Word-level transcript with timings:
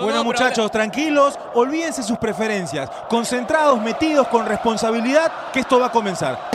Bueno 0.00 0.24
muchachos, 0.24 0.72
tranquilos, 0.72 1.38
olvídense 1.54 2.02
sus 2.02 2.18
preferencias, 2.18 2.90
concentrados, 3.08 3.80
metidos 3.80 4.26
con 4.26 4.44
responsabilidad, 4.44 5.30
que 5.52 5.60
esto 5.60 5.78
va 5.78 5.86
a 5.86 5.92
comenzar. 5.92 6.50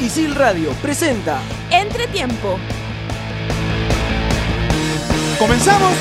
Isil 0.00 0.36
Radio 0.36 0.70
presenta 0.80 1.40
Entretiempo. 1.70 2.56
¿Comenzamos? 5.36 5.92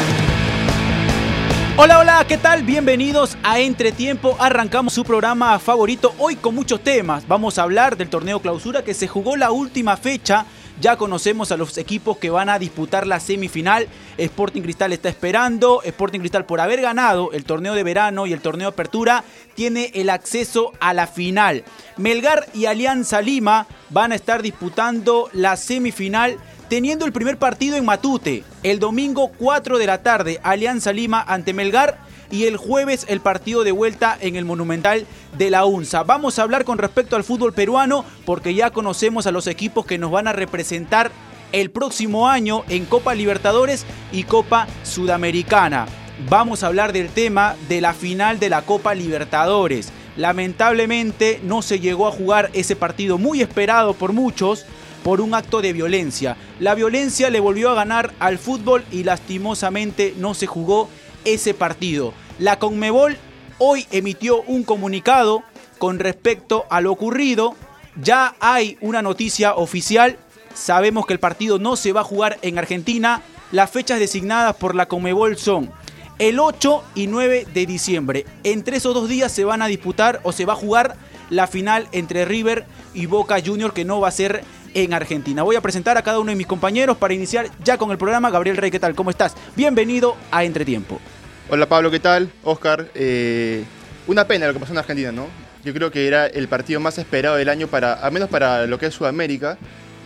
Hola, 1.75 1.97
hola, 1.97 2.25
¿qué 2.27 2.37
tal? 2.37 2.61
Bienvenidos 2.61 3.35
a 3.41 3.59
Entretiempo. 3.59 4.37
Arrancamos 4.39 4.93
su 4.93 5.03
programa 5.03 5.57
favorito 5.57 6.13
hoy 6.19 6.35
con 6.35 6.53
muchos 6.53 6.81
temas. 6.81 7.27
Vamos 7.27 7.57
a 7.57 7.63
hablar 7.63 7.97
del 7.97 8.09
torneo 8.09 8.39
clausura 8.39 8.83
que 8.83 8.93
se 8.93 9.07
jugó 9.07 9.35
la 9.37 9.49
última 9.49 9.97
fecha. 9.97 10.45
Ya 10.83 10.97
conocemos 10.97 11.49
a 11.53 11.55
los 11.55 11.77
equipos 11.77 12.17
que 12.17 12.29
van 12.29 12.49
a 12.49 12.59
disputar 12.59 13.07
la 13.07 13.21
semifinal. 13.21 13.87
Sporting 14.17 14.63
Cristal 14.63 14.91
está 14.91 15.07
esperando. 15.07 15.81
Sporting 15.81 16.19
Cristal 16.19 16.45
por 16.45 16.59
haber 16.59 16.81
ganado 16.81 17.31
el 17.31 17.45
torneo 17.45 17.73
de 17.73 17.83
verano 17.83 18.27
y 18.27 18.33
el 18.33 18.41
torneo 18.41 18.67
de 18.67 18.73
apertura 18.73 19.23
tiene 19.55 19.91
el 19.93 20.09
acceso 20.09 20.73
a 20.81 20.93
la 20.93 21.07
final. 21.07 21.63
Melgar 21.95 22.49
y 22.53 22.65
Alianza 22.65 23.21
Lima 23.21 23.65
van 23.91 24.11
a 24.11 24.15
estar 24.15 24.41
disputando 24.41 25.29
la 25.31 25.55
semifinal 25.55 26.37
teniendo 26.67 27.05
el 27.05 27.13
primer 27.13 27.37
partido 27.37 27.77
en 27.77 27.85
Matute. 27.85 28.43
El 28.61 28.79
domingo 28.79 29.31
4 29.37 29.77
de 29.77 29.87
la 29.87 30.03
tarde, 30.03 30.41
Alianza 30.43 30.91
Lima 30.91 31.21
ante 31.21 31.53
Melgar. 31.53 31.97
Y 32.33 32.45
el 32.45 32.57
jueves 32.57 33.05
el 33.09 33.21
partido 33.21 33.63
de 33.63 33.71
vuelta 33.71 34.17
en 34.19 34.35
el 34.35 34.43
Monumental 34.43 35.05
de 35.37 35.51
la 35.51 35.65
UNSA. 35.65 36.01
Vamos 36.01 36.39
a 36.39 36.41
hablar 36.41 36.65
con 36.65 36.79
respecto 36.79 37.15
al 37.15 37.23
fútbol 37.23 37.53
peruano 37.53 38.05
porque 38.25 38.55
ya 38.55 38.71
conocemos 38.71 39.27
a 39.27 39.31
los 39.31 39.45
equipos 39.45 39.85
que 39.85 39.99
nos 39.99 40.09
van 40.09 40.27
a 40.27 40.33
representar 40.33 41.11
el 41.51 41.69
próximo 41.69 42.27
año 42.27 42.63
en 42.69 42.85
Copa 42.85 43.13
Libertadores 43.13 43.85
y 44.11 44.23
Copa 44.23 44.65
Sudamericana. 44.81 45.85
Vamos 46.27 46.63
a 46.63 46.67
hablar 46.67 46.91
del 46.91 47.09
tema 47.09 47.55
de 47.69 47.81
la 47.81 47.93
final 47.93 48.39
de 48.39 48.49
la 48.49 48.63
Copa 48.63 48.95
Libertadores. 48.95 49.93
Lamentablemente 50.17 51.39
no 51.43 51.61
se 51.61 51.79
llegó 51.79 52.07
a 52.07 52.11
jugar 52.11 52.49
ese 52.53 52.75
partido 52.75 53.19
muy 53.19 53.41
esperado 53.41 53.93
por 53.93 54.11
muchos 54.11 54.65
por 55.03 55.21
un 55.21 55.35
acto 55.35 55.61
de 55.61 55.71
violencia. 55.71 56.35
La 56.59 56.73
violencia 56.73 57.29
le 57.29 57.39
volvió 57.39 57.69
a 57.69 57.75
ganar 57.75 58.11
al 58.19 58.39
fútbol 58.39 58.83
y 58.91 59.03
lastimosamente 59.03 60.15
no 60.17 60.33
se 60.33 60.47
jugó 60.47 60.89
ese 61.25 61.53
partido. 61.53 62.13
La 62.39 62.57
Conmebol 62.57 63.17
hoy 63.59 63.85
emitió 63.91 64.41
un 64.43 64.63
comunicado 64.63 65.43
con 65.77 65.99
respecto 65.99 66.65
a 66.69 66.81
lo 66.81 66.91
ocurrido. 66.91 67.55
Ya 68.01 68.35
hay 68.39 68.77
una 68.81 69.03
noticia 69.03 69.53
oficial. 69.53 70.17
Sabemos 70.55 71.05
que 71.05 71.13
el 71.13 71.19
partido 71.19 71.59
no 71.59 71.75
se 71.75 71.91
va 71.91 72.01
a 72.01 72.05
jugar 72.05 72.39
en 72.41 72.57
Argentina. 72.57 73.21
Las 73.51 73.69
fechas 73.69 73.99
designadas 73.99 74.55
por 74.55 74.73
la 74.73 74.87
Conmebol 74.87 75.37
son 75.37 75.71
el 76.17 76.39
8 76.39 76.83
y 76.95 77.05
9 77.05 77.47
de 77.53 77.65
diciembre. 77.67 78.25
Entre 78.43 78.77
esos 78.77 78.95
dos 78.95 79.07
días 79.07 79.31
se 79.31 79.45
van 79.45 79.61
a 79.61 79.67
disputar 79.67 80.19
o 80.23 80.31
se 80.31 80.45
va 80.45 80.53
a 80.53 80.57
jugar 80.57 80.95
la 81.29 81.45
final 81.45 81.87
entre 81.91 82.25
River 82.25 82.65
y 82.95 83.05
Boca 83.05 83.41
Junior 83.45 83.73
que 83.73 83.85
no 83.85 83.99
va 83.99 84.07
a 84.07 84.11
ser 84.11 84.43
en 84.73 84.93
Argentina. 84.93 85.43
Voy 85.43 85.55
a 85.55 85.61
presentar 85.61 85.99
a 85.99 86.01
cada 86.01 86.19
uno 86.19 86.31
de 86.31 86.35
mis 86.35 86.47
compañeros 86.47 86.97
para 86.97 87.13
iniciar 87.13 87.51
ya 87.63 87.77
con 87.77 87.91
el 87.91 87.99
programa. 87.99 88.31
Gabriel 88.31 88.57
Rey, 88.57 88.71
¿qué 88.71 88.79
tal? 88.79 88.95
¿Cómo 88.95 89.11
estás? 89.11 89.35
Bienvenido 89.55 90.17
a 90.31 90.43
Entretiempo. 90.43 90.99
Hola 91.49 91.67
Pablo, 91.67 91.91
¿qué 91.91 91.99
tal? 91.99 92.31
Oscar, 92.43 92.87
eh, 92.95 93.65
una 94.07 94.25
pena 94.25 94.47
lo 94.47 94.53
que 94.53 94.59
pasó 94.61 94.71
en 94.71 94.77
Argentina, 94.77 95.11
¿no? 95.11 95.27
Yo 95.65 95.73
creo 95.73 95.91
que 95.91 96.07
era 96.07 96.25
el 96.25 96.47
partido 96.47 96.79
más 96.79 96.97
esperado 96.97 97.35
del 97.35 97.49
año 97.49 97.67
para, 97.67 97.93
al 97.93 98.13
menos 98.13 98.29
para 98.29 98.65
lo 98.65 98.79
que 98.79 98.85
es 98.85 98.93
Sudamérica. 98.93 99.57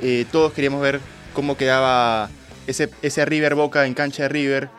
Eh, 0.01 0.25
todos 0.31 0.51
queríamos 0.51 0.81
ver 0.81 0.99
cómo 1.33 1.55
quedaba 1.55 2.29
ese, 2.65 3.25
River 3.25 3.53
Boca 3.53 3.85
en 3.85 3.93
cancha 3.93 4.23
de 4.23 4.29
River, 4.29 4.69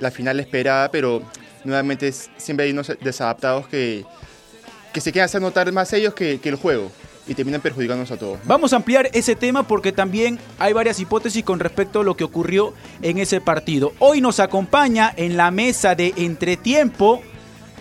la 0.00 0.10
final 0.10 0.40
esperada, 0.40 0.90
pero 0.90 1.22
nuevamente 1.64 2.10
siempre 2.38 2.64
hay 2.64 2.72
unos 2.72 2.92
desadaptados 3.02 3.68
que, 3.68 4.04
que 4.94 5.02
se 5.02 5.12
quieren 5.12 5.26
hacer 5.26 5.42
notar 5.42 5.70
más 5.70 5.92
ellos 5.92 6.14
que 6.14 6.40
el 6.42 6.56
juego 6.56 6.90
y 7.26 7.34
terminan 7.34 7.60
perjudicándonos 7.60 8.10
a 8.10 8.16
todos. 8.16 8.38
Vamos 8.44 8.72
a 8.72 8.76
ampliar 8.76 9.08
ese 9.12 9.36
tema 9.36 9.66
porque 9.66 9.92
también 9.92 10.38
hay 10.58 10.72
varias 10.72 11.00
hipótesis 11.00 11.44
con 11.44 11.60
respecto 11.60 12.00
a 12.00 12.04
lo 12.04 12.16
que 12.16 12.24
ocurrió 12.24 12.72
en 13.02 13.18
ese 13.18 13.40
partido. 13.40 13.92
Hoy 13.98 14.20
nos 14.20 14.40
acompaña 14.40 15.12
en 15.16 15.36
la 15.36 15.50
mesa 15.50 15.94
de 15.94 16.12
entretiempo. 16.16 17.22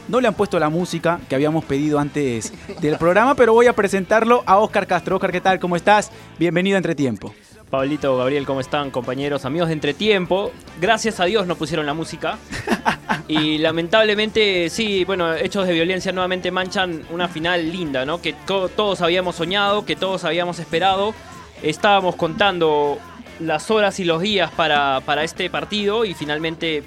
No 0.08 0.22
le 0.22 0.28
han 0.28 0.36
puesto 0.36 0.60
la 0.60 0.70
música 0.70 1.20
que 1.28 1.36
habíamos 1.36 1.66
pedido 1.66 2.00
antes 2.00 2.54
del 2.80 2.98
programa, 2.98 3.36
pero 3.36 3.54
voy 3.54 3.68
a 3.68 3.74
presentarlo 3.74 4.44
a 4.46 4.58
Oscar 4.58 4.86
Castro. 4.86 5.16
Oscar, 5.16 5.32
¿qué 5.32 5.42
tal? 5.42 5.60
¿Cómo 5.60 5.76
estás? 5.76 6.12
Bienvenido 6.38 6.76
a 6.76 6.78
Entretiempo. 6.78 7.34
Pablito, 7.70 8.16
Gabriel, 8.16 8.46
¿cómo 8.46 8.60
están, 8.60 8.92
compañeros, 8.92 9.46
amigos 9.46 9.70
de 9.70 9.74
Entretiempo? 9.74 10.52
Gracias 10.80 11.20
a 11.20 11.26
Dios 11.26 11.48
no 11.48 11.56
pusieron 11.56 11.86
la 11.86 11.96
música. 11.96 12.38
Y 13.28 13.58
lamentablemente, 13.58 14.70
sí, 14.70 15.04
bueno, 15.04 15.34
hechos 15.34 15.66
de 15.66 15.74
violencia 15.74 16.12
nuevamente 16.12 16.52
manchan 16.52 17.04
una 17.10 17.28
final 17.28 17.72
linda, 17.72 18.06
¿no? 18.06 18.22
Que 18.22 18.34
todos 18.46 19.02
habíamos 19.02 19.36
soñado, 19.36 19.84
que 19.86 19.96
todos 19.96 20.24
habíamos 20.24 20.60
esperado. 20.60 21.16
Estábamos 21.64 22.16
contando 22.16 23.00
las 23.40 23.72
horas 23.72 24.00
y 24.00 24.06
los 24.06 24.22
días 24.22 24.52
para, 24.52 25.02
para 25.06 25.24
este 25.24 25.50
partido 25.50 26.06
y 26.06 26.14
finalmente 26.14 26.84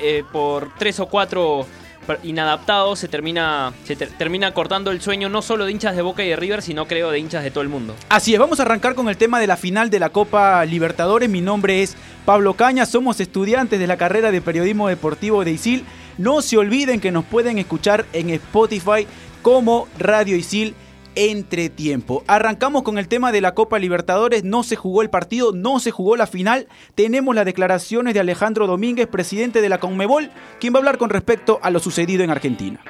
eh, 0.00 0.22
por 0.32 0.72
tres 0.78 1.00
o 1.00 1.06
cuatro 1.06 1.66
inadaptados 2.22 2.98
se 2.98 3.08
termina, 3.08 3.72
se 3.84 3.96
ter 3.96 4.10
termina 4.10 4.52
cortando 4.52 4.90
el 4.90 5.00
sueño 5.00 5.28
no 5.28 5.42
solo 5.42 5.64
de 5.64 5.72
hinchas 5.72 5.96
de 5.96 6.02
Boca 6.02 6.24
y 6.24 6.28
de 6.28 6.36
River, 6.36 6.62
sino 6.62 6.86
creo 6.86 7.10
de 7.10 7.18
hinchas 7.18 7.44
de 7.44 7.50
todo 7.50 7.62
el 7.62 7.68
mundo. 7.68 7.94
Así 8.08 8.34
es, 8.34 8.40
vamos 8.40 8.60
a 8.60 8.62
arrancar 8.62 8.94
con 8.94 9.08
el 9.08 9.16
tema 9.16 9.40
de 9.40 9.46
la 9.46 9.56
final 9.56 9.90
de 9.90 9.98
la 9.98 10.10
Copa 10.10 10.64
Libertadores. 10.64 11.28
Mi 11.28 11.40
nombre 11.40 11.82
es 11.82 11.96
Pablo 12.24 12.54
Caña, 12.54 12.86
somos 12.86 13.20
estudiantes 13.20 13.78
de 13.78 13.86
la 13.86 13.96
carrera 13.96 14.30
de 14.30 14.40
periodismo 14.40 14.88
deportivo 14.88 15.44
de 15.44 15.52
ISIL. 15.52 15.84
No 16.18 16.42
se 16.42 16.56
olviden 16.56 17.00
que 17.00 17.10
nos 17.10 17.24
pueden 17.24 17.58
escuchar 17.58 18.06
en 18.12 18.30
Spotify 18.30 19.06
como 19.42 19.88
Radio 19.98 20.36
ISIL 20.36 20.74
entretiempo. 21.16 22.22
Arrancamos 22.26 22.82
con 22.82 22.98
el 22.98 23.08
tema 23.08 23.32
de 23.32 23.40
la 23.40 23.54
Copa 23.54 23.78
Libertadores, 23.78 24.44
no 24.44 24.62
se 24.62 24.76
jugó 24.76 25.02
el 25.02 25.10
partido, 25.10 25.52
no 25.52 25.80
se 25.80 25.90
jugó 25.90 26.16
la 26.16 26.26
final. 26.26 26.68
Tenemos 26.94 27.34
las 27.34 27.44
declaraciones 27.44 28.14
de 28.14 28.20
Alejandro 28.20 28.66
Domínguez, 28.66 29.06
presidente 29.06 29.60
de 29.60 29.68
la 29.68 29.78
Conmebol, 29.78 30.30
quien 30.60 30.72
va 30.72 30.78
a 30.78 30.80
hablar 30.80 30.98
con 30.98 31.10
respecto 31.10 31.58
a 31.62 31.70
lo 31.70 31.80
sucedido 31.80 32.24
en 32.24 32.30
Argentina. 32.30 32.80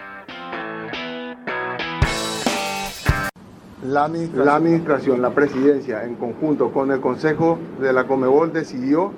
La 3.85 4.05
administración, 4.05 5.21
la, 5.21 5.35
presidencia, 5.35 6.05
en 6.05 6.15
conjunto 6.15 6.73
con 6.73 6.91
el 6.91 7.01
Consejo 7.01 7.59
de 7.81 7.93
la 7.93 8.07
Conmebol, 8.07 8.51
decidió 8.51 9.13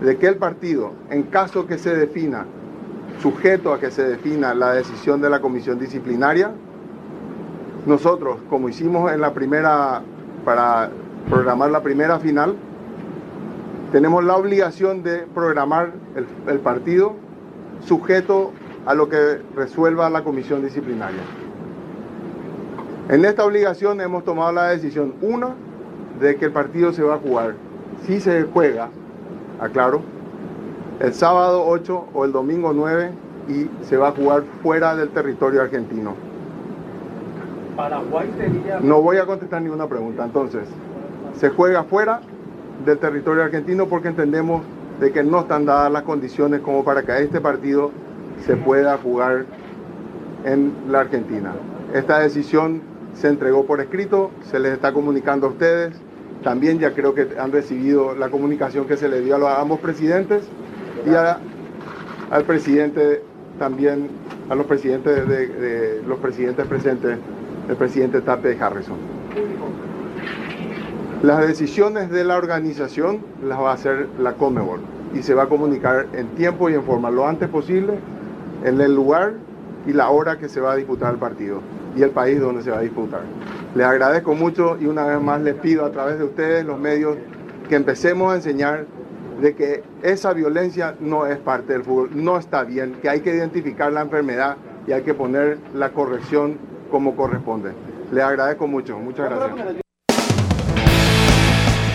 de 0.00 0.16
que 0.16 0.26
el 0.26 0.36
partido, 0.36 0.92
en 1.10 1.24
caso 1.24 1.66
que 1.66 1.76
se 1.76 1.94
defina, 1.94 2.46
sujeto 3.20 3.74
a 3.74 3.80
que 3.80 3.90
se 3.90 4.04
defina 4.04 4.54
la 4.54 4.72
decisión 4.72 5.20
de 5.20 5.28
la 5.28 5.40
comisión 5.40 5.78
disciplinaria, 5.78 6.52
nosotros, 7.86 8.38
como 8.50 8.68
hicimos 8.68 9.12
en 9.12 9.20
la 9.20 9.32
primera, 9.32 10.02
para 10.44 10.90
programar 11.30 11.70
la 11.70 11.82
primera 11.82 12.18
final, 12.18 12.56
tenemos 13.92 14.24
la 14.24 14.36
obligación 14.36 15.04
de 15.04 15.18
programar 15.18 15.92
el, 16.48 16.58
partido 16.58 17.14
sujeto 17.84 18.50
a 18.84 18.94
lo 18.94 19.08
que 19.08 19.40
resuelva 19.54 20.10
la 20.10 20.24
comisión 20.24 20.62
disciplinaria. 20.62 21.20
En 23.08 23.24
esta 23.24 23.44
obligación 23.44 24.00
hemos 24.00 24.24
tomado 24.24 24.50
la 24.50 24.68
decisión, 24.70 25.14
una, 25.22 25.54
de 26.20 26.36
que 26.36 26.46
el 26.46 26.52
partido 26.52 26.92
se 26.92 27.04
va 27.04 27.14
a 27.14 27.18
jugar, 27.18 27.54
si 28.04 28.20
se 28.20 28.42
juega, 28.42 28.88
aclaro, 29.60 30.00
el 30.98 31.14
sábado 31.14 31.64
8 31.66 32.08
o 32.12 32.24
el 32.24 32.32
domingo 32.32 32.72
9 32.72 33.10
y 33.48 33.70
se 33.84 33.96
va 33.96 34.08
a 34.08 34.12
jugar 34.12 34.42
fuera 34.62 34.96
del 34.96 35.10
territorio 35.10 35.62
argentino. 35.62 36.25
No 38.82 39.02
voy 39.02 39.18
a 39.18 39.26
contestar 39.26 39.62
ninguna 39.62 39.86
pregunta. 39.86 40.24
Entonces, 40.24 40.62
se 41.38 41.50
juega 41.50 41.84
fuera 41.84 42.20
del 42.84 42.98
territorio 42.98 43.42
argentino 43.42 43.86
porque 43.86 44.08
entendemos 44.08 44.62
de 45.00 45.12
que 45.12 45.22
no 45.22 45.40
están 45.40 45.66
dadas 45.66 45.92
las 45.92 46.02
condiciones 46.02 46.60
como 46.60 46.84
para 46.84 47.02
que 47.02 47.22
este 47.22 47.40
partido 47.40 47.90
se 48.44 48.56
pueda 48.56 48.96
jugar 48.98 49.44
en 50.44 50.72
la 50.88 51.00
Argentina. 51.00 51.52
Esta 51.92 52.18
decisión 52.20 52.82
se 53.14 53.28
entregó 53.28 53.66
por 53.66 53.80
escrito, 53.80 54.30
se 54.50 54.58
les 54.58 54.72
está 54.72 54.92
comunicando 54.92 55.46
a 55.46 55.50
ustedes. 55.50 55.94
También 56.42 56.78
ya 56.78 56.92
creo 56.94 57.14
que 57.14 57.28
han 57.38 57.52
recibido 57.52 58.14
la 58.14 58.28
comunicación 58.30 58.86
que 58.86 58.96
se 58.96 59.08
le 59.08 59.20
dio 59.20 59.36
a, 59.36 59.38
los, 59.38 59.48
ambos 59.50 59.80
presidentes 59.80 60.44
y 61.06 61.14
al 61.14 62.44
presidente 62.44 63.22
también, 63.58 64.08
a 64.48 64.54
los 64.54 64.66
presidentes 64.66 65.28
de, 65.28 65.46
de 65.48 66.02
los 66.02 66.18
presidentes 66.18 66.66
presentes 66.66 67.18
el 67.68 67.76
presidente 67.76 68.20
Tape 68.20 68.56
Harrison. 68.60 68.96
Las 71.22 71.46
decisiones 71.46 72.10
de 72.10 72.24
la 72.24 72.36
organización 72.36 73.20
las 73.42 73.58
va 73.58 73.70
a 73.70 73.74
hacer 73.74 74.08
la 74.20 74.34
Comebol 74.34 74.80
y 75.14 75.22
se 75.22 75.34
va 75.34 75.44
a 75.44 75.48
comunicar 75.48 76.06
en 76.12 76.28
tiempo 76.36 76.68
y 76.68 76.74
en 76.74 76.82
forma 76.82 77.10
lo 77.10 77.26
antes 77.26 77.48
posible 77.48 77.94
en 78.64 78.80
el 78.80 78.94
lugar 78.94 79.34
y 79.86 79.92
la 79.92 80.10
hora 80.10 80.38
que 80.38 80.48
se 80.48 80.60
va 80.60 80.72
a 80.72 80.76
disputar 80.76 81.14
el 81.14 81.18
partido 81.18 81.60
y 81.96 82.02
el 82.02 82.10
país 82.10 82.40
donde 82.40 82.62
se 82.62 82.70
va 82.70 82.78
a 82.78 82.82
disputar. 82.82 83.22
Les 83.74 83.86
agradezco 83.86 84.34
mucho 84.34 84.76
y 84.80 84.86
una 84.86 85.06
vez 85.06 85.20
más 85.20 85.40
les 85.40 85.54
pido 85.54 85.84
a 85.84 85.90
través 85.90 86.18
de 86.18 86.24
ustedes, 86.24 86.64
los 86.64 86.78
medios, 86.78 87.16
que 87.68 87.76
empecemos 87.76 88.32
a 88.32 88.36
enseñar 88.36 88.86
de 89.40 89.54
que 89.54 89.82
esa 90.02 90.32
violencia 90.32 90.94
no 91.00 91.26
es 91.26 91.38
parte 91.38 91.72
del 91.72 91.82
fútbol, 91.82 92.10
no 92.14 92.38
está 92.38 92.64
bien, 92.64 92.96
que 93.02 93.08
hay 93.08 93.20
que 93.20 93.34
identificar 93.34 93.92
la 93.92 94.02
enfermedad 94.02 94.56
y 94.86 94.92
hay 94.92 95.02
que 95.02 95.14
poner 95.14 95.58
la 95.74 95.90
corrección 95.90 96.58
como 96.90 97.16
corresponde. 97.16 97.72
Le 98.12 98.22
agradezco 98.22 98.66
mucho, 98.66 98.98
muchas 98.98 99.30
gracias. 99.30 99.76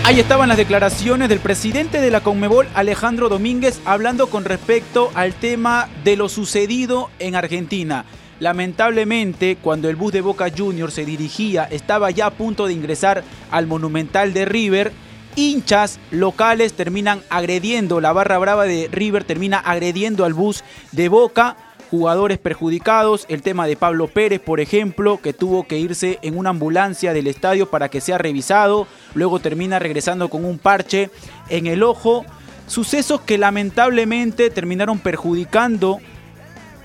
Ahí 0.04 0.20
estaban 0.20 0.50
las 0.50 0.58
declaraciones 0.58 1.30
del 1.30 1.40
presidente 1.40 2.02
de 2.02 2.12
la 2.12 2.22
Conmebol, 2.22 2.68
Alejandro 2.74 3.30
Domínguez, 3.30 3.80
hablando 3.86 4.28
con 4.28 4.44
respecto 4.44 5.10
al 5.14 5.34
tema 5.34 5.88
de 6.04 6.18
lo 6.18 6.28
sucedido 6.28 7.10
en 7.20 7.36
Argentina. 7.36 8.06
Lamentablemente, 8.40 9.58
cuando 9.62 9.88
el 9.88 9.96
bus 9.96 10.12
de 10.12 10.22
Boca 10.22 10.48
Juniors 10.56 10.96
se 10.96 11.06
dirigía, 11.06 11.66
estaba 11.66 12.10
ya 12.10 12.26
a 12.26 12.32
punto 12.32 12.66
de 12.66 12.74
ingresar 12.74 13.24
al 13.52 13.68
Monumental 13.68 14.34
de 14.34 14.46
River, 14.46 14.92
hinchas 15.36 16.00
locales 16.10 16.74
terminan 16.74 17.22
agrediendo, 17.30 18.02
la 18.02 18.12
barra 18.12 18.38
brava 18.38 18.66
de 18.66 18.90
River 18.92 19.24
termina 19.24 19.60
agrediendo 19.60 20.26
al 20.26 20.34
bus 20.34 20.64
de 20.92 21.08
Boca 21.08 21.56
jugadores 21.92 22.38
perjudicados, 22.38 23.26
el 23.28 23.42
tema 23.42 23.68
de 23.68 23.76
Pablo 23.76 24.08
Pérez, 24.08 24.40
por 24.40 24.62
ejemplo, 24.62 25.20
que 25.22 25.34
tuvo 25.34 25.68
que 25.68 25.78
irse 25.78 26.20
en 26.22 26.38
una 26.38 26.52
ambulancia 26.52 27.12
del 27.12 27.28
estadio 27.28 27.70
para 27.70 27.90
que 27.90 28.00
sea 28.00 28.18
revisado, 28.18 28.88
luego 29.14 29.40
termina 29.40 29.78
regresando 29.78 30.30
con 30.30 30.46
un 30.46 30.58
parche 30.58 31.10
en 31.50 31.68
el 31.68 31.84
ojo, 31.84 32.26
sucesos 32.66 33.20
que 33.20 33.38
lamentablemente 33.38 34.50
terminaron 34.50 35.00
perjudicando 35.00 36.00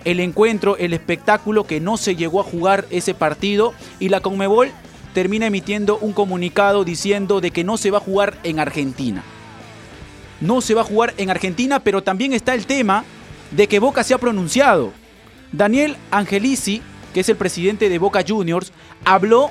el 0.05 0.19
encuentro, 0.19 0.77
el 0.77 0.93
espectáculo 0.93 1.69
que 1.69 1.81
no 1.81 1.99
se 1.99 2.17
llegó 2.17 2.41
a 2.41 2.45
jugar 2.45 2.85
ese 2.91 3.15
partido 3.15 3.75
y 4.01 4.09
la 4.09 4.19
Conmebol 4.19 4.73
termina 5.15 5.47
emitiendo 5.47 5.99
un 5.99 6.15
comunicado 6.15 6.85
diciendo 6.85 7.41
de 7.41 7.53
que 7.53 7.63
no 7.63 7.77
se 7.77 7.93
va 7.93 7.99
a 7.99 8.01
jugar 8.01 8.35
en 8.43 8.59
Argentina. 8.59 9.23
No 10.41 10.61
se 10.61 10.75
va 10.75 10.81
a 10.81 10.85
jugar 10.85 11.15
en 11.17 11.31
Argentina, 11.31 11.79
pero 11.79 12.03
también 12.03 12.33
está 12.33 12.55
el 12.55 12.67
tema 12.67 13.05
de 13.51 13.67
que 13.67 13.79
Boca 13.79 14.05
se 14.05 14.15
ha 14.15 14.19
pronunciado. 14.19 14.93
Daniel 15.53 15.97
Angelici, 16.11 16.83
que 17.15 17.21
es 17.21 17.29
el 17.29 17.37
presidente 17.37 17.89
de 17.89 17.99
Boca 17.99 18.25
Juniors, 18.27 18.73
habló 19.05 19.51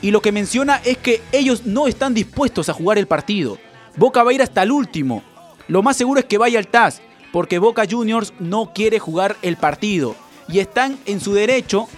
y 0.00 0.10
lo 0.10 0.20
que 0.20 0.32
menciona 0.32 0.80
es 0.84 0.98
que 0.98 1.22
ellos 1.32 1.64
no 1.64 1.86
están 1.86 2.14
dispuestos 2.14 2.68
a 2.68 2.72
jugar 2.72 2.98
el 2.98 3.06
partido. 3.06 3.58
Boca 3.96 4.22
va 4.22 4.30
a 4.30 4.34
ir 4.34 4.42
hasta 4.42 4.62
el 4.62 4.72
último. 4.72 5.22
Lo 5.68 5.82
más 5.82 5.96
seguro 5.96 6.20
es 6.20 6.26
que 6.26 6.38
vaya 6.38 6.58
al 6.58 6.66
TAS, 6.66 7.02
porque 7.32 7.58
Boca 7.58 7.84
Juniors 7.88 8.32
no 8.40 8.72
quiere 8.74 8.98
jugar 8.98 9.36
el 9.42 9.56
partido. 9.56 10.16
Y 10.48 10.58
están 10.58 10.98
en 11.06 11.20
su 11.20 11.34
derecho, 11.34 11.88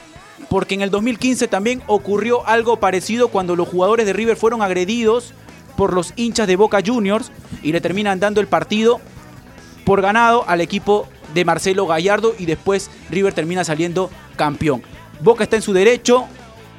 porque 0.49 0.75
en 0.75 0.82
el 0.82 0.91
2015 0.91 1.49
también 1.49 1.82
ocurrió 1.87 2.46
algo 2.46 2.79
parecido 2.79 3.29
cuando 3.29 3.56
los 3.56 3.69
jugadores 3.69 4.06
de 4.06 4.12
River 4.12 4.37
fueron 4.37 4.62
agredidos 4.62 5.32
por 5.76 5.93
los 5.93 6.12
hinchas 6.17 6.46
de 6.46 6.56
Boca 6.56 6.81
Juniors 6.85 7.32
y 7.62 7.73
le 7.73 7.81
terminan 7.81 8.20
dando 8.20 8.41
el 8.41 8.46
partido 8.46 9.00
por 9.85 10.02
ganado 10.02 10.44
al 10.46 10.61
equipo 10.61 11.08
de 11.34 11.44
Marcelo 11.44 11.86
Gallardo 11.86 12.34
y 12.38 12.46
después 12.46 12.90
River 13.10 13.34
termina 13.34 13.64
saliendo 13.64 14.10
campeón. 14.36 14.82
Boca 15.20 15.44
está 15.44 15.56
en 15.56 15.62
su 15.62 15.72
derecho, 15.72 16.26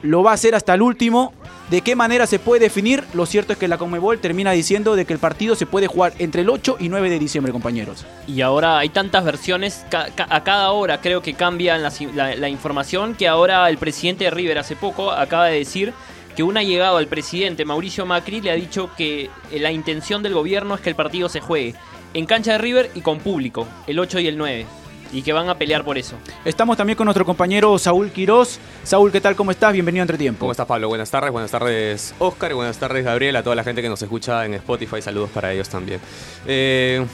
lo 0.01 0.23
va 0.23 0.31
a 0.31 0.35
hacer 0.35 0.55
hasta 0.55 0.73
el 0.73 0.81
último. 0.81 1.33
¿De 1.69 1.81
qué 1.81 1.95
manera 1.95 2.27
se 2.27 2.37
puede 2.37 2.61
definir? 2.61 3.03
Lo 3.15 3.25
cierto 3.25 3.53
es 3.53 3.57
que 3.57 3.67
la 3.67 3.79
Conmebol 3.79 4.19
termina 4.19 4.51
diciendo 4.51 4.95
de 4.95 5.05
que 5.05 5.13
el 5.13 5.19
partido 5.19 5.55
se 5.55 5.65
puede 5.65 5.87
jugar 5.87 6.13
entre 6.19 6.43
el 6.43 6.49
8 6.51 6.77
y 6.79 6.89
9 6.89 7.09
de 7.09 7.17
diciembre, 7.17 7.51
compañeros. 7.51 8.05
Y 8.27 8.41
ahora 8.41 8.77
hay 8.77 8.89
tantas 8.89 9.25
versiones, 9.25 9.83
a 9.91 10.43
cada 10.43 10.71
hora 10.71 11.01
creo 11.01 11.23
que 11.23 11.33
cambian 11.33 11.81
la, 11.81 11.91
la, 12.35 12.49
información, 12.49 13.15
que 13.15 13.27
ahora 13.27 13.67
el 13.67 13.79
presidente 13.79 14.25
de 14.25 14.29
River 14.29 14.59
hace 14.59 14.75
poco 14.75 15.11
acaba 15.11 15.47
de 15.47 15.57
decir 15.57 15.91
que 16.35 16.43
un 16.43 16.55
allegado 16.55 16.97
al 16.97 17.07
presidente 17.07 17.65
Mauricio 17.65 18.05
Macri 18.05 18.41
le 18.41 18.51
ha 18.51 18.55
dicho 18.55 18.91
que 18.95 19.31
la 19.51 19.71
intención 19.71 20.21
del 20.21 20.35
gobierno 20.35 20.75
es 20.75 20.81
que 20.81 20.89
el 20.89 20.95
partido 20.95 21.29
se 21.29 21.39
juegue 21.39 21.73
en 22.15 22.25
cancha 22.25 22.53
de 22.53 22.57
River 22.59 22.91
y 22.95 23.01
con 23.01 23.19
público, 23.19 23.67
el 23.88 24.00
8 24.00 24.21
y 24.21 24.27
el 24.27 24.38
9. 24.38 24.65
Y 25.12 25.21
que 25.21 25.33
van 25.33 25.50
a 25.50 25.57
pelear 25.57 25.83
por 25.83 25.97
eso. 25.97 26.15
Estamos 26.45 26.77
también 26.77 26.95
con 26.95 27.06
nuestro 27.06 27.25
compañero 27.25 27.77
Saúl 27.77 28.09
Quirós. 28.09 28.57
Saúl, 28.83 29.12
¿qué 29.12 29.19
tal? 29.21 29.35
¿Cómo 29.35 29.51
estás? 29.51 29.73
Bienvenido 29.73 30.01
a 30.01 30.03
Entre 30.03 30.17
Tiempo. 30.17 30.39
¿Cómo 30.39 30.51
estás, 30.51 30.65
Pablo? 30.65 30.88
Buenas 30.88 31.12
tardes, 31.12 31.31
buenas 31.31 31.51
tardes, 31.51 32.15
Oscar, 32.17 32.51
y 32.51 32.53
buenas 32.53 32.77
tardes, 32.77 33.03
Gabriel, 33.03 33.35
a 33.35 33.44
toda 33.44 33.56
la 33.56 33.65
gente 33.65 33.81
que 33.81 33.89
nos 33.89 34.01
escucha 34.01 34.45
en 34.45 34.53
Spotify. 34.56 35.01
Saludos 35.01 35.29
para 35.29 35.51
ellos 35.51 35.67
también. 35.67 36.00
Eh, 36.47 37.06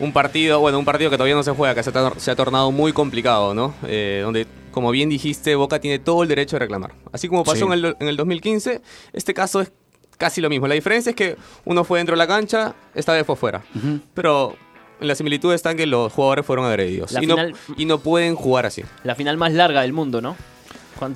un 0.00 0.12
partido, 0.12 0.60
bueno, 0.60 0.78
un 0.78 0.84
partido 0.86 1.10
que 1.10 1.16
todavía 1.16 1.36
no 1.36 1.42
se 1.42 1.52
juega, 1.52 1.74
que 1.74 1.82
se, 1.82 2.30
ha 2.30 2.36
tornado 2.36 2.72
muy 2.72 2.94
complicado, 2.94 3.52
¿no? 3.52 3.74
Eh, 3.86 4.22
donde, 4.24 4.46
como 4.72 4.92
bien 4.92 5.10
dijiste, 5.10 5.54
Boca 5.56 5.78
tiene 5.78 5.98
todo 5.98 6.22
el 6.22 6.28
derecho 6.30 6.56
de 6.56 6.60
reclamar. 6.60 6.94
Así 7.12 7.28
como 7.28 7.44
pasó 7.44 7.66
en, 7.66 7.72
el, 7.72 7.96
en 8.00 8.08
el 8.08 8.16
2015, 8.16 8.80
este 9.12 9.34
caso 9.34 9.60
es 9.60 9.70
casi 10.24 10.40
lo 10.40 10.48
mismo. 10.48 10.66
La 10.66 10.74
diferencia 10.74 11.10
es 11.10 11.16
que 11.16 11.36
uno 11.66 11.84
fue 11.84 11.98
dentro 11.98 12.14
de 12.14 12.16
la 12.16 12.26
cancha, 12.26 12.74
esta 12.94 13.12
vez 13.12 13.26
fue 13.26 13.36
fuera. 13.36 13.62
Pero 14.14 14.56
en 14.98 15.06
la 15.06 15.14
similitud 15.14 15.52
está 15.52 15.72
en 15.72 15.76
que 15.76 15.84
los 15.84 16.10
jugadores 16.10 16.46
fueron 16.46 16.64
agredidos. 16.64 17.12
Y, 17.20 17.26
no, 17.26 17.36
y, 17.76 17.84
no, 17.84 17.98
pueden 17.98 18.34
jugar 18.34 18.64
así. 18.64 18.82
La 19.02 19.14
final 19.14 19.36
más 19.36 19.52
larga 19.52 19.82
del 19.82 19.92
mundo, 19.92 20.22
¿no? 20.22 20.34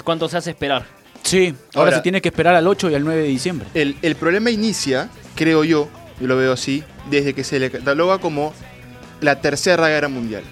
¿Cuánto, 0.05 0.29
se 0.29 0.37
hace 0.37 0.51
esperar? 0.51 0.85
Sí, 1.23 1.55
ahora, 1.75 1.97
se 1.97 2.03
tiene 2.03 2.21
que 2.21 2.29
esperar 2.29 2.55
al 2.55 2.67
8 2.67 2.91
y 2.91 2.95
al 2.97 3.05
9 3.05 3.23
de 3.23 3.29
diciembre. 3.29 3.69
El, 3.73 3.97
el 4.03 4.15
problema 4.15 4.51
inicia, 4.51 5.09
creo 5.35 5.65
yo, 5.65 5.89
yo 6.21 6.27
lo 6.27 6.37
veo 6.37 6.53
así, 6.53 6.85
desde 7.09 7.33
que 7.33 7.45
se 7.45 7.59
le 7.59 7.71
cataloga 7.71 8.19
como 8.19 8.53
la 9.23 9.41
tercera 9.41 9.89
guerra 9.89 10.09
mundial. 10.09 10.43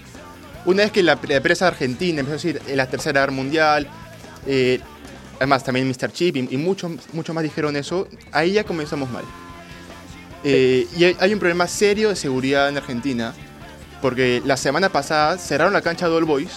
Una 0.65 0.81
vez 0.81 0.91
que 0.91 1.03
la, 1.03 1.19
empresa 1.29 1.67
argentina 1.67 2.21
empezó 2.21 2.33
a 2.33 2.53
decir 2.53 2.75
la 2.75 2.87
tercera 2.87 3.21
guerra 3.21 3.33
mundial, 3.33 3.87
eh, 4.47 4.79
además 5.37 5.63
también 5.63 5.87
Mr. 5.87 6.11
Chip 6.11 6.35
y, 6.35 6.57
muchos 6.57 6.91
mucho 7.13 7.33
más 7.33 7.43
dijeron 7.43 7.75
eso, 7.75 8.07
ahí 8.31 8.53
ya 8.53 8.63
comenzamos 8.63 9.09
mal. 9.09 9.23
Eh, 10.43 10.87
y 10.95 11.03
hay 11.03 11.33
un 11.33 11.39
problema 11.39 11.67
serio 11.67 12.09
de 12.09 12.15
seguridad 12.15 12.69
en 12.69 12.77
Argentina, 12.77 13.33
porque 14.01 14.41
la 14.45 14.57
semana 14.57 14.89
pasada 14.89 15.37
cerraron 15.37 15.73
la 15.73 15.81
cancha 15.81 16.07
de 16.07 16.15
All 16.15 16.25
Boys, 16.25 16.51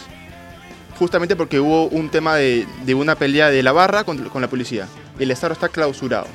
justamente 0.98 1.34
porque 1.36 1.60
hubo 1.60 1.86
un 1.86 2.10
tema 2.10 2.36
de, 2.36 2.66
una 2.94 3.14
pelea 3.14 3.50
de 3.50 3.62
la 3.62 3.72
barra 3.72 4.04
con, 4.04 4.28
con 4.28 4.42
la 4.42 4.48
policía. 4.48 4.86
El 5.18 5.30
estado 5.30 5.52
está 5.52 5.68
clausurado. 5.68 6.26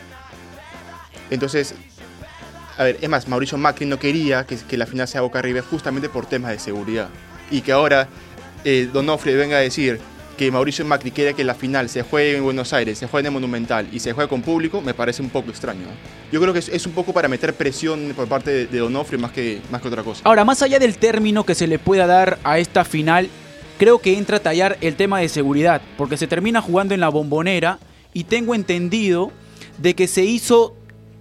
Entonces, 1.29 1.75
a 2.77 2.83
ver, 2.83 2.97
es 3.01 3.09
más, 3.09 3.27
Mauricio 3.27 3.57
Macri 3.57 3.85
no 3.85 3.99
quería 3.99 4.45
que, 4.45 4.57
que 4.57 4.77
la 4.77 4.85
final 4.85 5.07
sea 5.07 5.21
Boca 5.21 5.41
River 5.41 5.63
justamente 5.63 6.09
por 6.09 6.25
temas 6.25 6.51
de 6.51 6.59
seguridad. 6.59 7.09
Y 7.49 7.61
que 7.61 7.71
ahora 7.71 8.07
eh, 8.63 8.89
Donofre 8.91 9.35
venga 9.35 9.57
a 9.57 9.61
decir 9.61 9.99
que 10.37 10.51
Mauricio 10.51 10.85
Macri 10.85 11.11
quiera 11.11 11.33
que 11.33 11.43
la 11.43 11.55
final 11.55 11.89
se 11.89 12.01
juegue 12.01 12.37
en 12.37 12.43
Buenos 12.43 12.73
Aires, 12.73 12.97
se 12.97 13.07
juegue 13.07 13.27
en 13.27 13.33
el 13.33 13.33
Monumental 13.33 13.87
y 13.91 13.99
se 13.99 14.13
juegue 14.13 14.29
con 14.29 14.41
público, 14.41 14.81
me 14.81 14.93
parece 14.93 15.21
un 15.21 15.29
poco 15.29 15.49
extraño. 15.49 15.85
Yo 16.31 16.41
creo 16.41 16.53
que 16.53 16.59
es, 16.59 16.85
un 16.85 16.91
poco 16.91 17.13
para 17.13 17.27
meter 17.27 17.53
presión 17.53 18.13
por 18.15 18.27
parte 18.27 18.51
de, 18.51 18.67
de 18.67 18.79
Donofrio 18.79 19.19
más 19.19 19.31
que, 19.31 19.61
más 19.71 19.81
que 19.81 19.87
otra 19.87 20.03
cosa. 20.03 20.21
Ahora, 20.25 20.43
más 20.43 20.61
allá 20.61 20.79
del 20.79 20.97
término 20.97 21.45
que 21.45 21.55
se 21.55 21.67
le 21.67 21.79
pueda 21.79 22.05
dar 22.07 22.37
a 22.43 22.59
esta 22.59 22.83
final, 22.83 23.29
creo 23.77 23.99
que 23.99 24.17
entra 24.17 24.37
a 24.37 24.39
tallar 24.41 24.77
el 24.81 24.95
tema 24.95 25.19
de 25.19 25.29
seguridad, 25.29 25.81
porque 25.97 26.17
se 26.17 26.27
termina 26.27 26.61
jugando 26.61 26.93
en 26.93 26.99
la 26.99 27.09
bombonera 27.09 27.79
y 28.13 28.25
tengo 28.25 28.55
entendido 28.55 29.31
de 29.77 29.95
que 29.95 30.07
se 30.07 30.23
hizo 30.23 30.75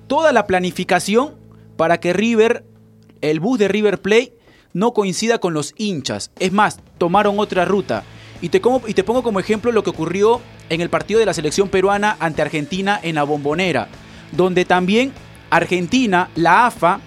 toda 0.07 0.33
la 0.33 0.47
planificación 0.47 1.35
para 1.77 1.99
que 1.99 2.13
River, 2.13 2.65
el 3.21 3.41
bus 3.41 3.59
de 3.59 3.69
River 3.69 4.01
Play, 4.01 4.33
no 4.73 4.93
coincida 4.93 5.39
con 5.39 5.55
los 5.55 5.75
hinchas. 5.77 6.31
Es 6.39 6.53
más, 6.53 6.81
tomaron 6.99 7.39
otra 7.39 7.65
ruta. 7.65 8.05
Y 8.45 8.51
te, 8.51 8.61
y 8.89 8.93
te 8.93 9.05
pongo 9.05 9.23
como 9.23 9.41
ejemplo 9.41 9.73
lo 9.73 9.83
que 9.83 9.89
ocurrió 9.89 10.43
en 10.69 10.83
el 10.83 10.91
partido 10.91 11.19
de 11.19 11.25
la 11.25 11.33
selección 11.33 11.71
peruana 11.71 12.19
ante 12.21 12.43
Argentina 12.43 13.01
en 13.03 13.15
la 13.15 13.23
bombonera, 13.23 13.89
donde 14.33 14.67
también 14.67 15.15
Argentina, 15.49 16.29
la 16.35 16.67
AFA, 16.67 17.01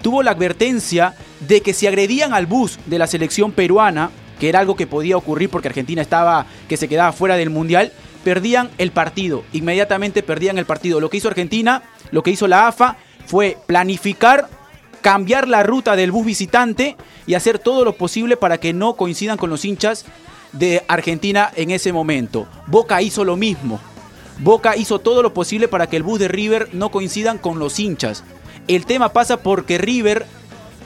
tuvo 0.00 0.22
la 0.22 0.30
advertencia 0.30 1.14
de 1.46 1.60
que 1.60 1.74
si 1.74 1.86
agredían 1.86 2.32
al 2.32 2.46
bus 2.46 2.78
de 2.86 2.98
la 2.98 3.06
selección 3.06 3.52
peruana, 3.52 4.08
que 4.40 4.48
era 4.48 4.60
algo 4.60 4.76
que 4.76 4.86
podía 4.86 5.18
ocurrir 5.18 5.50
porque 5.50 5.68
Argentina 5.68 6.00
estaba, 6.00 6.46
que 6.70 6.78
se 6.78 6.88
quedaba 6.88 7.12
fuera 7.12 7.36
del 7.36 7.50
Mundial, 7.50 7.92
perdían 8.24 8.70
el 8.78 8.90
partido, 8.90 9.44
inmediatamente 9.52 10.22
perdían 10.22 10.56
el 10.56 10.64
partido. 10.64 11.00
Lo 11.00 11.10
que 11.10 11.18
hizo 11.18 11.28
Argentina, 11.28 11.82
lo 12.12 12.22
que 12.22 12.30
hizo 12.30 12.48
la 12.48 12.66
AFA, 12.66 12.96
fue 13.26 13.58
planificar 13.66 14.48
cambiar 15.02 15.48
la 15.48 15.62
ruta 15.62 15.96
del 15.96 16.12
bus 16.12 16.24
visitante 16.24 16.96
y 17.26 17.34
hacer 17.34 17.58
todo 17.58 17.84
lo 17.84 17.92
posible 17.92 18.38
para 18.38 18.56
que 18.56 18.72
no 18.72 18.94
coincidan 18.94 19.36
con 19.36 19.50
los 19.50 19.66
hinchas 19.66 20.06
de 20.52 20.82
Argentina 20.88 21.50
en 21.54 21.70
ese 21.70 21.92
momento. 21.92 22.48
Boca 22.66 23.00
hizo 23.02 23.24
lo 23.24 23.36
mismo. 23.36 23.80
Boca 24.38 24.76
hizo 24.76 24.98
todo 24.98 25.22
lo 25.22 25.34
posible 25.34 25.68
para 25.68 25.88
que 25.88 25.96
el 25.96 26.02
bus 26.02 26.20
de 26.20 26.28
River 26.28 26.68
no 26.72 26.90
coincidan 26.90 27.38
con 27.38 27.58
los 27.58 27.78
hinchas. 27.78 28.24
El 28.68 28.86
tema 28.86 29.12
pasa 29.12 29.38
porque 29.38 29.78
River 29.78 30.26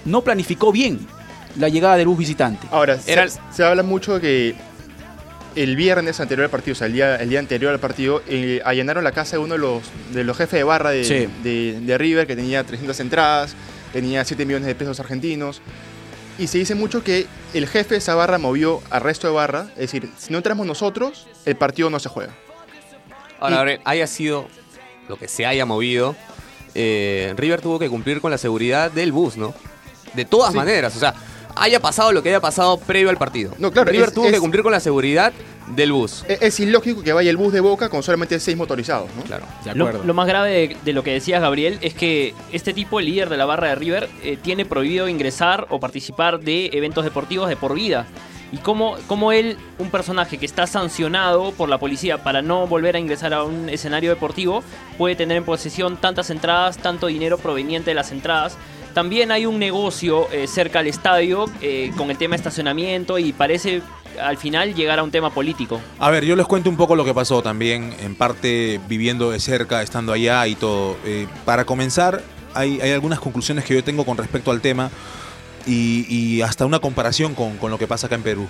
no 0.04 0.22
planificó 0.22 0.72
bien 0.72 1.06
la 1.58 1.68
llegada 1.68 1.96
del 1.96 2.08
bus 2.08 2.18
visitante. 2.18 2.66
Ahora, 2.70 2.98
se, 2.98 3.64
habla 3.64 3.82
mucho 3.82 4.14
de 4.14 4.20
que 4.20 4.54
el 5.54 5.76
viernes 5.76 6.18
anterior 6.20 6.44
al 6.44 6.50
partido, 6.50 6.72
o 6.72 6.76
sea, 6.76 6.86
el 6.86 6.94
día, 6.94 7.16
el 7.16 7.28
día 7.28 7.40
anterior 7.40 7.72
al 7.72 7.80
partido, 7.80 8.22
eh, 8.26 8.62
allanaron 8.64 9.04
la 9.04 9.12
casa 9.12 9.36
de 9.36 9.42
uno 9.42 9.54
de 9.54 9.60
los, 9.60 9.82
de 10.12 10.24
los 10.24 10.36
jefes 10.36 10.60
de 10.60 10.64
barra 10.64 10.90
de, 10.90 11.28
de 11.42 11.98
River, 11.98 12.26
que 12.26 12.36
tenía 12.36 12.64
300 12.64 12.98
entradas, 13.00 13.54
tenía 13.92 14.24
7 14.24 14.46
millones 14.46 14.66
de 14.66 14.74
pesos 14.74 14.98
argentinos. 14.98 15.60
Y 16.38 16.46
se 16.46 16.58
dice 16.58 16.74
mucho 16.74 17.04
que 17.04 17.26
el 17.54 17.68
jefe 17.68 17.94
de 17.94 17.98
esa 17.98 18.14
barra 18.14 18.38
movió 18.38 18.82
al 18.90 19.02
resto 19.02 19.26
de 19.26 19.34
barra. 19.34 19.66
Es 19.72 19.92
decir, 19.92 20.10
si 20.18 20.32
no 20.32 20.38
entramos 20.38 20.66
nosotros, 20.66 21.26
el 21.44 21.56
partido 21.56 21.90
no 21.90 21.98
se 21.98 22.08
juega. 22.08 22.34
Ahora, 23.38 23.78
haya 23.84 24.06
sido 24.06 24.48
lo 25.08 25.16
que 25.16 25.28
se 25.28 25.44
haya 25.44 25.66
movido, 25.66 26.16
eh, 26.74 27.34
River 27.36 27.60
tuvo 27.60 27.78
que 27.78 27.88
cumplir 27.88 28.20
con 28.20 28.30
la 28.30 28.38
seguridad 28.38 28.90
del 28.90 29.12
bus, 29.12 29.36
¿no? 29.36 29.54
De 30.14 30.24
todas 30.24 30.54
maneras, 30.54 30.94
o 30.96 30.98
sea, 30.98 31.14
haya 31.56 31.80
pasado 31.80 32.12
lo 32.12 32.22
que 32.22 32.30
haya 32.30 32.40
pasado 32.40 32.78
previo 32.78 33.10
al 33.10 33.16
partido. 33.16 33.52
No, 33.58 33.70
claro, 33.70 33.90
River 33.90 34.08
es- 34.08 34.14
tuvo 34.14 34.26
es- 34.26 34.32
que 34.32 34.40
cumplir 34.40 34.62
con 34.62 34.72
la 34.72 34.80
seguridad 34.80 35.32
del 35.68 35.92
bus. 35.92 36.24
Es, 36.28 36.42
es 36.42 36.60
ilógico 36.60 37.02
que 37.02 37.12
vaya 37.12 37.30
el 37.30 37.36
bus 37.36 37.52
de 37.52 37.60
Boca 37.60 37.88
con 37.88 38.02
solamente 38.02 38.38
seis 38.40 38.56
motorizados, 38.56 39.08
¿no? 39.16 39.22
Claro. 39.22 39.46
De 39.64 39.74
Lo, 39.74 39.86
acuerdo. 39.86 40.06
lo 40.06 40.14
más 40.14 40.26
grave 40.26 40.50
de, 40.50 40.76
de 40.84 40.92
lo 40.92 41.02
que 41.02 41.12
decías, 41.12 41.40
Gabriel, 41.40 41.78
es 41.82 41.94
que 41.94 42.34
este 42.52 42.72
tipo, 42.74 42.98
el 43.00 43.06
líder 43.06 43.28
de 43.28 43.36
la 43.36 43.44
barra 43.46 43.68
de 43.68 43.74
River, 43.76 44.08
eh, 44.22 44.36
tiene 44.42 44.64
prohibido 44.66 45.08
ingresar 45.08 45.66
o 45.70 45.78
participar 45.80 46.40
de 46.40 46.70
eventos 46.72 47.04
deportivos 47.04 47.48
de 47.48 47.56
por 47.56 47.74
vida. 47.74 48.06
Y 48.50 48.58
cómo, 48.58 48.96
cómo 49.06 49.32
él, 49.32 49.56
un 49.78 49.88
personaje 49.90 50.36
que 50.36 50.44
está 50.44 50.66
sancionado 50.66 51.52
por 51.52 51.70
la 51.70 51.78
policía 51.78 52.22
para 52.22 52.42
no 52.42 52.66
volver 52.66 52.96
a 52.96 52.98
ingresar 52.98 53.32
a 53.32 53.44
un 53.44 53.70
escenario 53.70 54.10
deportivo, 54.10 54.62
puede 54.98 55.16
tener 55.16 55.38
en 55.38 55.44
posesión 55.44 55.96
tantas 55.96 56.28
entradas, 56.28 56.76
tanto 56.76 57.06
dinero 57.06 57.38
proveniente 57.38 57.92
de 57.92 57.94
las 57.94 58.12
entradas. 58.12 58.58
También 58.92 59.32
hay 59.32 59.46
un 59.46 59.58
negocio 59.58 60.30
eh, 60.32 60.46
cerca 60.46 60.80
al 60.80 60.86
estadio 60.86 61.46
eh, 61.60 61.92
con 61.96 62.10
el 62.10 62.18
tema 62.18 62.32
de 62.32 62.36
estacionamiento 62.36 63.18
y 63.18 63.32
parece 63.32 63.82
al 64.20 64.36
final 64.36 64.74
llegar 64.74 64.98
a 64.98 65.02
un 65.02 65.10
tema 65.10 65.30
político. 65.30 65.80
A 65.98 66.10
ver, 66.10 66.24
yo 66.24 66.36
les 66.36 66.46
cuento 66.46 66.68
un 66.68 66.76
poco 66.76 66.94
lo 66.96 67.04
que 67.04 67.14
pasó 67.14 67.42
también, 67.42 67.94
en 68.00 68.14
parte 68.14 68.80
viviendo 68.88 69.30
de 69.30 69.40
cerca, 69.40 69.82
estando 69.82 70.12
allá 70.12 70.46
y 70.46 70.54
todo. 70.54 70.96
Eh, 71.06 71.26
para 71.44 71.64
comenzar, 71.64 72.22
hay, 72.54 72.80
algunas 72.92 73.20
conclusiones 73.20 73.64
que 73.64 73.74
yo 73.74 73.82
tengo 73.82 74.04
con 74.04 74.18
respecto 74.18 74.50
al 74.50 74.60
tema 74.60 74.90
y, 75.66 76.42
hasta 76.42 76.66
una 76.66 76.80
comparación 76.80 77.34
con, 77.34 77.70
lo 77.70 77.78
que 77.78 77.86
pasa 77.86 78.08
acá 78.08 78.16
en 78.16 78.22
Perú. 78.22 78.46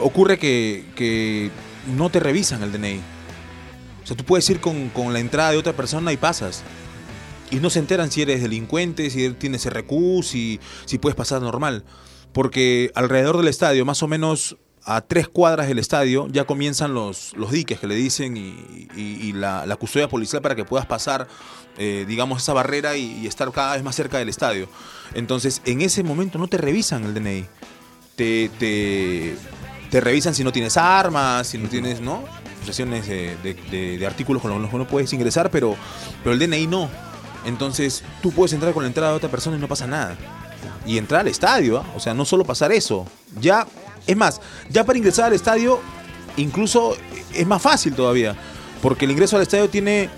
Ocurre 0.00 0.38
que, 0.38 1.50
no 1.96 2.10
te 2.10 2.18
revisan 2.18 2.62
el 2.64 2.72
DNI. 2.72 3.00
O 4.02 4.06
sea, 4.06 4.16
tú 4.16 4.24
puedes 4.24 4.48
ir 4.50 4.60
con 4.60 5.12
la 5.12 5.20
entrada 5.20 5.52
de 5.52 5.58
otra 5.58 5.72
persona 5.72 6.12
y 6.12 6.16
pasas. 6.16 6.64
Y 7.50 7.56
no 7.56 7.70
se 7.70 7.78
enteran 7.78 8.10
si 8.10 8.22
eres 8.22 8.42
delincuente, 8.42 9.10
si 9.10 9.30
tienes 9.30 9.68
RQ, 9.68 10.22
si, 10.22 10.60
si 10.84 10.98
puedes 10.98 11.16
pasar 11.16 11.40
normal. 11.42 11.84
Porque 12.32 12.90
alrededor 12.94 13.36
del 13.38 13.48
estadio, 13.48 13.84
más 13.84 14.02
o 14.02 14.08
menos 14.08 14.56
a 14.84 15.00
tres 15.00 15.26
cuadras 15.26 15.66
del 15.66 15.78
estadio, 15.80 16.28
ya 16.30 16.44
comienzan 16.44 16.94
los, 16.94 17.32
los 17.36 17.50
diques 17.50 17.80
que 17.80 17.86
le 17.88 17.96
dicen 17.96 18.36
y, 18.36 19.32
la, 19.32 19.66
la 19.66 19.76
custodia 19.76 20.08
policial 20.08 20.42
para 20.42 20.54
que 20.54 20.64
puedas 20.64 20.86
pasar, 20.86 21.26
eh, 21.76 22.04
digamos, 22.06 22.42
esa 22.42 22.52
barrera 22.52 22.96
y, 22.96 23.26
estar 23.26 23.50
cada 23.52 23.74
vez 23.74 23.82
más 23.82 23.96
cerca 23.96 24.18
del 24.18 24.28
estadio. 24.28 24.68
Entonces, 25.14 25.60
en 25.64 25.80
ese 25.82 26.02
momento 26.04 26.38
no 26.38 26.46
te 26.46 26.56
revisan 26.58 27.04
el 27.04 27.14
DNI. 27.14 27.46
Te, 28.14 28.50
te, 29.90 30.00
revisan 30.00 30.34
si 30.34 30.44
no 30.44 30.52
tienes 30.52 30.76
armas, 30.76 31.48
si 31.48 31.58
no 31.58 31.68
tienes, 31.68 32.00
¿no? 32.00 32.24
De- 32.66 33.98
de 33.98 34.06
artículos 34.06 34.42
con 34.42 34.60
los 34.60 34.70
que 34.70 34.76
no 34.76 34.86
puedes 34.86 35.12
ingresar, 35.12 35.50
pero, 35.50 35.76
pero 36.22 36.32
el 36.32 36.38
DNI 36.38 36.66
no. 36.66 36.90
Entonces, 37.46 38.02
tú 38.22 38.32
puedes 38.32 38.52
entrar 38.52 38.74
con 38.74 38.82
la 38.82 38.88
entrada 38.88 39.12
de 39.12 39.16
otra 39.16 39.30
persona 39.30 39.56
y 39.56 39.60
no 39.60 39.68
pasa 39.68 39.86
nada. 39.86 40.16
Y 40.84 40.98
entrar 40.98 41.22
al 41.22 41.28
estadio, 41.28 41.78
¿ah? 41.78 41.86
o 41.96 42.00
sea, 42.00 42.12
no 42.12 42.24
solo 42.24 42.44
pasar 42.44 42.72
eso. 42.72 43.06
Ya, 43.40 43.66
es 44.06 44.16
más, 44.16 44.40
ya 44.68 44.84
para 44.84 44.98
ingresar 44.98 45.26
al 45.26 45.32
estadio, 45.32 45.80
incluso 46.36 46.96
es 47.32 47.46
más 47.46 47.62
fácil 47.62 47.94
todavía. 47.94 48.36
Porque 48.82 49.04
el 49.04 49.12
ingreso 49.12 49.36
al 49.36 49.42
estadio 49.42 49.70
tiene, 49.70 50.10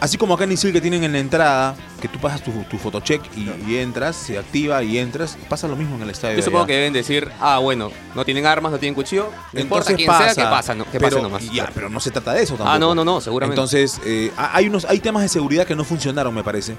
así 0.00 0.18
como 0.18 0.34
acá 0.34 0.44
en 0.44 0.52
Isil 0.52 0.72
que 0.72 0.80
tienen 0.80 1.02
en 1.02 1.12
la 1.12 1.18
entrada, 1.18 1.74
que 2.00 2.08
tú 2.08 2.18
pasas 2.18 2.42
tu, 2.42 2.50
tu 2.64 2.78
photocheck 2.78 3.20
y, 3.36 3.50
y 3.70 3.76
entras, 3.78 4.16
se 4.16 4.38
activa 4.38 4.82
y 4.82 4.98
entras, 4.98 5.36
pasa 5.48 5.68
lo 5.68 5.76
mismo 5.76 5.96
en 5.96 6.02
el 6.02 6.10
estadio. 6.10 6.36
Yo 6.38 6.42
supongo 6.42 6.66
que 6.66 6.72
deben 6.74 6.92
decir, 6.92 7.30
ah, 7.40 7.58
bueno, 7.58 7.92
no 8.14 8.24
tienen 8.24 8.46
armas, 8.46 8.72
no 8.72 8.78
tienen 8.78 8.94
cuchillo, 8.94 9.30
no 9.52 9.60
importa 9.60 9.94
quién 9.94 10.10
sea, 10.10 10.34
que 10.34 10.42
pasa, 10.42 10.74
no, 10.74 10.84
que 10.84 10.98
pase 10.98 11.10
pero, 11.16 11.22
nomás. 11.22 11.50
Ya, 11.52 11.70
pero 11.74 11.88
no 11.88 12.00
se 12.00 12.10
trata 12.10 12.32
de 12.32 12.42
eso 12.42 12.54
tampoco. 12.54 12.70
Ah, 12.70 12.78
no, 12.78 12.94
no, 12.94 13.04
no, 13.04 13.20
seguramente. 13.20 13.54
Entonces, 13.60 14.00
eh, 14.04 14.32
ha- 14.36 14.56
hay, 14.56 14.68
unos, 14.68 14.84
hay 14.86 14.98
temas 15.00 15.22
de 15.22 15.28
seguridad 15.28 15.66
que 15.66 15.76
no 15.76 15.84
funcionaron, 15.84 16.34
me 16.34 16.42
parece, 16.42 16.74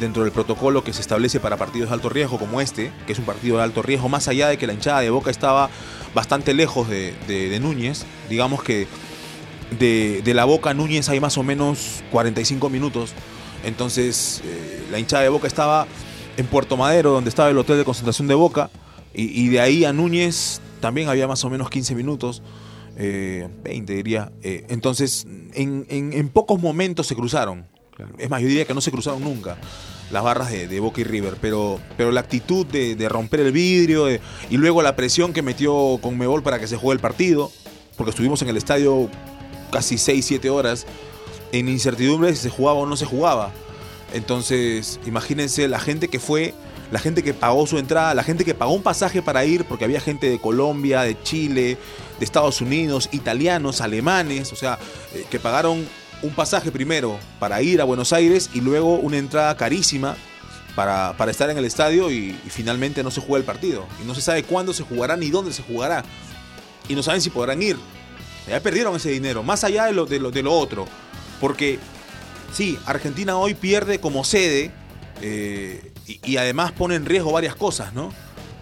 dentro 0.00 0.22
del 0.24 0.32
protocolo 0.32 0.82
que 0.82 0.92
se 0.92 1.00
establece 1.02 1.38
para 1.38 1.56
partidos 1.56 1.90
de 1.90 1.94
alto 1.94 2.08
riesgo 2.08 2.38
como 2.38 2.60
este, 2.60 2.90
que 3.06 3.12
es 3.12 3.18
un 3.18 3.24
partido 3.24 3.58
de 3.58 3.62
alto 3.64 3.82
riesgo, 3.82 4.08
más 4.08 4.28
allá 4.28 4.48
de 4.48 4.56
que 4.58 4.66
la 4.66 4.72
hinchada 4.72 5.00
de 5.00 5.10
Boca 5.10 5.30
estaba 5.30 5.68
bastante 6.14 6.54
lejos 6.54 6.88
de, 6.88 7.14
de- 7.28 7.48
de 7.48 7.60
Núñez. 7.60 8.04
Digamos 8.28 8.62
que 8.62 8.86
de, 9.78 10.20
de 10.22 10.34
la 10.34 10.44
Boca 10.44 10.70
a 10.70 10.74
Núñez 10.74 11.08
hay 11.08 11.20
más 11.20 11.38
o 11.38 11.42
menos 11.42 12.02
45 12.10 12.68
minutos. 12.68 13.12
Entonces, 13.64 14.40
eh, 14.44 14.84
la 14.90 14.98
hinchada 14.98 15.22
de 15.22 15.28
Boca 15.28 15.46
estaba 15.46 15.86
en 16.36 16.46
Puerto 16.46 16.76
Madero, 16.76 17.12
donde 17.12 17.28
estaba 17.30 17.50
el 17.50 17.58
hotel 17.58 17.78
de 17.78 17.84
concentración 17.84 18.28
de 18.28 18.34
Boca, 18.34 18.70
y, 19.14 19.24
y 19.42 19.48
de 19.48 19.60
ahí 19.60 19.84
a 19.84 19.92
Núñez 19.92 20.60
también 20.80 21.08
había 21.08 21.28
más 21.28 21.44
o 21.44 21.50
menos 21.50 21.70
15 21.70 21.94
minutos, 21.94 22.42
eh, 22.96 23.48
20 23.64 23.92
diría. 23.94 24.32
Eh, 24.42 24.66
entonces, 24.68 25.26
en, 25.54 25.86
en- 25.88 26.12
en 26.12 26.28
pocos 26.28 26.60
momentos 26.60 27.06
se 27.06 27.14
cruzaron. 27.14 27.66
Es 28.18 28.28
más, 28.30 28.40
yo 28.40 28.48
diría 28.48 28.64
que 28.64 28.74
no 28.74 28.80
se 28.80 28.90
cruzaron 28.90 29.22
nunca 29.22 29.56
las 30.10 30.22
barras 30.24 30.50
de, 30.50 30.66
de 30.66 30.80
Boca 30.80 31.00
y 31.00 31.04
River, 31.04 31.36
pero, 31.40 31.78
pero 31.96 32.10
la 32.10 32.20
actitud 32.20 32.66
de, 32.66 32.96
de 32.96 33.08
romper 33.08 33.40
el 33.40 33.52
vidrio 33.52 34.06
de- 34.06 34.20
y 34.50 34.56
luego 34.56 34.82
la 34.82 34.96
presión 34.96 35.32
que 35.32 35.40
metió 35.42 35.98
con 36.02 36.18
Mebol 36.18 36.42
para 36.42 36.58
que 36.58 36.66
se 36.66 36.76
juegue 36.76 36.94
el 36.96 37.00
partido, 37.00 37.50
porque 37.96 38.10
estuvimos 38.10 38.42
en 38.42 38.48
el 38.48 38.56
estadio 38.56 39.08
casi 39.70 39.96
6, 39.98 40.24
7 40.26 40.50
horas 40.50 40.86
en 41.52 41.68
incertidumbre 41.68 42.34
si 42.34 42.42
se 42.42 42.50
jugaba 42.50 42.80
o 42.80 42.86
no 42.86 42.96
se 42.96 43.06
jugaba. 43.06 43.52
Entonces, 44.12 45.00
imagínense 45.06 45.68
la 45.68 45.78
gente 45.78 46.08
que 46.08 46.18
fue, 46.18 46.54
la 46.90 46.98
gente 46.98 47.22
que 47.22 47.32
pagó 47.32 47.66
su 47.66 47.78
entrada, 47.78 48.14
la 48.14 48.24
gente 48.24 48.44
que 48.44 48.54
pagó 48.54 48.72
un 48.72 48.82
pasaje 48.82 49.22
para 49.22 49.44
ir, 49.44 49.64
porque 49.64 49.84
había 49.84 50.00
gente 50.00 50.28
de 50.28 50.38
Colombia, 50.38 51.02
de 51.02 51.20
Chile, 51.22 51.78
de 52.18 52.24
Estados 52.24 52.60
Unidos, 52.60 53.08
italianos, 53.12 53.80
alemanes, 53.80 54.52
o 54.52 54.56
sea, 54.56 54.78
eh, 55.14 55.24
que 55.30 55.38
pagaron 55.38 55.86
un 56.22 56.30
pasaje 56.34 56.70
primero 56.70 57.18
para 57.38 57.62
ir 57.62 57.80
a 57.80 57.84
Buenos 57.84 58.12
Aires 58.12 58.50
y 58.54 58.60
luego 58.60 58.96
una 58.96 59.16
entrada 59.16 59.56
carísima 59.56 60.16
para, 60.76 61.14
para 61.16 61.30
estar 61.30 61.50
en 61.50 61.58
el 61.58 61.64
estadio 61.64 62.10
y, 62.10 62.38
y 62.46 62.50
finalmente 62.50 63.02
no 63.02 63.10
se 63.10 63.20
juega 63.20 63.38
el 63.38 63.44
partido. 63.44 63.86
Y 64.02 64.06
no 64.06 64.14
se 64.14 64.20
sabe 64.20 64.42
cuándo 64.42 64.72
se 64.72 64.82
jugará 64.82 65.16
ni 65.16 65.30
dónde 65.30 65.52
se 65.52 65.62
jugará. 65.62 66.04
Y 66.88 66.94
no 66.94 67.02
saben 67.02 67.20
si 67.20 67.30
podrán 67.30 67.62
ir. 67.62 67.76
Ya 68.48 68.60
perdieron 68.60 68.96
ese 68.96 69.10
dinero, 69.10 69.42
más 69.42 69.64
allá 69.64 69.86
de 69.86 69.92
lo, 69.92 70.04
de 70.04 70.18
lo, 70.18 70.30
de 70.30 70.42
lo 70.42 70.52
otro. 70.52 70.86
Porque 71.42 71.80
sí, 72.52 72.78
Argentina 72.86 73.36
hoy 73.36 73.54
pierde 73.54 73.98
como 73.98 74.22
sede 74.22 74.70
eh, 75.22 75.92
y, 76.06 76.36
además 76.36 76.70
pone 76.70 76.94
en 76.94 77.04
riesgo 77.04 77.32
varias 77.32 77.56
cosas, 77.56 77.92
¿no? 77.92 78.12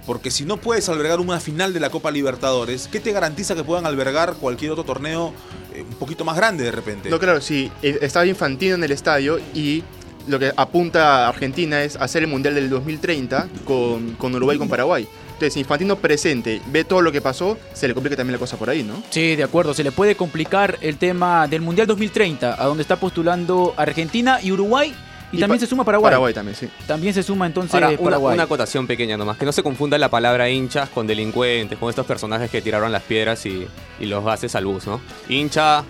Porque 0.06 0.30
si 0.30 0.46
no 0.46 0.56
puedes 0.56 0.88
albergar 0.88 1.20
una 1.20 1.40
final 1.40 1.74
de 1.74 1.80
la 1.80 1.90
Copa 1.90 2.10
Libertadores, 2.10 2.88
¿qué 2.90 2.98
te 2.98 3.12
garantiza 3.12 3.54
que 3.54 3.64
puedan 3.64 3.84
albergar 3.84 4.32
cualquier 4.40 4.70
otro 4.70 4.84
torneo 4.84 5.34
eh, 5.74 5.82
un 5.82 5.94
poquito 5.96 6.24
más 6.24 6.38
grande 6.38 6.64
de 6.64 6.72
repente? 6.72 7.10
No, 7.10 7.18
claro, 7.18 7.42
sí. 7.42 7.70
eh, 7.82 7.98
Estaba 8.00 8.24
Infantino 8.24 8.76
en 8.76 8.84
el 8.84 8.92
estadio 8.92 9.38
y 9.54 9.84
lo 10.26 10.38
que 10.38 10.50
apunta 10.56 11.26
a 11.26 11.28
Argentina 11.28 11.82
es 11.82 11.96
hacer 11.96 12.22
el 12.22 12.30
Mundial 12.30 12.54
del 12.54 12.70
2030 12.70 13.46
con, 13.66 14.14
con 14.14 14.34
Uruguay 14.34 14.56
y 14.56 14.58
con 14.58 14.70
Paraguay. 14.70 15.06
Entonces, 15.40 15.54
si 15.54 15.60
Infantino 15.60 15.96
presente, 15.96 16.60
ve 16.66 16.84
todo 16.84 17.00
lo 17.00 17.10
que 17.10 17.22
pasó, 17.22 17.56
se 17.72 17.88
le 17.88 17.94
complica 17.94 18.14
también 18.14 18.32
la 18.34 18.38
cosa 18.38 18.58
por 18.58 18.68
ahí, 18.68 18.82
¿no? 18.82 19.02
Sí, 19.08 19.36
de 19.36 19.42
acuerdo. 19.42 19.72
Se 19.72 19.82
le 19.82 19.90
puede 19.90 20.14
complicar 20.14 20.76
el 20.82 20.98
tema 20.98 21.48
del 21.48 21.62
Mundial 21.62 21.86
2030, 21.86 22.62
a 22.62 22.66
donde 22.66 22.82
está 22.82 22.96
postulando 22.96 23.72
Argentina 23.78 24.38
y 24.42 24.52
Uruguay. 24.52 24.94
Y, 25.32 25.36
Y 25.38 25.40
también 25.40 25.58
pa- 25.58 25.64
se 25.64 25.66
suma 25.70 25.82
Paraguay. 25.82 26.10
Paraguay 26.10 26.34
también, 26.34 26.54
sí. 26.56 26.68
También 26.86 27.14
se 27.14 27.22
suma 27.22 27.46
entonces 27.46 27.72
Ahora, 27.72 27.88
una, 27.88 27.98
Paraguay. 28.02 28.34
una 28.34 28.42
acotación 28.42 28.86
pequeña 28.86 29.16
nomás, 29.16 29.38
que 29.38 29.46
no 29.46 29.52
se 29.52 29.62
confunda 29.62 29.96
la 29.96 30.10
palabra 30.10 30.50
hinchas 30.50 30.90
con 30.90 31.06
delincuentes, 31.06 31.78
con 31.78 31.88
estos 31.88 32.04
personajes 32.04 32.50
que 32.50 32.60
tiraron 32.60 32.92
las 32.92 33.02
piedras 33.04 33.46
y, 33.46 33.66
y 33.98 34.04
los 34.06 34.22
gases 34.22 34.54
al 34.56 34.66
bus, 34.66 34.86
¿no? 34.86 35.00
Hincha 35.26 35.84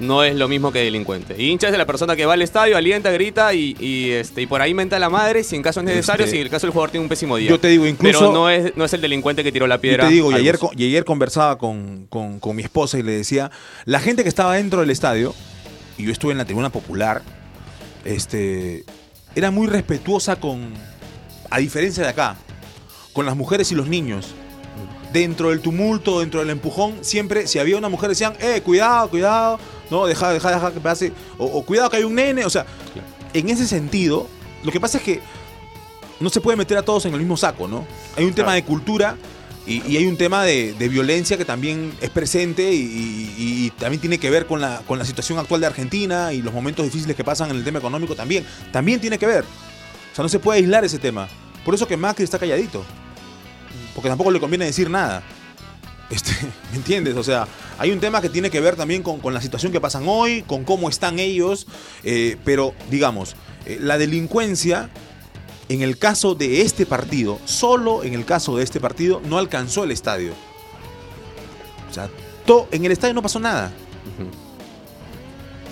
no 0.00 0.22
es 0.24 0.34
lo 0.36 0.46
mismo 0.48 0.72
que 0.72 0.80
delincuente. 0.80 1.42
Hincha 1.42 1.68
es 1.68 1.72
de 1.72 1.78
la 1.78 1.86
persona 1.86 2.16
que 2.16 2.26
va 2.26 2.34
al 2.34 2.42
estadio, 2.42 2.76
alienta, 2.76 3.10
grita 3.10 3.54
y, 3.54 3.74
y, 3.80 4.10
este, 4.10 4.42
y 4.42 4.46
por 4.46 4.60
ahí 4.60 4.74
menta 4.74 4.98
la 4.98 5.08
madre 5.08 5.42
si 5.42 5.56
en 5.56 5.62
caso 5.62 5.80
es 5.80 5.86
necesario, 5.86 6.24
Este, 6.24 6.36
si 6.36 6.40
en 6.40 6.44
el 6.46 6.50
caso 6.50 6.66
del 6.66 6.72
jugador 6.72 6.90
tiene 6.90 7.02
un 7.04 7.08
pésimo 7.08 7.36
día. 7.36 7.48
Yo 7.48 7.58
te 7.58 7.68
digo, 7.68 7.86
incluso... 7.86 8.18
Pero 8.18 8.32
no 8.32 8.50
es, 8.50 8.76
no 8.76 8.84
es 8.84 8.92
el 8.92 9.00
delincuente 9.00 9.42
que 9.42 9.52
tiró 9.52 9.66
la 9.66 9.76
Yo 9.76 9.80
piedra. 9.80 10.06
te 10.08 10.12
digo, 10.12 10.30
y 10.32 10.34
ayer, 10.34 10.58
y 10.76 10.84
ayer 10.86 11.04
conversaba 11.04 11.56
con, 11.58 12.06
con- 12.10 12.40
con 12.40 12.54
mi 12.56 12.62
esposa 12.62 12.98
y 12.98 13.02
le 13.02 13.12
decía, 13.12 13.50
la 13.86 14.00
gente 14.00 14.22
que 14.22 14.28
estaba 14.28 14.54
dentro 14.56 14.80
del 14.80 14.90
estadio, 14.90 15.34
y 15.96 16.04
yo 16.04 16.12
estuve 16.12 16.32
en 16.32 16.38
la 16.38 16.44
tribuna 16.44 16.68
popular, 16.70 17.22
este, 18.04 18.84
era 19.34 19.50
muy 19.50 19.66
respetuosa 19.66 20.36
con, 20.36 20.72
a 21.50 21.58
diferencia 21.58 22.02
de 22.02 22.10
acá, 22.10 22.36
con 23.12 23.26
las 23.26 23.36
mujeres 23.36 23.72
y 23.72 23.74
los 23.74 23.88
niños. 23.88 24.34
Dentro 25.12 25.50
del 25.50 25.60
tumulto, 25.60 26.20
dentro 26.20 26.40
del 26.40 26.50
empujón, 26.50 26.96
siempre, 27.02 27.46
si 27.46 27.58
había 27.58 27.76
una 27.76 27.88
mujer, 27.88 28.08
decían, 28.10 28.34
eh, 28.40 28.60
cuidado, 28.62 29.08
cuidado, 29.08 29.58
no, 29.90 30.06
deja, 30.06 30.32
deja, 30.32 30.50
deja 30.50 30.72
que 30.72 30.80
pase, 30.80 31.12
o, 31.38 31.46
o 31.46 31.62
cuidado 31.64 31.88
que 31.90 31.96
hay 31.98 32.04
un 32.04 32.14
nene, 32.14 32.44
o 32.44 32.50
sea, 32.50 32.66
en 33.32 33.48
ese 33.48 33.66
sentido, 33.66 34.26
lo 34.64 34.72
que 34.72 34.80
pasa 34.80 34.98
es 34.98 35.04
que 35.04 35.20
no 36.20 36.28
se 36.30 36.40
puede 36.40 36.56
meter 36.56 36.76
a 36.78 36.82
todos 36.82 37.04
en 37.06 37.12
el 37.12 37.20
mismo 37.20 37.36
saco, 37.36 37.68
¿no? 37.68 37.86
Hay 38.16 38.24
un 38.24 38.32
tema 38.34 38.46
Claro. 38.48 38.54
de 38.56 38.64
cultura 38.64 39.16
y, 39.66 39.82
y 39.86 39.96
hay 39.96 40.06
un 40.06 40.16
tema 40.16 40.42
de, 40.44 40.72
de 40.74 40.88
violencia 40.88 41.36
que 41.36 41.44
también 41.44 41.92
es 42.00 42.10
presente 42.10 42.72
y, 42.72 42.78
y- 43.38 43.66
y 43.66 43.70
también 43.70 44.00
tiene 44.00 44.18
que 44.18 44.30
ver 44.30 44.46
con 44.46 44.60
la, 44.60 44.82
con 44.86 44.98
la 44.98 45.04
situación 45.04 45.38
actual 45.38 45.60
de 45.60 45.66
Argentina 45.66 46.32
y 46.32 46.40
los 46.42 46.54
momentos 46.54 46.84
difíciles 46.84 47.14
que 47.16 47.24
pasan 47.24 47.50
en 47.50 47.56
el 47.56 47.64
tema 47.64 47.78
económico 47.78 48.14
también. 48.14 48.46
También 48.72 49.00
tiene 49.00 49.18
que 49.18 49.26
ver. 49.26 49.44
O 49.44 50.14
sea, 50.16 50.22
no 50.22 50.28
se 50.28 50.38
puede 50.38 50.60
aislar 50.60 50.84
ese 50.84 50.98
tema. 50.98 51.28
Por 51.64 51.74
eso 51.74 51.86
que 51.86 51.96
Macri 51.96 52.24
está 52.24 52.38
calladito. 52.38 52.84
Porque 53.96 54.08
tampoco 54.08 54.30
le 54.30 54.38
conviene 54.38 54.66
decir 54.66 54.88
nada. 54.90 55.24
Este, 56.10 56.30
¿Me 56.70 56.76
entiendes? 56.76 57.16
O 57.16 57.24
sea, 57.24 57.48
hay 57.78 57.90
un 57.90 57.98
tema 57.98 58.20
que 58.20 58.28
tiene 58.28 58.48
que 58.50 58.60
ver 58.60 58.76
también 58.76 59.02
con, 59.02 59.18
con 59.18 59.34
la 59.34 59.40
situación 59.40 59.72
que 59.72 59.80
pasan 59.80 60.04
hoy, 60.06 60.42
con 60.42 60.62
cómo 60.62 60.88
están 60.88 61.18
ellos, 61.18 61.66
eh, 62.04 62.36
pero 62.44 62.74
digamos, 62.90 63.34
eh, 63.64 63.78
la 63.80 63.98
delincuencia, 63.98 64.88
en 65.68 65.82
el 65.82 65.98
caso 65.98 66.36
de 66.36 66.60
este 66.62 66.86
partido, 66.86 67.40
solo 67.44 68.04
en 68.04 68.14
el 68.14 68.24
caso 68.24 68.56
de 68.56 68.62
este 68.62 68.78
partido, 68.78 69.20
no 69.24 69.38
alcanzó 69.38 69.82
el 69.82 69.90
estadio. 69.90 70.32
O 71.90 71.92
sea, 71.92 72.08
to- 72.46 72.68
en 72.70 72.84
el 72.84 72.92
estadio 72.92 73.14
no 73.14 73.22
pasó 73.22 73.40
nada. 73.40 73.72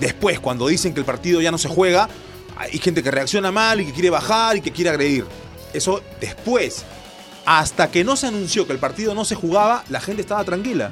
Después, 0.00 0.40
cuando 0.40 0.66
dicen 0.66 0.92
que 0.92 1.00
el 1.00 1.06
partido 1.06 1.40
ya 1.40 1.50
no 1.52 1.58
se 1.58 1.68
juega, 1.68 2.08
hay 2.56 2.78
gente 2.78 3.02
que 3.02 3.10
reacciona 3.10 3.52
mal 3.52 3.80
y 3.80 3.86
que 3.86 3.92
quiere 3.92 4.10
bajar 4.10 4.56
y 4.56 4.60
que 4.60 4.72
quiere 4.72 4.90
agredir. 4.90 5.24
Eso 5.72 6.02
después. 6.20 6.84
Hasta 7.46 7.90
que 7.90 8.04
no 8.04 8.16
se 8.16 8.26
anunció 8.28 8.66
que 8.66 8.72
el 8.72 8.78
partido 8.78 9.14
no 9.14 9.24
se 9.24 9.34
jugaba, 9.34 9.84
la 9.90 10.00
gente 10.00 10.22
estaba 10.22 10.44
tranquila. 10.44 10.90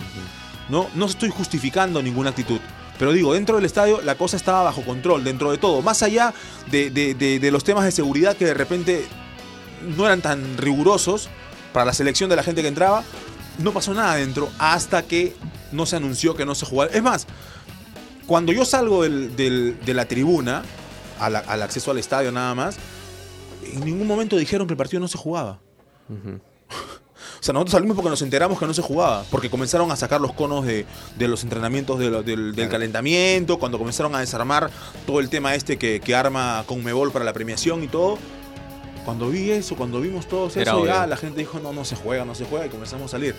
No, 0.69 0.89
no 0.95 1.07
estoy 1.07 1.31
justificando 1.31 2.03
ninguna 2.03 2.31
actitud. 2.31 2.61
Pero 2.99 3.13
digo, 3.13 3.35
dentro 3.35 3.57
del 3.57 3.65
estadio 3.65 4.01
la 4.03 4.15
cosa 4.17 4.37
estaba 4.37 4.63
bajo 4.63 4.83
control, 4.83 5.25
dentro 5.25 5.51
de 5.51 5.59
todo. 5.59 5.83
Más 5.83 6.03
allá 6.03 6.33
de, 6.71 6.91
de- 6.91 7.15
de- 7.15 7.39
de 7.41 7.51
los 7.51 7.65
temas 7.65 7.85
de 7.85 7.91
seguridad 7.91 8.37
que 8.37 8.45
de 8.45 8.55
repente 8.55 9.05
no 9.97 10.05
eran 10.07 10.21
tan 10.21 10.57
rigurosos 10.59 11.29
para 11.73 11.85
la 11.87 11.93
selección 11.95 12.29
de 12.31 12.37
la 12.37 12.43
gente 12.43 12.63
que 12.63 12.69
entraba, 12.69 13.03
no 13.59 13.73
pasó 13.73 13.93
nada 13.95 14.15
dentro 14.17 14.51
hasta 14.59 15.03
que 15.03 15.35
no 15.73 15.87
se 15.87 15.97
anunció 15.97 16.35
que 16.37 16.45
no 16.47 16.55
se 16.55 16.67
jugaba. 16.67 16.93
Es 16.93 17.03
más, 17.03 17.27
cuando 18.27 18.53
yo 18.53 18.65
salgo 18.65 19.03
del- 19.03 19.35
del- 19.37 19.79
de 19.85 19.95
la 19.95 20.05
tribuna, 20.05 20.63
al, 21.19 21.37
al 21.37 21.63
acceso 21.63 21.91
al 21.91 21.99
estadio 21.99 22.31
nada 22.31 22.55
más, 22.55 22.77
en 23.65 23.85
ningún 23.85 24.07
momento 24.07 24.37
dijeron 24.37 24.67
que 24.67 24.75
el 24.75 24.79
partido 24.79 25.01
no 25.01 25.09
se 25.09 25.19
jugaba. 25.19 25.59
O 27.41 27.45
sea, 27.45 27.53
nosotros 27.55 27.73
salimos 27.73 27.97
porque 27.97 28.09
nos 28.11 28.23
enteramos 28.23 28.57
que 28.57 28.67
no 28.67 28.75
se 28.75 28.83
jugaba, 28.83 29.25
porque 29.29 29.51
comenzaron 29.51 29.91
a 29.91 29.97
sacar 29.97 30.21
los 30.21 30.33
conos 30.33 30.65
de, 30.65 30.87
de 31.19 31.27
los 31.27 31.43
entrenamientos 31.43 31.99
de 31.99 32.09
lo- 32.09 32.23
del, 32.23 32.55
calentamiento, 32.71 33.59
cuando 33.59 33.79
comenzaron 33.79 34.15
a 34.15 34.21
desarmar 34.21 34.71
todo 35.07 35.19
el 35.19 35.29
tema 35.29 35.53
este 35.57 35.77
que, 35.77 35.99
que 35.99 36.15
arma 36.15 36.63
Conmebol 36.69 37.11
para 37.11 37.25
la 37.25 37.33
premiación 37.33 37.83
y 37.83 37.89
todo. 37.89 38.17
Cuando 39.05 39.29
vi 39.29 39.51
eso, 39.51 39.75
cuando 39.75 40.01
vimos 40.01 40.29
todo 40.29 40.47
eso, 40.47 40.61
Era 40.61 40.71
ya 40.73 40.77
obvio. 40.79 41.07
la 41.09 41.17
gente 41.17 41.41
dijo, 41.41 41.59
no, 41.59 41.73
no 41.73 41.85
se 41.85 41.97
juega, 41.97 42.25
no 42.25 42.37
se 42.37 42.45
juega, 42.45 42.67
y 42.67 42.69
comenzamos 42.69 43.07
a 43.07 43.09
salir. 43.19 43.35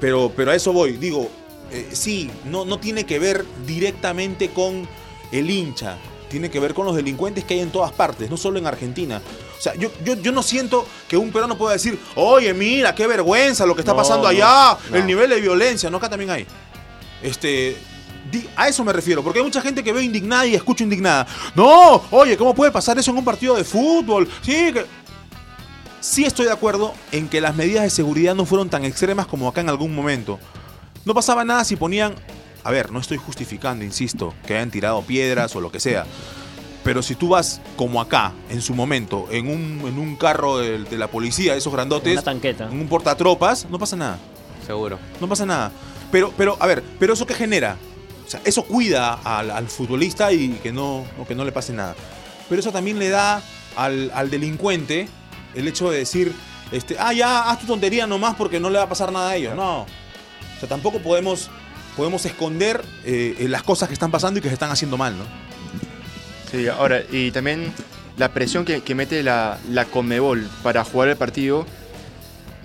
Pero, 0.00 0.32
pero 0.34 0.50
a 0.50 0.56
eso 0.56 0.72
voy, 0.72 0.92
digo, 0.96 1.30
eh, 1.70 1.90
sí, 1.92 2.28
no, 2.46 2.64
no 2.64 2.80
tiene 2.80 3.04
que 3.04 3.20
ver 3.20 3.44
directamente 3.64 4.50
con 4.50 4.88
el 5.30 5.48
hincha, 5.50 5.96
tiene 6.30 6.50
que 6.50 6.58
ver 6.58 6.74
con 6.74 6.84
los 6.86 6.96
delincuentes 6.96 7.44
que 7.44 7.54
hay 7.54 7.60
en 7.60 7.70
todas 7.70 7.92
partes, 7.92 8.28
no 8.28 8.36
solo 8.36 8.58
en 8.58 8.66
Argentina. 8.66 9.22
O 9.58 9.60
sea, 9.60 9.74
yo, 9.74 9.90
yo, 10.04 10.14
yo 10.14 10.30
no 10.30 10.42
siento 10.42 10.86
que 11.08 11.16
un 11.16 11.32
peruano 11.32 11.58
pueda 11.58 11.72
decir, 11.72 11.98
oye, 12.14 12.54
mira, 12.54 12.94
qué 12.94 13.06
vergüenza 13.06 13.66
lo 13.66 13.74
que 13.74 13.80
está 13.80 13.92
No, 13.92 13.98
pasando 13.98 14.22
no, 14.22 14.28
allá, 14.28 14.78
no. 14.90 14.96
el 14.96 15.06
nivel 15.06 15.30
de 15.30 15.40
violencia, 15.40 15.90
no, 15.90 15.96
acá 15.96 16.08
también 16.08 16.30
hay. 16.30 16.46
Este, 17.22 17.76
a 18.56 18.68
eso 18.68 18.84
me 18.84 18.92
refiero, 18.92 19.22
porque 19.24 19.40
hay 19.40 19.44
mucha 19.44 19.60
gente 19.60 19.82
que 19.82 19.92
ve 19.92 20.02
indignada 20.04 20.46
y 20.46 20.54
escucho 20.54 20.84
indignada. 20.84 21.26
No, 21.54 22.02
oye, 22.10 22.36
¿cómo 22.36 22.54
puede 22.54 22.70
pasar 22.70 22.98
eso 22.98 23.10
en 23.10 23.18
un 23.18 23.24
partido 23.24 23.56
de 23.56 23.64
fútbol? 23.64 24.28
Sí, 24.42 24.72
que... 24.72 24.86
Sí 26.00 26.24
estoy 26.24 26.46
de 26.46 26.52
acuerdo 26.52 26.94
en 27.10 27.28
que 27.28 27.40
las 27.40 27.56
medidas 27.56 27.82
de 27.82 27.90
seguridad 27.90 28.36
no 28.36 28.44
fueron 28.44 28.70
tan 28.70 28.84
extremas 28.84 29.26
como 29.26 29.48
acá 29.48 29.60
en 29.62 29.68
algún 29.68 29.92
momento. 29.94 30.38
No 31.04 31.14
pasaba 31.14 31.44
nada 31.44 31.64
si 31.64 31.74
ponían... 31.74 32.14
A 32.62 32.70
ver, 32.70 32.92
no 32.92 33.00
estoy 33.00 33.16
justificando, 33.16 33.84
insisto, 33.84 34.34
que 34.46 34.54
hayan 34.54 34.70
tirado 34.70 35.02
piedras 35.02 35.56
o 35.56 35.60
lo 35.60 35.72
que 35.72 35.80
sea. 35.80 36.06
Pero 36.88 37.02
si 37.02 37.16
tú 37.16 37.28
vas 37.28 37.60
como 37.76 38.00
acá, 38.00 38.32
en 38.48 38.62
su 38.62 38.72
momento, 38.72 39.28
en 39.30 39.46
un, 39.48 39.86
en 39.86 39.98
un 39.98 40.16
carro 40.16 40.56
de, 40.56 40.78
de 40.84 40.96
la 40.96 41.08
policía, 41.08 41.54
esos 41.54 41.70
grandotes, 41.70 42.14
Una 42.14 42.22
tanqueta. 42.22 42.64
en 42.64 42.80
un 42.80 42.88
portatropas, 42.88 43.66
no 43.68 43.78
pasa 43.78 43.94
nada. 43.94 44.18
Seguro. 44.66 44.98
No 45.20 45.28
pasa 45.28 45.44
nada. 45.44 45.70
Pero, 46.10 46.32
pero, 46.34 46.56
a 46.58 46.66
ver, 46.66 46.82
pero 46.98 47.12
eso 47.12 47.26
qué 47.26 47.34
genera? 47.34 47.76
O 48.26 48.30
sea, 48.30 48.40
eso 48.46 48.64
cuida 48.64 49.12
al, 49.22 49.50
al 49.50 49.68
futbolista 49.68 50.32
y 50.32 50.48
que 50.62 50.72
no, 50.72 51.04
o 51.18 51.26
que 51.28 51.34
no 51.34 51.44
le 51.44 51.52
pase 51.52 51.74
nada. 51.74 51.94
Pero 52.48 52.58
eso 52.58 52.72
también 52.72 52.98
le 52.98 53.10
da 53.10 53.42
al, 53.76 54.10
al 54.14 54.30
delincuente 54.30 55.10
el 55.54 55.68
hecho 55.68 55.90
de 55.90 55.98
decir, 55.98 56.32
este, 56.72 56.96
ah, 56.98 57.12
ya, 57.12 57.50
haz 57.50 57.58
tu 57.58 57.66
tontería 57.66 58.06
nomás 58.06 58.34
porque 58.34 58.60
no 58.60 58.70
le 58.70 58.78
va 58.78 58.84
a 58.84 58.88
pasar 58.88 59.12
nada 59.12 59.28
a 59.28 59.36
ellos. 59.36 59.54
No. 59.54 59.80
O 59.82 59.86
sea, 60.58 60.70
tampoco 60.70 61.00
podemos, 61.00 61.50
podemos 61.98 62.24
esconder 62.24 62.82
eh, 63.04 63.36
eh, 63.40 63.46
las 63.46 63.62
cosas 63.62 63.88
que 63.88 63.92
están 63.92 64.10
pasando 64.10 64.38
y 64.38 64.42
que 64.42 64.48
se 64.48 64.54
están 64.54 64.70
haciendo 64.70 64.96
mal, 64.96 65.18
¿no? 65.18 65.47
Sí, 66.50 66.66
ahora, 66.68 67.02
y 67.10 67.30
también 67.30 67.72
la 68.16 68.32
presión 68.32 68.64
que, 68.64 68.80
que 68.80 68.94
mete 68.94 69.22
la, 69.22 69.58
la 69.70 69.84
Conmebol 69.84 70.48
para 70.62 70.84
jugar 70.84 71.08
el 71.08 71.16
partido, 71.16 71.66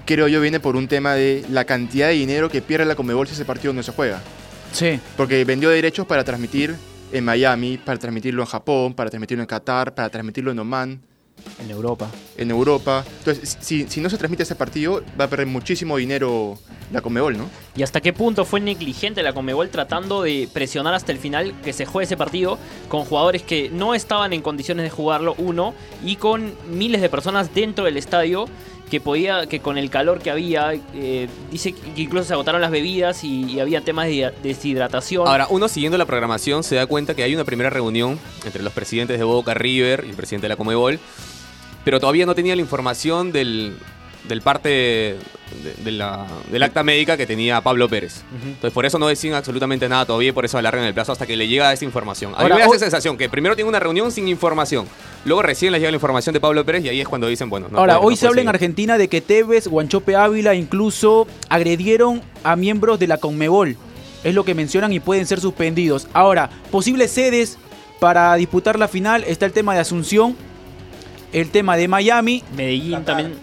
creo 0.06 0.28
yo 0.28 0.42
viene 0.42 0.60
por 0.60 0.76
un 0.76 0.88
tema 0.88 1.14
de 1.14 1.46
la 1.50 1.66
cantidad 1.66 2.08
de 2.08 2.14
dinero 2.14 2.50
que 2.50 2.62
pierde 2.62 2.86
la 2.86 2.96
Conmebol 2.96 3.28
si 3.28 3.34
ese 3.34 3.46
partido 3.46 3.74
no 3.74 3.84
se 3.84 3.92
juega. 3.92 4.22
Sí. 4.72 5.00
Porque 5.16 5.44
vendió 5.46 5.70
derechos 5.70 6.08
para 6.08 6.24
transmitir 6.24 6.76
en 7.12 7.26
Miami, 7.26 7.78
para 7.78 8.00
transmitirlo 8.00 8.42
en 8.42 8.48
Japón, 8.48 8.94
para 8.94 9.10
transmitirlo 9.10 9.44
en 9.44 9.48
Qatar, 9.48 9.94
para 9.94 10.10
transmitirlo 10.10 10.52
en 10.52 10.60
Oman, 10.60 11.02
En 11.60 11.70
Europa. 11.70 12.10
en 12.38 12.52
Europa. 12.52 13.06
Entonces, 13.20 13.58
si, 13.62 13.88
si 13.88 14.02
no 14.02 14.10
se 14.10 14.18
transmite 14.18 14.44
ese 14.44 14.56
partido, 14.56 15.04
va 15.20 15.26
a 15.26 15.30
perder 15.30 15.48
muchísimo 15.48 15.98
dinero 15.98 16.58
la 16.92 17.02
Conmebol, 17.02 17.38
¿no? 17.38 17.50
¿Y 17.76 17.84
hasta 17.84 18.02
qué 18.02 18.14
punto 18.14 18.46
fue 18.46 18.60
negligente 18.60 19.24
la 19.24 19.34
Conmebol 19.34 19.70
tratando 19.70 20.22
de 20.22 20.48
presionar 20.52 20.94
hasta 20.94 21.12
el 21.12 21.18
final 21.18 21.54
que 21.64 21.74
se 21.74 21.86
juegue 21.86 22.06
ese 22.06 22.18
partido 22.18 22.58
con 22.88 23.06
jugadores 23.06 23.44
que 23.44 23.70
no 23.70 23.96
estaban 23.96 24.34
en 24.34 24.42
condiciones 24.42 24.84
de 24.84 24.90
jugarlo, 24.90 25.36
uno, 25.38 25.74
y 26.04 26.18
con 26.18 26.54
miles 26.70 27.02
de 27.02 27.10
personas 27.10 27.54
dentro 27.54 27.86
del 27.86 27.98
estadio 27.98 28.46
que 28.94 29.02
podía, 29.02 29.48
que 29.48 29.60
con 29.60 29.80
el 29.80 29.90
calor 29.90 30.22
que 30.22 30.30
había, 30.30 30.72
eh, 30.94 31.28
dice 31.50 31.74
que 31.74 32.00
incluso 32.00 32.26
se 32.26 32.34
agotaron 32.34 32.62
las 32.62 32.70
bebidas 32.70 33.24
y, 33.24 33.46
y 33.46 33.60
había 33.60 33.82
temas 33.82 34.06
de 34.06 34.32
deshidratación. 34.44 35.28
Ahora, 35.28 35.48
uno 35.50 35.68
siguiendo 35.68 35.98
la 35.98 36.06
programación 36.06 36.64
se 36.64 36.76
da 36.76 36.86
cuenta 36.86 37.16
que 37.16 37.24
hay 37.24 37.34
una 37.34 37.44
primera 37.44 37.72
reunión 37.72 38.20
entre 38.46 38.62
los 38.62 38.72
presidentes 38.72 39.18
de 39.18 39.24
Boca 39.24 39.56
River 39.56 40.04
y 40.06 40.12
el 40.12 40.16
presidente 40.16 40.46
de 40.46 40.50
la 40.50 40.58
Comebol, 40.58 41.00
pero 41.84 42.00
todavía 42.00 42.28
no 42.28 42.36
tenía 42.36 42.56
la 42.56 42.62
información 42.62 43.32
del, 43.32 43.78
del 44.28 44.42
parte 44.42 44.70
de, 44.70 45.18
de 45.84 45.92
la- 45.92 46.26
del 46.52 46.64
acta 46.64 46.82
médica 46.84 47.18
que 47.18 47.26
tenía 47.26 47.60
Pablo 47.62 47.90
Pérez. 47.90 48.22
Entonces, 48.44 48.72
por 48.72 48.86
eso 48.86 48.98
no 48.98 49.08
decían 49.08 49.34
absolutamente 49.34 49.88
nada 49.90 50.06
todavía 50.06 50.30
y 50.30 50.32
por 50.32 50.46
eso 50.46 50.58
alargan 50.58 50.86
el 50.86 50.94
plazo 50.94 51.12
hasta 51.12 51.26
que 51.28 51.36
le 51.36 51.48
llega 51.48 51.72
esa 51.74 51.84
información. 51.86 52.32
A 52.34 52.38
mí 52.38 52.44
Ahora, 52.44 52.56
me 52.56 52.62
da 52.62 52.68
esa 52.68 52.80
sensación 52.80 53.18
que 53.18 53.28
primero 53.30 53.56
tiene 53.56 53.68
una 53.70 53.80
reunión 53.80 54.12
sin 54.12 54.28
información, 54.30 54.86
luego 55.26 55.42
recién 55.42 55.72
les 55.74 55.82
llega 55.82 55.92
la 55.92 55.98
información 55.98 56.34
de 56.34 56.40
Pablo 56.40 56.66
Pérez 56.66 56.86
y 56.86 56.90
ahí 56.90 57.02
es 57.02 57.08
cuando 57.08 57.28
dicen, 57.28 57.50
bueno, 57.50 57.68
no 57.70 57.78
Ahora, 57.80 57.96
puede- 57.98 58.08
hoy 58.08 58.14
no 58.14 58.18
se 58.18 58.28
habla 58.28 58.42
en. 58.42 58.48
Argentina 58.48 58.98
de 58.98 59.08
que 59.10 59.20
Tevez, 59.22 59.68
Guanchope 59.68 60.16
Ávila 60.16 60.56
incluso 60.56 61.28
agredieron 61.50 62.22
a 62.44 62.56
miembros 62.56 62.98
de 63.00 63.08
la 63.08 63.18
Conmebol. 63.18 63.76
Es 64.24 64.34
lo 64.34 64.46
que 64.46 64.56
mencionan 64.56 64.94
y 64.94 65.02
pueden 65.02 65.28
ser 65.28 65.42
suspendidos. 65.42 66.08
Ahora, 66.14 66.50
posibles 66.72 67.12
sedes 67.12 67.58
para 68.00 68.34
disputar 68.36 68.80
la 68.80 68.88
final 68.88 69.26
está 69.28 69.46
el 69.46 69.52
tema 69.52 69.74
de 69.74 69.82
Asunción, 69.82 70.36
el 71.34 71.50
tema 71.50 71.76
de 71.76 71.88
Miami, 71.90 72.42
Medellín 72.56 73.04
también. 73.04 73.34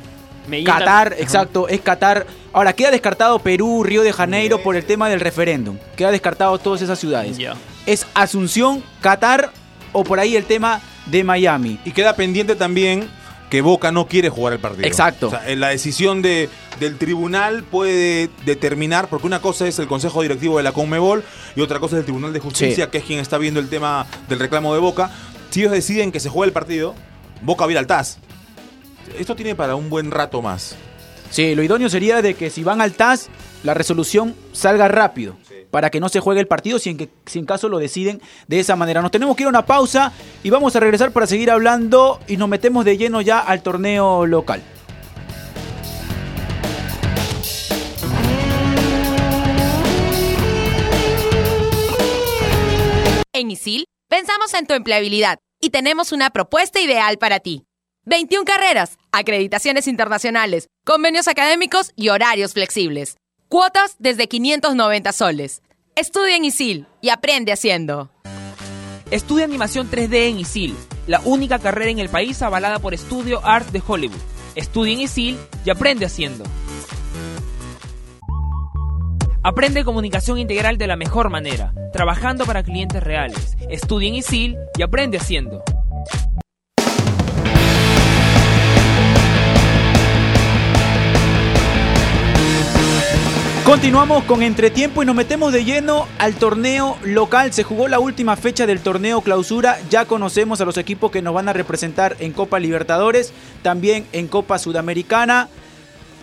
Medellín 0.51 0.67
Qatar, 0.73 1.15
exacto, 1.19 1.69
es 1.69 1.81
Qatar. 1.81 2.27
Ahora, 2.53 2.73
queda 2.73 2.91
descartado 2.91 3.39
Perú, 3.39 3.85
Río 3.85 4.03
de 4.03 4.13
Janeiro 4.13 4.63
por 4.63 4.77
el 4.77 4.85
tema 4.85 5.09
del 5.09 5.21
referéndum. 5.21 5.79
Queda 5.97 6.11
descartado 6.11 6.59
todas 6.59 6.83
esas 6.83 6.99
ciudades. 6.99 7.39
Es 7.87 8.07
Asunción, 8.15 8.83
Qatar 9.01 9.53
o 9.93 10.05
por 10.05 10.21
ahí 10.21 10.37
el 10.37 10.45
tema 10.45 10.81
de 11.07 11.25
Miami. 11.25 11.79
Y 11.85 11.93
queda 11.93 12.15
pendiente 12.17 12.55
también 12.57 13.09
que 13.49 13.63
Boca 13.63 13.91
no 13.91 14.07
quiere 14.07 14.29
jugar 14.29 14.53
el 14.53 14.59
partido. 14.61 14.87
Exacto. 14.87 15.27
O 15.27 15.31
sea, 15.31 15.49
eh, 15.49 15.57
la 15.57 15.69
decisión 15.71 16.23
de, 16.23 16.49
del 16.79 16.99
tribunal 16.99 17.65
puede 17.65 18.31
determinar, 18.45 19.09
porque 19.09 19.27
una 19.27 19.41
cosa 19.41 19.67
es 19.67 19.79
el 19.81 19.89
Consejo 19.89 20.23
Directivo 20.23 20.57
de 20.59 20.63
la 20.63 20.71
Conmebol 20.73 21.25
y 21.57 21.61
otra 21.61 21.81
cosa 21.81 21.97
es 21.97 22.01
el 22.01 22.05
Tribunal 22.05 22.33
de 22.33 22.39
Justicia, 22.39 22.85
Sí. 22.85 22.91
que 22.93 22.99
es 22.99 23.05
quien 23.05 23.19
está 23.19 23.39
viendo 23.39 23.59
el 23.59 23.69
tema 23.69 24.07
del 24.29 24.39
reclamo 24.39 24.73
de 24.73 24.79
Boca. 24.81 25.11
Si 25.51 25.61
ellos 25.61 25.73
deciden 25.73 26.13
que 26.13 26.21
se 26.21 26.29
juegue 26.29 26.49
el 26.49 26.53
partido, 26.53 26.95
Boca 27.43 27.65
va 27.65 27.71
a 27.71 27.73
ir 27.73 27.79
al 27.79 27.89
TAS. 27.89 28.19
Esto 29.19 29.37
tiene 29.37 29.55
para 29.55 29.77
un 29.77 29.91
buen 29.91 30.11
rato 30.11 30.43
más. 30.43 30.77
Sí, 31.31 31.55
lo 31.55 31.63
idóneo 31.63 31.89
sería 31.89 32.23
de 32.23 32.35
que 32.35 32.51
si 32.51 32.65
van 32.65 32.81
al 32.81 32.95
TAS, 32.95 33.29
la 33.63 33.75
resolución 33.75 34.35
salga 34.53 34.89
rápido. 34.89 35.37
Para 35.71 35.91
que 35.91 36.01
no 36.01 36.09
se 36.09 36.19
juegue 36.19 36.41
el 36.41 36.49
partido 36.49 36.81
si 36.81 36.91
en, 36.91 36.97
que, 36.97 37.09
si 37.27 37.39
en 37.39 37.47
caso 37.47 37.69
lo 37.69 37.79
deciden 37.79 38.21
de 38.49 38.59
esa 38.59 38.75
manera. 38.75 39.03
Nos 39.03 39.13
tenemos 39.13 39.37
que 39.37 39.45
ir 39.45 39.47
a 39.47 39.51
una 39.51 39.67
pausa 39.67 40.13
y 40.43 40.51
vamos 40.51 40.75
a 40.75 40.81
regresar 40.81 41.13
para 41.13 41.29
seguir 41.29 41.51
hablando 41.51 42.19
y 42.27 42.37
nos 42.37 42.49
metemos 42.49 42.85
de 42.85 42.97
lleno 42.97 43.21
ya 43.21 43.39
al 43.39 43.63
torneo 43.63 44.27
local. 44.27 44.63
En 53.33 53.51
ISIL 53.53 53.85
pensamos 54.09 54.53
en 54.55 54.67
tu 54.67 54.75
empleabilidad 54.75 55.39
y 55.61 55.71
tenemos 55.71 56.11
una 56.11 56.31
propuesta 56.31 56.81
ideal 56.81 57.17
para 57.19 57.39
ti. 57.39 57.63
21 58.11 58.45
carreras, 58.45 58.99
acreditaciones 59.13 59.87
internacionales, 59.87 60.69
convenios 60.85 61.29
académicos 61.29 61.93
y 61.95 62.09
horarios 62.09 62.55
flexibles. 62.55 63.19
Cuotas 63.49 63.95
desde 64.01 64.27
590 64.27 65.13
soles. 65.13 65.63
Estudia 65.95 66.35
en 66.35 66.45
ISIL 66.45 66.87
y 67.01 67.11
aprende 67.11 67.53
haciendo. 67.53 68.11
Estudia 69.13 69.45
animación 69.45 69.89
3D 69.89 70.29
en 70.29 70.41
ISIL, 70.41 70.77
la 71.07 71.21
única 71.21 71.61
carrera 71.61 71.93
en 71.93 72.01
el 72.01 72.09
país 72.09 72.43
avalada 72.43 72.81
por 72.81 72.99
Studio 72.99 73.47
Art 73.47 73.69
de 73.69 73.81
Hollywood. 73.87 74.19
Estudia 74.57 74.93
en 74.93 75.03
ISIL 75.03 75.39
y 75.65 75.71
aprende 75.71 76.05
haciendo. 76.05 76.43
Aprende 79.45 79.85
comunicación 79.85 80.39
integral 80.39 80.79
de 80.79 80.89
la 80.89 80.97
mejor 80.97 81.31
manera, 81.31 81.73
trabajando 81.93 82.45
para 82.45 82.65
clientes 82.65 83.01
reales. 83.05 83.57
Estudia 83.69 84.09
en 84.09 84.17
ISIL 84.17 84.57
y 84.77 84.83
aprende 84.83 85.17
haciendo. 85.17 85.63
Continuamos 93.65 94.25
con 94.25 94.43
entretiempo 94.43 95.03
y 95.03 95.07
nos 95.07 95.15
metemos 95.15 95.53
de 95.53 95.65
lleno 95.65 96.09
al 96.19 96.35
torneo 96.35 96.97
local. 97.05 97.53
Se 97.53 97.63
jugó 97.63 97.89
la 97.89 98.01
última 98.01 98.37
fecha 98.37 98.67
del 98.67 98.81
torneo 98.81 99.21
clausura. 99.21 99.79
Ya 99.91 100.07
conocemos 100.07 100.61
a 100.61 100.65
los 100.65 100.79
equipos 100.79 101.11
que 101.11 101.23
nos 101.23 101.35
van 101.35 101.49
a 101.49 101.53
representar 101.53 102.17
en 102.21 102.33
Copa 102.33 102.59
Libertadores, 102.59 103.33
también 103.63 104.07
en 104.13 104.29
Copa 104.29 104.59
Sudamericana. 104.59 105.49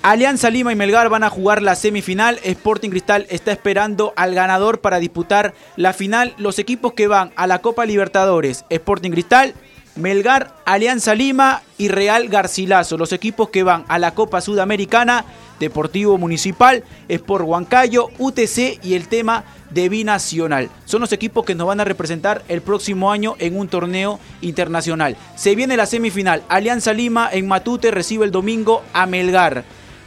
Alianza 0.02 0.50
Lima 0.50 0.71
y 0.71 0.76
Melgar 0.76 1.10
van 1.10 1.23
a 1.23 1.30
jugar 1.30 1.62
la 1.62 1.76
semifinal. 1.76 2.39
Sporting 2.43 2.89
Cristal 2.89 3.28
está 3.30 3.52
esperando 3.52 4.13
al 4.15 4.34
ganador 4.34 4.82
para 4.82 5.00
disputar 5.00 5.54
la 5.76 5.93
final. 5.93 6.34
Los 6.38 6.60
equipos 6.60 6.93
que 6.93 7.08
van 7.08 7.32
a 7.36 7.45
la 7.47 7.60
Copa 7.60 7.86
Libertadores, 7.86 8.65
Sporting 8.69 9.12
Cristal, 9.12 9.54
Melgar, 9.97 10.53
Alianza 10.65 11.15
Lima 11.15 11.63
y 11.77 11.88
Real 11.88 12.27
Garcilaso. 12.29 12.97
Los 12.97 13.12
equipos 13.13 13.49
que 13.49 13.63
van 13.63 13.83
a 13.88 13.97
la 13.97 14.13
Copa 14.13 14.41
Sudamericana, 14.41 15.25
Deportivo 15.60 16.17
Municipal, 16.17 16.83
Sport 17.07 17.45
Huancayo, 17.45 18.10
UTC 18.19 18.79
y 18.83 18.93
el 18.93 19.07
tema 19.07 19.43
de 19.71 19.89
Binacional. 19.89 20.69
Son 20.86 21.01
los 21.01 21.12
equipos 21.12 21.45
que 21.45 21.55
nos 21.55 21.67
van 21.67 21.79
a 21.79 21.83
representar 21.83 22.43
el 22.47 22.62
próximo 22.62 23.12
año 23.12 23.36
en 23.39 23.57
un 23.57 23.67
torneo 23.67 24.19
internacional. 24.41 25.17
Se 25.36 25.55
viene 25.55 25.77
la 25.77 25.88
semifinal. 25.88 26.43
Alianza 26.47 26.93
Lima 26.93 27.29
en 27.31 27.47
Matute 27.47 27.89
recibe 27.89 28.25
el 28.25 28.31
domingo 28.31 28.83
a 28.93 29.07
Melgar. 29.07 29.63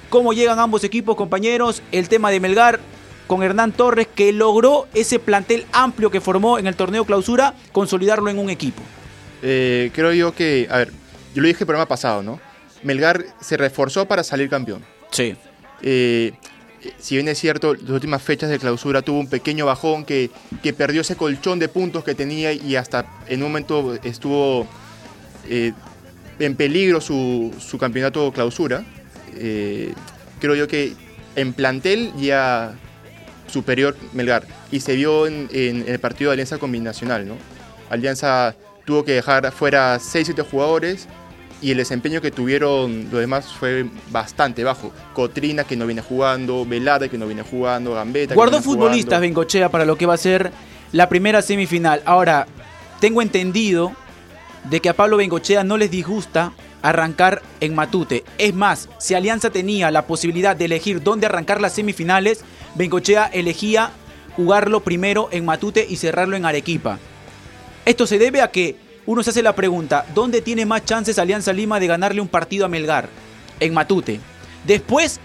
¿Cómo 0.08 0.32
llegan 0.32 0.58
ambos 0.58 0.84
equipos, 0.84 1.16
compañeros? 1.16 1.82
El 1.90 2.08
tema 2.08 2.30
de 2.30 2.40
Melgar 2.40 2.80
con 3.26 3.42
Hernán 3.42 3.72
Torres 3.72 4.08
que 4.12 4.32
logró 4.32 4.86
ese 4.94 5.18
plantel 5.18 5.66
amplio 5.72 6.10
que 6.10 6.20
formó 6.20 6.58
en 6.58 6.66
el 6.66 6.74
torneo 6.74 7.04
clausura, 7.04 7.54
consolidarlo 7.72 8.28
en 8.28 8.38
un 8.38 8.50
equipo. 8.50 8.82
Eh, 9.42 9.90
creo 9.94 10.12
yo 10.12 10.34
que, 10.34 10.66
a 10.70 10.78
ver, 10.78 10.92
yo 11.34 11.42
lo 11.42 11.48
dije 11.48 11.60
el 11.64 11.66
programa 11.66 11.88
pasado, 11.88 12.22
¿no? 12.22 12.40
Melgar 12.82 13.24
se 13.40 13.56
reforzó 13.56 14.06
para 14.06 14.22
salir 14.24 14.48
campeón. 14.48 14.84
Sí. 15.10 15.36
Eh, 15.82 16.32
si 16.98 17.16
bien 17.16 17.28
es 17.28 17.38
cierto, 17.38 17.74
las 17.74 17.90
últimas 17.90 18.22
fechas 18.22 18.48
de 18.48 18.58
clausura 18.58 19.02
tuvo 19.02 19.20
un 19.20 19.28
pequeño 19.28 19.66
bajón 19.66 20.04
que, 20.04 20.30
que 20.62 20.72
perdió 20.72 21.02
ese 21.02 21.16
colchón 21.16 21.58
de 21.58 21.68
puntos 21.68 22.04
que 22.04 22.14
tenía 22.14 22.52
y 22.52 22.76
hasta 22.76 23.06
en 23.28 23.42
un 23.42 23.48
momento 23.48 23.98
estuvo 24.02 24.66
eh, 25.48 25.72
en 26.38 26.56
peligro 26.56 27.00
su, 27.00 27.54
su 27.58 27.76
campeonato 27.76 28.32
clausura. 28.32 28.84
Eh, 29.36 29.92
creo 30.40 30.54
yo 30.54 30.66
que 30.66 30.94
en 31.36 31.52
plantel 31.52 32.12
ya 32.16 32.74
superior 33.46 33.96
Melgar 34.12 34.46
y 34.72 34.80
se 34.80 34.96
vio 34.96 35.26
en, 35.26 35.48
en 35.52 35.84
el 35.86 35.98
partido 35.98 36.30
de 36.30 36.34
Alianza 36.34 36.58
Combinacional, 36.58 37.28
¿no? 37.28 37.36
Alianza 37.90 38.54
tuvo 38.84 39.04
que 39.04 39.12
dejar 39.12 39.50
fuera 39.52 39.96
6-7 39.98 40.44
jugadores 40.48 41.08
y 41.62 41.72
el 41.72 41.76
desempeño 41.76 42.20
que 42.20 42.30
tuvieron 42.30 43.08
los 43.10 43.20
demás 43.20 43.52
fue 43.52 43.86
bastante 44.10 44.64
bajo. 44.64 44.92
Cotrina 45.14 45.64
que 45.64 45.76
no 45.76 45.86
viene 45.86 46.02
jugando, 46.02 46.64
Velada 46.64 47.08
que 47.08 47.18
no 47.18 47.26
viene 47.26 47.42
jugando, 47.42 47.94
Gambetta. 47.94 48.28
que 48.30 48.34
Guardó 48.34 48.58
no 48.58 48.62
viene 48.62 48.74
futbolistas 48.74 49.18
jugando. 49.18 49.20
Bengochea 49.22 49.68
para 49.68 49.84
lo 49.84 49.96
que 49.96 50.06
va 50.06 50.14
a 50.14 50.18
ser 50.18 50.52
la 50.92 51.08
primera 51.08 51.42
semifinal. 51.42 52.02
Ahora, 52.04 52.46
tengo 53.00 53.22
entendido 53.22 53.92
de 54.64 54.80
que 54.80 54.88
a 54.88 54.94
Pablo 54.94 55.18
Bengochea 55.18 55.64
no 55.64 55.76
les 55.76 55.90
disgusta 55.90 56.52
arrancar 56.82 57.42
en 57.60 57.74
Matute. 57.74 58.24
Es 58.38 58.54
más, 58.54 58.88
si 58.98 59.14
Alianza 59.14 59.50
tenía 59.50 59.90
la 59.90 60.06
posibilidad 60.06 60.56
de 60.56 60.64
elegir 60.64 61.02
dónde 61.02 61.26
arrancar 61.26 61.60
las 61.60 61.74
semifinales, 61.74 62.42
Bengochea 62.74 63.26
elegía 63.26 63.90
jugarlo 64.34 64.80
primero 64.80 65.28
en 65.30 65.44
Matute 65.44 65.86
y 65.88 65.96
cerrarlo 65.96 66.36
en 66.36 66.46
Arequipa. 66.46 66.98
Esto 67.84 68.06
se 68.06 68.18
debe 68.18 68.42
a 68.42 68.50
que 68.50 68.76
uno 69.06 69.22
se 69.22 69.30
hace 69.30 69.42
la 69.42 69.54
pregunta, 69.54 70.04
¿dónde 70.14 70.42
tiene 70.42 70.66
más 70.66 70.84
chances 70.84 71.18
Alianza 71.18 71.52
Lima 71.52 71.80
de 71.80 71.86
ganarle 71.86 72.20
un 72.20 72.28
partido 72.28 72.66
a 72.66 72.68
Melgar? 72.68 73.08
En 73.58 73.74
Matute. 73.74 74.20
Después, 74.66 75.18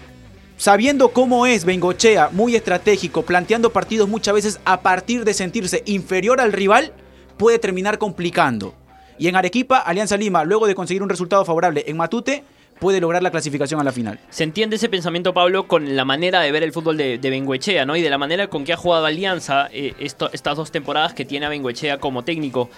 sabiendo 0.56 1.10
cómo 1.10 1.46
es 1.46 1.64
Bengochea, 1.64 2.30
muy 2.32 2.56
estratégico, 2.56 3.22
planteando 3.22 3.70
partidos 3.70 4.08
muchas 4.08 4.34
veces 4.34 4.60
a 4.64 4.80
partir 4.80 5.24
de 5.24 5.34
sentirse 5.34 5.82
inferior 5.86 6.40
al 6.40 6.52
rival, 6.52 6.92
puede 7.36 7.58
terminar 7.58 7.98
complicando. 7.98 8.74
Y 9.18 9.28
en 9.28 9.36
Arequipa, 9.36 9.78
Alianza 9.78 10.16
Lima, 10.16 10.44
luego 10.44 10.66
de 10.66 10.74
conseguir 10.74 11.02
un 11.02 11.08
resultado 11.08 11.44
favorable 11.44 11.84
en 11.86 11.96
Matute, 11.96 12.44
puede 12.78 13.00
lograr 13.00 13.22
la 13.22 13.30
clasificación 13.30 13.80
a 13.80 13.84
la 13.84 13.92
final. 13.92 14.18
Se 14.30 14.44
entiende 14.44 14.76
ese 14.76 14.88
pensamiento, 14.88 15.32
Pablo, 15.32 15.66
con 15.66 15.96
la 15.96 16.04
manera 16.04 16.40
de 16.40 16.52
ver 16.52 16.62
el 16.62 16.72
fútbol 16.72 16.96
de, 16.96 17.18
de 17.18 17.30
Bengoechea, 17.30 17.86
¿no? 17.86 17.96
Y 17.96 18.02
de 18.02 18.10
la 18.10 18.18
manera 18.18 18.48
con 18.48 18.64
que 18.64 18.72
ha 18.72 18.76
jugado 18.76 19.06
Alianza 19.06 19.68
eh, 19.72 19.94
estas 19.98 20.56
dos 20.56 20.70
temporadas 20.70 21.14
que 21.14 21.24
tiene 21.24 21.46
a 21.46 21.48
Bengoechea 21.48 21.98
como 21.98 22.22
técnico. 22.22 22.68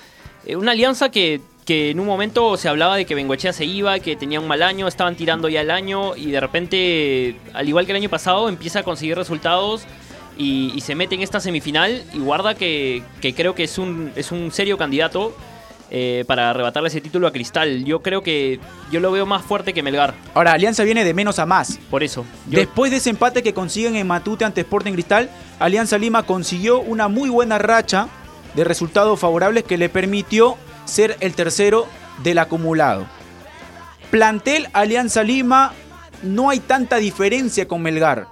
Eh, 0.46 0.56
una 0.56 0.72
alianza 0.72 1.10
que, 1.10 1.40
que 1.64 1.90
en 1.90 2.00
un 2.00 2.06
momento 2.06 2.56
se 2.56 2.68
hablaba 2.68 2.96
de 2.96 3.04
que 3.04 3.14
Bengoechea 3.14 3.52
se 3.52 3.64
iba, 3.64 3.98
que 3.98 4.16
tenía 4.16 4.40
un 4.40 4.46
mal 4.46 4.62
año, 4.62 4.86
estaban 4.86 5.16
tirando 5.16 5.48
ya 5.48 5.60
el 5.60 5.70
año 5.70 6.16
y 6.16 6.30
de 6.30 6.40
repente, 6.40 7.36
al 7.52 7.68
igual 7.68 7.86
que 7.86 7.92
el 7.92 7.96
año 7.96 8.08
pasado, 8.08 8.48
empieza 8.48 8.80
a 8.80 8.82
conseguir 8.84 9.16
resultados 9.16 9.84
y, 10.36 10.72
y 10.74 10.80
se 10.80 10.94
mete 10.94 11.16
en 11.16 11.22
esta 11.22 11.40
semifinal 11.40 12.04
y 12.14 12.18
guarda 12.20 12.54
que, 12.54 13.02
que 13.20 13.34
creo 13.34 13.54
que 13.54 13.64
es 13.64 13.78
un, 13.78 14.12
es 14.14 14.30
un 14.30 14.52
serio 14.52 14.78
candidato 14.78 15.36
eh, 15.90 16.24
para 16.26 16.50
arrebatarle 16.50 16.88
ese 16.88 17.00
título 17.00 17.26
a 17.26 17.32
Cristal. 17.32 17.84
Yo 17.84 18.00
creo 18.02 18.22
que 18.22 18.60
yo 18.90 19.00
lo 19.00 19.10
veo 19.12 19.24
más 19.26 19.42
fuerte 19.42 19.72
que 19.72 19.82
Melgar, 19.82 20.14
Ahora, 20.34 20.52
Alianza 20.52 20.84
viene 20.84 21.04
de 21.04 21.14
menos 21.14 21.38
a 21.38 21.46
más. 21.46 21.78
por 21.90 22.02
eso. 22.02 22.24
Yo- 22.48 22.58
Después 22.58 22.90
de 22.90 22.98
ese 22.98 23.10
empate 23.10 23.42
que 23.42 23.54
consiguen 23.54 23.96
en 23.96 24.06
Matute 24.06 24.44
ante 24.44 24.60
Sporting 24.62 24.92
Cristal, 24.92 25.30
Alianza 25.58 25.98
Lima 25.98 26.22
consiguió 26.24 26.80
una 26.80 27.08
muy 27.08 27.30
buena 27.30 27.58
racha 27.58 28.08
de 28.54 28.64
resultados 28.64 29.18
favorables 29.20 29.64
que 29.64 29.78
le 29.78 29.88
permitió 29.88 30.56
ser 30.84 31.16
el 31.20 31.34
tercero 31.34 31.86
del 32.22 32.38
acumulado. 32.38 33.06
Plantel 34.10 34.68
Alianza 34.72 35.22
Lima, 35.22 35.72
no 36.22 36.50
hay 36.50 36.60
tanta 36.60 36.96
diferencia 36.96 37.68
con 37.68 37.82
Melgar, 37.82 38.26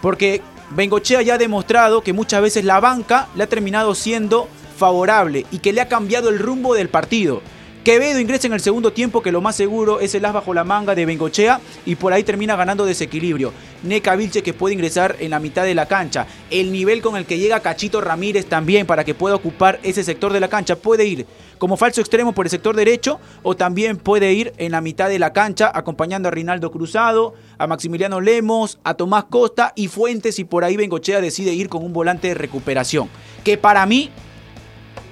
porque 0.00 0.40
Bengochea 0.70 1.22
ya 1.22 1.34
ha 1.34 1.38
demostrado 1.38 2.02
que 2.02 2.12
muchas 2.12 2.40
veces 2.40 2.64
la 2.64 2.80
banca 2.80 3.28
le 3.34 3.42
ha 3.44 3.46
terminado 3.48 3.94
siendo 3.94 4.48
favorable 4.82 5.46
y 5.52 5.60
que 5.60 5.72
le 5.72 5.80
ha 5.80 5.86
cambiado 5.86 6.28
el 6.28 6.40
rumbo 6.40 6.74
del 6.74 6.88
partido. 6.88 7.40
Quevedo 7.84 8.18
ingresa 8.18 8.48
en 8.48 8.52
el 8.52 8.60
segundo 8.60 8.92
tiempo, 8.92 9.22
que 9.22 9.30
lo 9.30 9.40
más 9.40 9.54
seguro 9.54 10.00
es 10.00 10.14
el 10.16 10.24
as 10.24 10.32
bajo 10.32 10.54
la 10.54 10.64
manga 10.64 10.96
de 10.96 11.06
Bengochea 11.06 11.60
y 11.86 11.94
por 11.94 12.12
ahí 12.12 12.24
termina 12.24 12.56
ganando 12.56 12.84
desequilibrio. 12.84 13.52
Neca 13.84 14.16
Vilche 14.16 14.42
que 14.42 14.54
puede 14.54 14.74
ingresar 14.74 15.16
en 15.20 15.30
la 15.30 15.38
mitad 15.38 15.64
de 15.64 15.76
la 15.76 15.86
cancha. 15.86 16.26
El 16.50 16.72
nivel 16.72 17.00
con 17.00 17.16
el 17.16 17.26
que 17.26 17.38
llega 17.38 17.60
Cachito 17.60 18.00
Ramírez 18.00 18.46
también 18.46 18.86
para 18.86 19.04
que 19.04 19.14
pueda 19.14 19.36
ocupar 19.36 19.78
ese 19.84 20.02
sector 20.02 20.32
de 20.32 20.40
la 20.40 20.48
cancha. 20.48 20.74
Puede 20.74 21.06
ir 21.06 21.26
como 21.58 21.76
falso 21.76 22.00
extremo 22.00 22.32
por 22.32 22.46
el 22.46 22.50
sector 22.50 22.74
derecho 22.74 23.20
o 23.44 23.56
también 23.56 23.96
puede 23.96 24.32
ir 24.32 24.52
en 24.58 24.72
la 24.72 24.80
mitad 24.80 25.08
de 25.08 25.20
la 25.20 25.32
cancha 25.32 25.70
acompañando 25.72 26.28
a 26.28 26.32
Rinaldo 26.32 26.72
Cruzado, 26.72 27.34
a 27.58 27.68
Maximiliano 27.68 28.20
Lemos, 28.20 28.78
a 28.82 28.94
Tomás 28.94 29.24
Costa 29.24 29.72
y 29.76 29.86
Fuentes 29.86 30.40
y 30.40 30.44
por 30.44 30.64
ahí 30.64 30.76
Bengochea 30.76 31.20
decide 31.20 31.52
ir 31.52 31.68
con 31.68 31.84
un 31.84 31.92
volante 31.92 32.28
de 32.28 32.34
recuperación. 32.34 33.08
Que 33.42 33.58
para 33.58 33.86
mí 33.86 34.10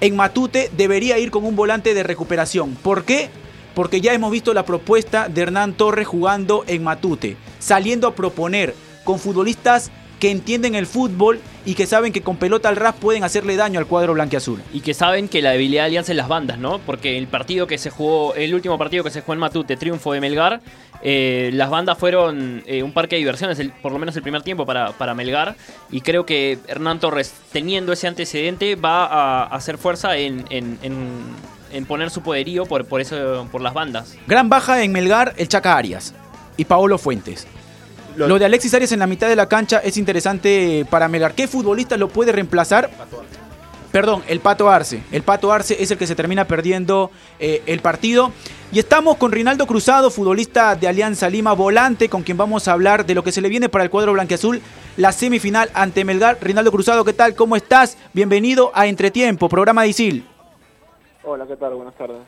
en 0.00 0.16
Matute 0.16 0.70
debería 0.76 1.18
ir 1.18 1.30
con 1.30 1.44
un 1.44 1.56
volante 1.56 1.94
de 1.94 2.02
recuperación. 2.02 2.74
¿Por 2.74 3.04
qué? 3.04 3.30
Porque 3.74 4.00
ya 4.00 4.12
hemos 4.12 4.32
visto 4.32 4.54
la 4.54 4.64
propuesta 4.64 5.28
de 5.28 5.42
Hernán 5.42 5.74
Torres 5.74 6.06
jugando 6.06 6.64
en 6.66 6.82
Matute, 6.82 7.36
saliendo 7.58 8.08
a 8.08 8.14
proponer 8.14 8.74
con 9.04 9.18
futbolistas 9.18 9.90
que 10.20 10.30
entienden 10.30 10.74
el 10.76 10.86
fútbol 10.86 11.40
y 11.64 11.74
que 11.74 11.86
saben 11.86 12.12
que 12.12 12.20
con 12.22 12.36
pelota 12.36 12.68
al 12.68 12.76
ras 12.76 12.94
pueden 12.94 13.24
hacerle 13.24 13.56
daño 13.56 13.78
al 13.80 13.86
cuadro 13.86 14.12
blanquiazul. 14.14 14.60
Y 14.72 14.80
que 14.80 14.94
saben 14.94 15.28
que 15.28 15.42
la 15.42 15.50
debilidad 15.50 15.82
de 15.82 15.86
Alianza 15.86 16.12
es 16.12 16.16
las 16.16 16.28
bandas, 16.28 16.58
¿no? 16.58 16.78
Porque 16.78 17.18
el 17.18 17.26
partido 17.26 17.66
que 17.66 17.78
se 17.78 17.90
jugó, 17.90 18.34
el 18.34 18.54
último 18.54 18.78
partido 18.78 19.02
que 19.02 19.10
se 19.10 19.22
jugó 19.22 19.32
en 19.32 19.38
Matute, 19.40 19.76
triunfo 19.76 20.12
de 20.12 20.20
Melgar, 20.20 20.60
eh, 21.02 21.50
las 21.54 21.70
bandas 21.70 21.96
fueron 21.98 22.62
eh, 22.66 22.82
un 22.82 22.92
parque 22.92 23.16
de 23.16 23.20
diversiones, 23.20 23.58
el- 23.58 23.72
por 23.72 23.92
lo 23.92 23.98
menos 23.98 24.14
el 24.16 24.22
primer 24.22 24.42
tiempo 24.42 24.66
para, 24.66 24.92
para 24.92 25.14
Melgar. 25.14 25.56
Y 25.90 26.02
creo 26.02 26.26
que 26.26 26.58
Hernán 26.68 27.00
Torres, 27.00 27.32
teniendo 27.52 27.92
ese 27.92 28.06
antecedente, 28.06 28.76
va 28.76 29.06
a 29.06 29.44
hacer 29.44 29.78
fuerza 29.78 30.16
en, 30.18 30.44
en- 30.50 30.78
en- 30.82 31.20
en 31.72 31.86
poner 31.86 32.10
su 32.10 32.20
poderío 32.20 32.66
por, 32.66 32.84
por, 32.84 33.00
eso, 33.00 33.48
por 33.50 33.60
las 33.62 33.72
bandas. 33.72 34.16
Gran 34.26 34.48
baja 34.50 34.82
en 34.82 34.92
Melgar 34.92 35.32
el 35.38 35.48
Chaca 35.48 35.76
Arias 35.76 36.14
y 36.56 36.64
Paolo 36.66 36.98
Fuentes. 36.98 37.46
Lo- 38.20 38.28
Lo 38.28 38.38
de 38.38 38.44
Alexis 38.44 38.74
Arias 38.74 38.92
en 38.92 38.98
la 38.98 39.06
mitad 39.06 39.28
de 39.28 39.36
la 39.36 39.46
cancha 39.48 39.78
es 39.78 39.96
interesante 39.96 40.86
para 40.90 41.08
Melgar. 41.08 41.34
¿Qué 41.34 41.48
futbolista 41.48 41.96
lo 41.96 42.08
puede 42.08 42.32
reemplazar? 42.32 42.90
Perdón, 43.92 44.22
el 44.28 44.40
Pato 44.40 44.68
Arce. 44.68 45.02
El 45.10 45.22
Pato 45.22 45.50
Arce 45.52 45.82
es 45.82 45.90
el 45.90 45.98
que 45.98 46.06
se 46.06 46.14
termina 46.14 46.44
perdiendo 46.46 47.10
eh, 47.40 47.62
el 47.66 47.80
partido. 47.80 48.30
Y 48.72 48.78
estamos 48.78 49.16
con 49.16 49.32
Rinaldo 49.32 49.66
Cruzado, 49.66 50.10
futbolista 50.10 50.76
de 50.76 50.86
Alianza 50.86 51.28
Lima, 51.30 51.54
volante, 51.54 52.08
con 52.08 52.22
quien 52.22 52.36
vamos 52.36 52.68
a 52.68 52.72
hablar 52.72 53.04
de 53.06 53.14
lo 53.14 53.24
que 53.24 53.32
se 53.32 53.40
le 53.40 53.48
viene 53.48 53.68
para 53.68 53.82
el 53.82 53.90
cuadro 53.90 54.12
blanquiazul, 54.12 54.60
la 54.96 55.10
semifinal 55.12 55.70
ante 55.74 56.04
Melgar. 56.04 56.36
Rinaldo 56.40 56.70
Cruzado, 56.70 57.04
¿qué 57.04 57.14
tal? 57.14 57.34
¿Cómo 57.34 57.56
estás? 57.56 57.96
Bienvenido 58.12 58.70
a 58.74 58.86
Entretiempo, 58.86 59.48
programa 59.48 59.82
de 59.82 59.88
Isil. 59.88 60.26
Hola, 61.24 61.46
¿qué 61.48 61.56
tal? 61.56 61.74
Buenas 61.74 61.94
tardes. 61.96 62.18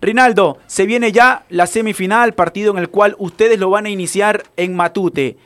Rinaldo, 0.00 0.58
se 0.66 0.86
viene 0.86 1.12
ya 1.12 1.44
la 1.48 1.66
semifinal, 1.66 2.34
partido 2.34 2.72
en 2.72 2.78
el 2.78 2.88
cual 2.88 3.14
ustedes 3.18 3.58
lo 3.58 3.70
van 3.70 3.86
a 3.86 3.90
iniciar 3.90 4.42
en 4.56 4.74
Matute. 4.74 5.36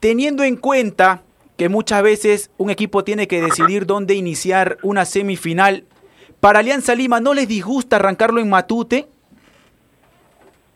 Teniendo 0.00 0.44
en 0.44 0.56
cuenta 0.56 1.22
que 1.56 1.68
muchas 1.68 2.02
veces 2.02 2.50
un 2.56 2.70
equipo 2.70 3.04
tiene 3.04 3.26
que 3.28 3.42
decidir 3.42 3.84
dónde 3.84 4.14
iniciar 4.14 4.78
una 4.82 5.04
semifinal, 5.04 5.84
para 6.40 6.60
Alianza 6.60 6.94
Lima 6.94 7.20
no 7.20 7.34
les 7.34 7.48
disgusta 7.48 7.96
arrancarlo 7.96 8.40
en 8.40 8.48
Matute. 8.48 9.06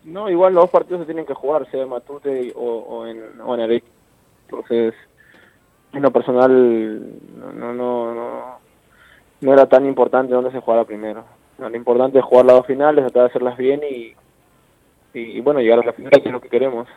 No, 0.03 0.29
igual 0.29 0.53
los 0.53 0.63
dos 0.63 0.69
partidos 0.69 1.01
se 1.01 1.05
tienen 1.05 1.25
que 1.25 1.33
jugar, 1.33 1.69
sea 1.71 1.83
en 1.83 1.89
Matute 1.89 2.51
o, 2.55 3.07
en, 3.07 3.23
o 3.41 3.55
en. 3.55 3.81
Entonces, 4.49 4.93
en 5.93 6.01
lo 6.01 6.11
personal 6.11 6.51
no, 7.37 7.53
no, 7.53 7.73
no, 7.73 8.13
no, 8.13 8.59
no 9.39 9.53
era 9.53 9.65
tan 9.67 9.85
importante 9.85 10.33
dónde 10.33 10.51
se 10.51 10.59
jugara 10.59 10.83
primero. 10.83 11.23
No, 11.57 11.69
lo 11.69 11.77
importante 11.77 12.19
es 12.19 12.25
jugar 12.25 12.45
las 12.45 12.55
dos 12.57 12.65
finales, 12.67 13.05
tratar 13.05 13.23
de 13.23 13.29
hacerlas 13.29 13.57
bien 13.57 13.81
y, 13.89 14.13
y, 15.13 15.19
y 15.37 15.41
bueno, 15.41 15.59
llegar 15.59 15.79
a 15.79 15.85
la 15.85 15.93
final, 15.93 16.11
que 16.11 16.19
es 16.29 16.31
lo 16.31 16.41
que 16.41 16.49
queremos. 16.49 16.87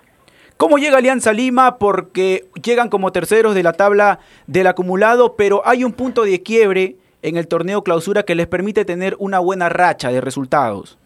¿Cómo 0.57 0.79
llega 0.79 0.97
Alianza 0.99 1.33
Lima? 1.35 1.77
Porque 1.79 2.47
llegan 2.63 2.89
como 2.89 3.13
terceros 3.13 3.55
de 3.55 3.63
la 3.63 3.75
tabla 3.75 4.21
del 4.47 4.67
acumulado, 4.67 5.37
pero 5.37 5.61
hay 5.67 5.85
un 5.85 5.93
punto 5.93 6.25
de 6.25 6.43
quiebre 6.43 6.97
en 7.23 7.37
el 7.37 7.47
torneo 7.49 7.83
clausura 7.83 8.23
que 8.23 8.35
les 8.35 8.47
permite 8.47 8.85
tener 8.87 9.17
una 9.19 9.39
buena 9.39 9.69
racha 9.69 10.11
de 10.11 10.21
resultados. 10.23 10.99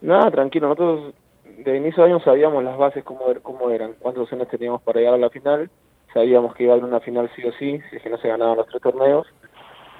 Nada, 0.00 0.30
tranquilo, 0.30 0.68
nosotros 0.68 1.14
de 1.58 1.76
inicio 1.76 2.02
de 2.04 2.10
año 2.10 2.20
sabíamos 2.20 2.62
las 2.64 2.78
bases 2.78 3.04
cómo, 3.04 3.26
er- 3.28 3.40
cómo 3.42 3.70
eran, 3.70 3.92
cuántas 3.98 4.22
opciones 4.22 4.48
teníamos 4.48 4.80
para 4.82 5.00
llegar 5.00 5.14
a 5.14 5.18
la 5.18 5.30
final, 5.30 5.68
sabíamos 6.12 6.54
que 6.54 6.64
iba 6.64 6.72
a 6.72 6.76
haber 6.76 6.88
una 6.88 7.00
final 7.00 7.30
sí 7.34 7.42
o 7.44 7.52
sí, 7.58 7.80
si 7.90 7.96
es 7.96 8.02
que 8.02 8.08
no 8.10 8.18
se 8.18 8.28
ganaban 8.28 8.56
los 8.56 8.66
tres 8.68 8.80
torneos, 8.82 9.26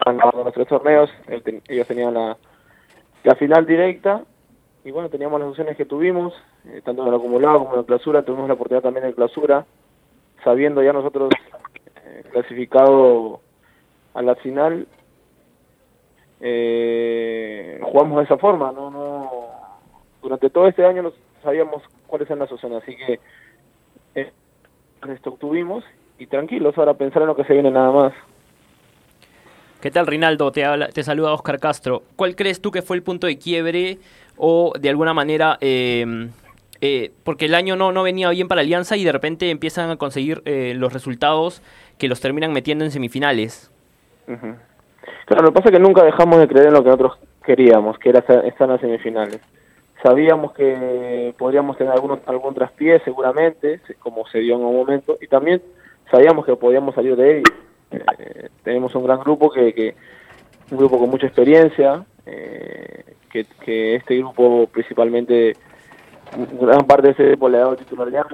ganaban 0.04 0.44
los 0.44 0.54
tres 0.54 0.68
torneos, 0.68 1.10
ellos 1.68 1.86
tenían 1.86 2.14
la, 2.14 2.36
final 3.36 3.66
directa, 3.66 4.22
y 4.84 4.90
bueno, 4.90 5.08
teníamos 5.08 5.40
las 5.40 5.48
opciones 5.50 5.76
que 5.76 5.84
tuvimos, 5.84 6.34
eh, 6.66 6.82
tanto 6.84 7.02
en 7.02 7.08
el 7.08 7.14
acumulado 7.14 7.60
como 7.60 7.72
en 7.72 7.78
la 7.78 7.86
clausura, 7.86 8.22
tuvimos 8.22 8.48
la 8.48 8.54
oportunidad 8.54 8.82
también 8.82 9.06
de 9.06 9.14
clausura, 9.14 9.64
sabiendo 10.42 10.82
ya 10.82 10.92
nosotros 10.92 11.30
eh, 12.04 12.24
clasificado 12.30 13.40
a 14.12 14.22
la 14.22 14.34
final, 14.36 14.86
eh, 16.40 17.80
jugamos 17.82 18.18
de 18.18 18.24
esa 18.24 18.36
forma, 18.36 18.72
no, 18.72 18.90
no, 18.90 19.30
durante 20.22 20.50
todo 20.50 20.68
este 20.68 20.84
año 20.84 21.02
nos 21.02 21.14
sabíamos 21.42 21.82
cuáles 22.06 22.28
eran 22.28 22.40
las 22.40 22.52
opciones, 22.52 22.82
así 22.82 22.96
que 22.96 23.20
eh, 24.14 24.32
esto 25.08 25.30
obtuvimos 25.30 25.84
y 26.18 26.26
tranquilos 26.26 26.76
ahora 26.78 26.94
pensar 26.94 27.22
en 27.22 27.28
lo 27.28 27.36
que 27.36 27.44
se 27.44 27.52
viene 27.52 27.70
nada 27.70 27.90
más. 27.90 28.12
¿Qué 29.84 29.90
tal, 29.90 30.06
Rinaldo? 30.06 30.50
Te, 30.50 30.64
habla, 30.64 30.88
te 30.88 31.02
saluda 31.02 31.34
Oscar 31.34 31.60
Castro. 31.60 32.04
¿Cuál 32.16 32.36
crees 32.36 32.62
tú 32.62 32.70
que 32.70 32.80
fue 32.80 32.96
el 32.96 33.02
punto 33.02 33.26
de 33.26 33.36
quiebre 33.36 33.98
o 34.38 34.72
de 34.80 34.88
alguna 34.88 35.12
manera, 35.12 35.58
eh, 35.60 36.30
eh, 36.80 37.12
porque 37.22 37.44
el 37.44 37.54
año 37.54 37.76
no, 37.76 37.92
no 37.92 38.02
venía 38.02 38.30
bien 38.30 38.48
para 38.48 38.62
Alianza 38.62 38.96
y 38.96 39.04
de 39.04 39.12
repente 39.12 39.50
empiezan 39.50 39.90
a 39.90 39.96
conseguir 39.96 40.40
eh, 40.46 40.72
los 40.74 40.94
resultados 40.94 41.60
que 41.98 42.08
los 42.08 42.18
terminan 42.22 42.50
metiendo 42.54 42.82
en 42.86 42.92
semifinales? 42.92 43.70
Claro, 45.26 45.42
lo 45.42 45.48
que 45.48 45.52
pasa 45.52 45.68
es 45.68 45.72
que 45.72 45.80
nunca 45.82 46.02
dejamos 46.02 46.38
de 46.38 46.48
creer 46.48 46.68
en 46.68 46.72
lo 46.72 46.82
que 46.82 46.88
nosotros 46.88 47.18
queríamos, 47.44 47.98
que 47.98 48.08
era 48.08 48.20
estar 48.20 48.42
en 48.42 48.68
las 48.70 48.80
semifinales. 48.80 49.38
Sabíamos 50.02 50.54
que 50.54 51.34
podríamos 51.36 51.76
tener 51.76 51.92
algún, 51.92 52.18
algún 52.24 52.54
traspié 52.54 53.00
seguramente, 53.00 53.80
se- 53.86 53.96
como 53.96 54.26
se 54.28 54.38
dio 54.38 54.54
en 54.54 54.64
un 54.64 54.76
momento, 54.76 55.18
y 55.20 55.26
también 55.26 55.60
sabíamos 56.10 56.46
que 56.46 56.56
podíamos 56.56 56.94
salir 56.94 57.16
de 57.16 57.40
ello. 57.40 57.52
Eh, 58.18 58.48
tenemos 58.62 58.94
un 58.94 59.04
gran 59.04 59.20
grupo 59.20 59.50
que, 59.50 59.72
que 59.72 59.94
un 60.70 60.78
grupo 60.78 60.98
con 60.98 61.10
mucha 61.10 61.26
experiencia, 61.26 62.04
eh, 62.26 63.16
que, 63.30 63.96
este 63.96 64.18
grupo 64.18 64.66
principalmente, 64.68 65.56
gran 66.60 66.86
parte 66.86 67.08
de 67.08 67.12
ese 67.12 67.28
grupo 67.30 67.48
le 67.48 67.58
ha 67.58 67.60
dado 67.60 67.76
titularidad, 67.76 68.26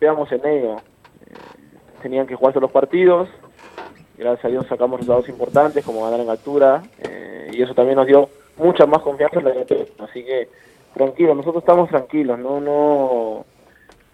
veamos 0.00 0.30
en 0.32 0.46
ello. 0.46 0.76
Eh, 0.76 1.34
tenían 2.02 2.26
que 2.26 2.34
jugarse 2.34 2.60
los 2.60 2.70
partidos, 2.70 3.28
gracias 4.16 4.44
a 4.44 4.48
Dios 4.48 4.66
sacamos 4.66 5.00
resultados 5.00 5.28
importantes 5.28 5.84
como 5.84 6.04
ganar 6.04 6.20
en 6.20 6.30
altura 6.30 6.82
eh, 7.02 7.50
y 7.52 7.62
eso 7.62 7.74
también 7.74 7.96
nos 7.96 8.06
dio 8.06 8.28
mucha 8.56 8.86
más 8.86 9.00
confianza 9.02 9.38
en 9.38 9.44
la 9.44 9.52
dirección. 9.52 9.86
así 10.00 10.24
que 10.24 10.48
tranquilo 10.94 11.34
nosotros 11.34 11.62
estamos 11.62 11.88
tranquilos 11.88 12.38
no 12.38 12.60
no 12.60 13.46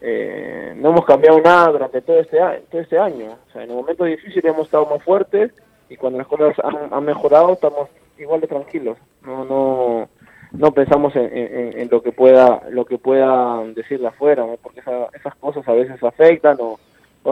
eh, 0.01 0.75
no 0.77 0.91
hemos 0.91 1.05
cambiado 1.05 1.41
nada 1.41 1.69
durante 1.73 2.03
todo 2.03 2.21
este 2.21 2.39
todo 2.71 2.81
este 2.81 2.99
año. 2.99 3.37
O 3.49 3.53
sea 3.53 3.63
en 3.65 3.71
el 3.71 3.77
momento 3.77 4.05
difícil 4.05 4.45
hemos 4.47 4.67
estado 4.67 4.87
más 4.87 5.03
fuertes 5.03 5.53
y 5.89 5.97
cuando 5.97 6.19
las 6.19 6.27
cosas 6.27 6.55
han, 6.65 6.93
han 6.93 7.05
mejorado 7.05 7.53
estamos 7.55 7.89
igual 8.19 8.41
de 8.41 8.47
tranquilos. 8.49 8.99
No 9.23 9.45
no 9.45 10.09
no 10.53 10.71
pensamos 10.73 11.15
en, 11.17 11.89
lo 11.91 12.03
que 12.03 12.13
pueda 12.13 12.63
lo 12.71 12.85
que 12.85 12.99
pueda 12.99 13.63
decirle 13.75 14.09
afuera 14.09 14.47
porque 14.63 14.81
esa- 14.81 15.09
esas 15.13 15.35
cosas 15.37 15.67
a 15.69 15.73
veces 15.73 16.03
afectan 16.03 16.57
o, 16.61 16.79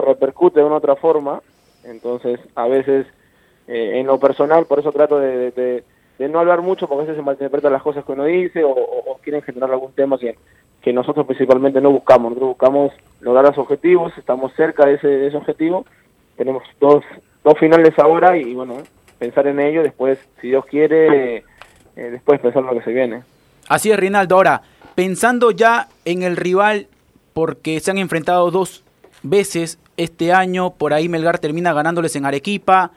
repercuten 0.01 0.61
de 0.63 0.67
una 0.67 0.77
otra 0.77 0.95
forma. 0.95 1.41
Entonces, 1.85 2.39
a 2.55 2.67
veces, 2.67 3.05
eh, 3.67 3.99
en 3.99 4.07
lo 4.07 4.19
personal, 4.19 4.65
por 4.65 4.79
eso 4.79 4.91
trato 4.91 5.19
de, 5.19 5.83
no 6.19 6.39
hablar 6.39 6.61
mucho, 6.61 6.87
porque 6.87 7.01
a 7.01 7.05
veces 7.05 7.15
se 7.17 7.21
malinterpretan 7.21 7.71
las 7.71 7.83
cosas 7.83 8.03
que 8.03 8.11
uno 8.11 8.25
dice 8.25 8.63
o, 8.63 8.71
o- 8.71 9.11
o 9.11 9.17
quieren 9.19 9.41
generar 9.43 9.71
algún 9.71 9.93
tema 9.93 10.17
que, 10.17 10.35
que 10.85 10.93
nosotros 10.93 11.25
principalmente 11.25 11.81
no 11.81 11.89
buscamos. 11.89 12.29
Nosotros 12.29 12.49
buscamos 12.49 12.93
lograr 13.19 13.45
los 13.45 13.57
objetivos, 13.57 14.15
estamos 14.19 14.53
cerca 14.53 14.85
de 14.85 14.93
ese, 14.93 15.07
de 15.07 15.27
ese 15.27 15.37
objetivo. 15.37 15.83
Tenemos 16.37 16.61
dos, 16.79 17.03
dos 17.43 17.57
finales 17.57 17.97
ahora 17.97 18.37
y, 18.37 18.53
bueno, 18.53 18.77
pensar 19.17 19.47
en 19.47 19.59
ello. 19.59 19.81
Después, 19.81 20.19
si 20.39 20.49
Dios 20.49 20.63
quiere, 20.65 21.37
eh, 21.37 21.43
después 21.95 22.39
pensar 22.39 22.61
en 22.61 22.67
lo 22.67 22.75
que 22.75 22.83
se 22.83 22.93
viene. 22.93 23.23
Así 23.67 23.91
es, 23.91 23.97
Rinaldo. 23.97 24.35
Ahora, 24.35 24.61
pensando 24.93 25.49
ya 25.49 25.87
en 26.05 26.21
el 26.21 26.37
rival, 26.37 26.85
porque 27.33 27.79
se 27.79 27.89
han 27.89 27.97
enfrentado 27.97 28.51
dos 28.51 28.83
veces 29.23 29.79
este 29.97 30.33
año, 30.33 30.69
por 30.69 30.93
ahí 30.93 31.09
Melgar 31.09 31.39
termina 31.39 31.73
ganándoles 31.73 32.15
en 32.15 32.27
Arequipa, 32.27 32.91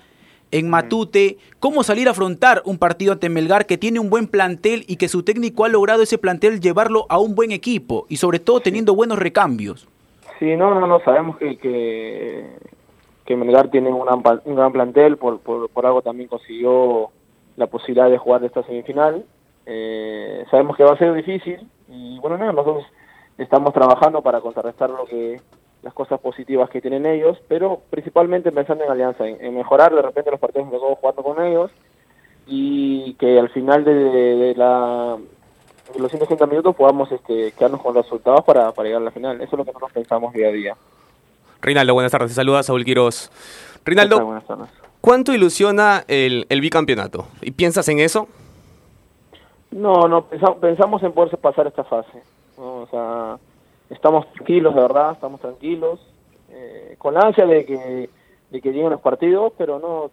en 0.50 0.70
Matute. 0.70 1.38
¿Cómo 1.60 1.82
salir 1.82 2.08
a 2.08 2.12
afrontar 2.12 2.62
un 2.64 2.78
partido 2.78 3.12
ante 3.12 3.28
Melgar 3.28 3.66
que 3.66 3.78
tiene 3.78 4.00
un 4.00 4.10
buen 4.10 4.26
plantel 4.26 4.84
y 4.86 4.96
que 4.96 5.08
su 5.08 5.22
técnico 5.22 5.64
ha 5.64 5.68
logrado 5.68 6.02
ese 6.02 6.18
plantel 6.18 6.60
llevarlo 6.60 7.06
a 7.08 7.18
un 7.18 7.34
buen 7.34 7.52
equipo 7.52 8.06
y 8.08 8.16
sobre 8.16 8.38
todo 8.38 8.60
teniendo 8.60 8.94
buenos 8.94 9.18
recambios? 9.18 9.88
Sí, 10.38 10.56
no, 10.56 10.72
no, 10.78 10.86
no, 10.86 11.00
sabemos 11.00 11.36
que, 11.36 11.58
que, 11.58 12.46
que 13.26 13.36
Melgar 13.36 13.70
tiene 13.70 13.90
un 13.90 14.04
gran, 14.04 14.22
pa- 14.22 14.40
un 14.44 14.54
gran 14.54 14.72
plantel, 14.72 15.16
por, 15.16 15.40
por, 15.40 15.68
por 15.68 15.84
algo 15.84 16.02
también 16.02 16.28
consiguió 16.28 17.10
la 17.56 17.66
posibilidad 17.66 18.08
de 18.08 18.18
jugar 18.18 18.44
esta 18.44 18.62
semifinal. 18.62 19.24
Eh, 19.66 20.44
sabemos 20.50 20.76
que 20.76 20.84
va 20.84 20.92
a 20.92 20.98
ser 20.98 21.12
difícil 21.12 21.58
y 21.88 22.18
bueno, 22.20 22.38
nada, 22.38 22.52
nosotros 22.52 22.84
estamos 23.36 23.74
trabajando 23.74 24.22
para 24.22 24.40
contrarrestar 24.40 24.90
lo 24.90 25.04
que 25.04 25.40
las 25.82 25.94
cosas 25.94 26.18
positivas 26.20 26.68
que 26.70 26.80
tienen 26.80 27.06
ellos, 27.06 27.38
pero 27.48 27.80
principalmente 27.90 28.50
pensando 28.52 28.84
en 28.84 28.90
alianza, 28.90 29.26
en, 29.26 29.42
en 29.44 29.54
mejorar 29.54 29.94
de 29.94 30.02
repente 30.02 30.30
los 30.30 30.40
partidos 30.40 30.68
que 30.68 30.74
tocó 30.76 30.96
jugando 30.96 31.22
con 31.22 31.44
ellos 31.44 31.70
y 32.46 33.14
que 33.14 33.38
al 33.38 33.48
final 33.50 33.84
de, 33.84 33.94
de 33.94 34.54
la 34.56 35.16
de 35.94 36.00
los 36.00 36.10
180 36.10 36.46
minutos 36.46 36.74
podamos 36.76 37.10
este, 37.12 37.52
quedarnos 37.52 37.80
con 37.80 37.94
los 37.94 38.04
resultados 38.04 38.44
para, 38.44 38.72
para 38.72 38.86
llegar 38.88 39.02
a 39.02 39.04
la 39.06 39.10
final. 39.10 39.36
Eso 39.40 39.44
es 39.52 39.52
lo 39.58 39.64
que 39.64 39.70
nosotros 39.72 39.92
pensamos 39.92 40.32
día 40.34 40.48
a 40.48 40.52
día. 40.52 40.76
Rinaldo, 41.62 41.94
buenas 41.94 42.12
tardes. 42.12 42.30
Te 42.30 42.34
saluda 42.34 42.62
Saúl 42.62 42.84
Quiroz. 42.84 43.30
¿Qué 43.84 43.94
tal? 43.94 44.04
Rinaldo, 44.08 44.24
Buenas 44.26 44.46
tardes. 44.46 44.68
¿cuánto 45.00 45.32
ilusiona 45.32 46.04
el, 46.08 46.44
el 46.50 46.60
bicampeonato? 46.60 47.26
¿Y 47.40 47.52
piensas 47.52 47.88
en 47.88 48.00
eso? 48.00 48.28
No, 49.70 50.08
no, 50.08 50.22
pensa- 50.28 50.54
pensamos 50.60 51.02
en 51.02 51.12
poderse 51.12 51.36
pasar 51.36 51.66
esta 51.66 51.84
fase. 51.84 52.22
¿no? 52.56 52.82
O 52.82 52.86
sea, 52.90 53.38
estamos 53.90 54.30
tranquilos, 54.32 54.74
de 54.74 54.80
verdad, 54.80 55.12
estamos 55.12 55.40
tranquilos, 55.40 56.00
eh, 56.50 56.96
con 56.98 57.14
la 57.14 57.20
ansia 57.20 57.46
de 57.46 57.64
que, 57.64 58.10
de 58.50 58.60
que 58.60 58.72
lleguen 58.72 58.90
los 58.90 59.00
partidos, 59.00 59.52
pero 59.56 59.78
no, 59.78 60.10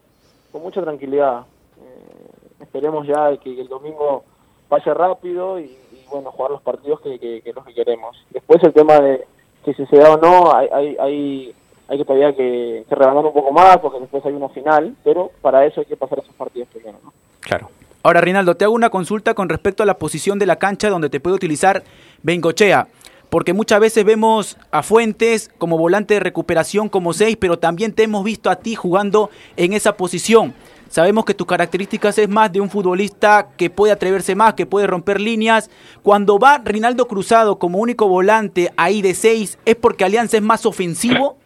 con 0.51 0.61
mucha 0.61 0.81
tranquilidad. 0.81 1.45
Eh, 1.81 2.63
esperemos 2.63 3.05
ya 3.07 3.35
que 3.37 3.59
el 3.59 3.67
domingo 3.67 4.23
vaya 4.69 4.93
rápido 4.93 5.59
y, 5.59 5.77
bueno, 6.09 6.31
jugar 6.31 6.51
los 6.51 6.61
partidos 6.61 7.01
que, 7.01 7.19
que, 7.19 7.53
los 7.53 7.65
que 7.65 7.73
queremos. 7.73 8.15
Después 8.29 8.63
el 8.63 8.73
tema 8.73 8.99
de 8.99 9.25
que 9.63 9.73
si 9.73 9.85
se 9.87 9.97
da 9.97 10.13
o 10.13 10.17
no, 10.17 10.55
hay, 10.55 10.67
hay, 10.71 10.97
hay, 10.99 11.55
hay 11.87 11.97
que 11.97 12.05
todavía 12.05 12.35
que, 12.35 12.85
que 12.87 12.95
un 12.95 13.33
poco 13.33 13.51
más, 13.51 13.77
porque 13.77 13.99
después 13.99 14.25
hay 14.25 14.33
una 14.33 14.49
final, 14.49 14.95
pero 15.03 15.31
para 15.41 15.65
eso 15.65 15.81
hay 15.81 15.85
que 15.85 15.97
pasar 15.97 16.19
esos 16.19 16.35
partidos 16.35 16.69
primero, 16.69 16.97
¿no? 17.03 17.13
Claro. 17.41 17.69
Ahora, 18.03 18.21
Rinaldo, 18.21 18.55
te 18.55 18.65
hago 18.65 18.73
una 18.75 18.91
consulta 18.91 19.33
con 19.33 19.49
respecto 19.49 19.81
a 19.81 19.85
la 19.87 19.97
posición 19.97 20.37
de 20.37 20.45
la 20.45 20.57
cancha 20.57 20.89
donde 20.89 21.09
te 21.09 21.19
puede 21.19 21.35
utilizar 21.35 21.83
Bengochea. 22.21 22.87
Porque 23.29 23.53
muchas 23.53 23.79
veces 23.79 24.05
vemos 24.05 24.57
a 24.71 24.83
Fuentes 24.83 25.49
como 25.57 25.77
volante 25.77 26.13
de 26.13 26.19
recuperación 26.19 26.89
como 26.89 27.13
seis, 27.13 27.37
pero 27.37 27.59
también 27.59 27.93
te 27.93 28.03
hemos 28.03 28.23
visto 28.23 28.49
a 28.49 28.57
ti 28.57 28.75
jugando 28.75 29.29
en 29.57 29.73
esa 29.73 29.97
posición. 29.97 30.53
Sabemos 30.89 31.25
que 31.25 31.33
tus 31.33 31.47
características 31.47 32.17
es 32.19 32.29
más 32.29 32.51
de 32.53 32.61
un 32.61 32.69
futbolista 32.69 33.49
que 33.57 33.69
puede 33.69 33.91
atreverse 33.91 34.35
más, 34.35 34.53
que 34.53 34.65
puede 34.65 34.87
romper 34.87 35.19
líneas. 35.19 35.69
Cuando 36.03 36.39
va 36.39 36.61
Rinaldo 36.63 37.07
Cruzado 37.07 37.57
como 37.57 37.79
único 37.79 38.07
volante 38.07 38.71
ahí 38.77 39.01
de 39.01 39.13
seis, 39.13 39.57
¿es 39.65 39.75
porque 39.75 40.05
Alianza 40.05 40.37
es 40.37 40.43
más 40.43 40.65
ofensivo? 40.65 41.37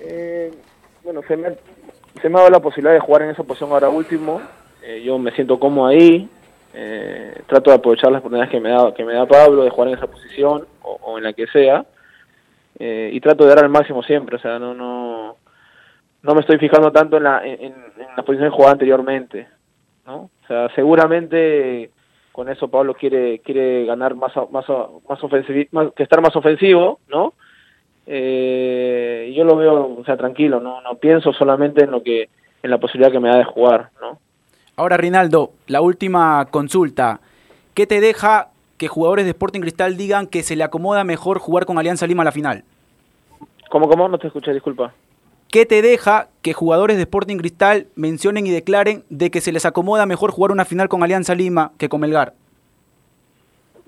Eh, 0.00 0.52
bueno, 1.02 1.22
se 1.26 1.36
me, 1.36 1.56
se 2.20 2.28
me 2.28 2.36
ha 2.36 2.42
dado 2.42 2.50
la 2.50 2.60
posibilidad 2.60 2.94
de 2.94 3.00
jugar 3.00 3.22
en 3.22 3.30
esa 3.30 3.42
posición 3.42 3.72
ahora 3.72 3.88
último. 3.88 4.40
Eh, 4.82 5.02
yo 5.04 5.18
me 5.18 5.32
siento 5.32 5.58
cómodo 5.58 5.88
ahí. 5.88 6.28
Eh, 6.74 7.42
trato 7.46 7.70
de 7.70 7.76
aprovechar 7.76 8.10
las 8.10 8.20
oportunidades 8.20 8.50
que 8.50 8.60
me 8.60 8.70
da, 8.70 8.92
que 8.94 9.04
me 9.04 9.14
da 9.14 9.26
Pablo 9.26 9.62
de 9.62 9.70
jugar 9.70 9.88
en 9.88 9.94
esa 9.94 10.06
posición 10.06 10.66
o, 10.82 11.18
en 11.18 11.24
la 11.24 11.32
que 11.32 11.46
sea. 11.46 11.84
Eh, 12.78 13.10
y 13.12 13.20
trato 13.20 13.44
de 13.44 13.50
dar 13.54 13.64
al 13.64 13.70
máximo 13.70 14.02
siempre. 14.02 14.36
O 14.36 14.38
sea, 14.40 14.58
no, 14.58 14.74
no, 14.74 15.36
no 16.22 16.34
me 16.34 16.40
estoy 16.40 16.58
fijando 16.58 16.90
tanto 16.90 17.16
en 17.16 17.22
la, 17.22 17.44
en, 17.44 17.62
en 17.62 17.74
la 18.16 18.22
posición 18.22 18.50
que 18.50 18.56
jugaba 18.56 18.72
anteriormente. 18.72 19.48
¿no? 20.06 20.16
O 20.16 20.46
sea, 20.46 20.68
seguramente 20.74 21.90
con 22.32 22.48
eso 22.48 22.68
Pablo 22.68 22.94
quiere 22.94 23.38
quiere 23.38 23.84
ganar 23.86 24.16
más 24.16 24.32
más 24.50 24.66
más 25.08 25.22
ofensivo, 25.22 25.68
más, 25.70 25.92
que 25.94 26.02
estar 26.02 26.20
más 26.20 26.34
ofensivo, 26.34 26.98
¿no? 27.08 27.32
eh, 28.06 29.32
yo 29.34 29.44
lo 29.44 29.56
veo, 29.56 29.96
o 29.98 30.04
sea, 30.04 30.16
tranquilo, 30.16 30.60
no, 30.60 30.80
no 30.82 30.96
pienso 30.96 31.32
solamente 31.32 31.84
en 31.84 31.90
lo 31.90 32.02
que, 32.02 32.28
en 32.62 32.70
la 32.70 32.78
posibilidad 32.78 33.12
que 33.12 33.20
me 33.20 33.30
da 33.30 33.38
de 33.38 33.44
jugar, 33.44 33.90
¿no? 34.00 34.18
Ahora, 34.76 34.96
Rinaldo, 34.96 35.52
la 35.66 35.80
última 35.80 36.46
consulta. 36.50 37.20
¿Qué 37.74 37.86
te 37.86 38.00
deja 38.00 38.48
que 38.76 38.88
jugadores 38.88 39.24
de 39.24 39.30
Sporting 39.30 39.60
Cristal 39.60 39.96
digan 39.96 40.26
que 40.26 40.42
se 40.42 40.56
le 40.56 40.64
acomoda 40.64 41.04
mejor 41.04 41.38
jugar 41.38 41.64
con 41.64 41.78
Alianza 41.78 42.06
Lima 42.06 42.22
a 42.22 42.24
la 42.24 42.32
final? 42.32 42.64
¿Cómo, 43.70 43.88
cómo? 43.88 44.08
No 44.08 44.18
te 44.18 44.26
escuché, 44.26 44.52
disculpa. 44.52 44.92
¿Qué 45.50 45.66
te 45.66 45.82
deja 45.82 46.28
que 46.42 46.52
jugadores 46.52 46.96
de 46.96 47.02
Sporting 47.04 47.36
Cristal 47.36 47.86
mencionen 47.94 48.46
y 48.46 48.50
declaren 48.50 49.04
de 49.10 49.30
que 49.30 49.40
se 49.40 49.52
les 49.52 49.64
acomoda 49.64 50.06
mejor 50.06 50.32
jugar 50.32 50.50
una 50.50 50.64
final 50.64 50.88
con 50.88 51.02
Alianza 51.04 51.34
Lima 51.34 51.70
que 51.78 51.88
con 51.88 52.00
Melgar? 52.00 52.34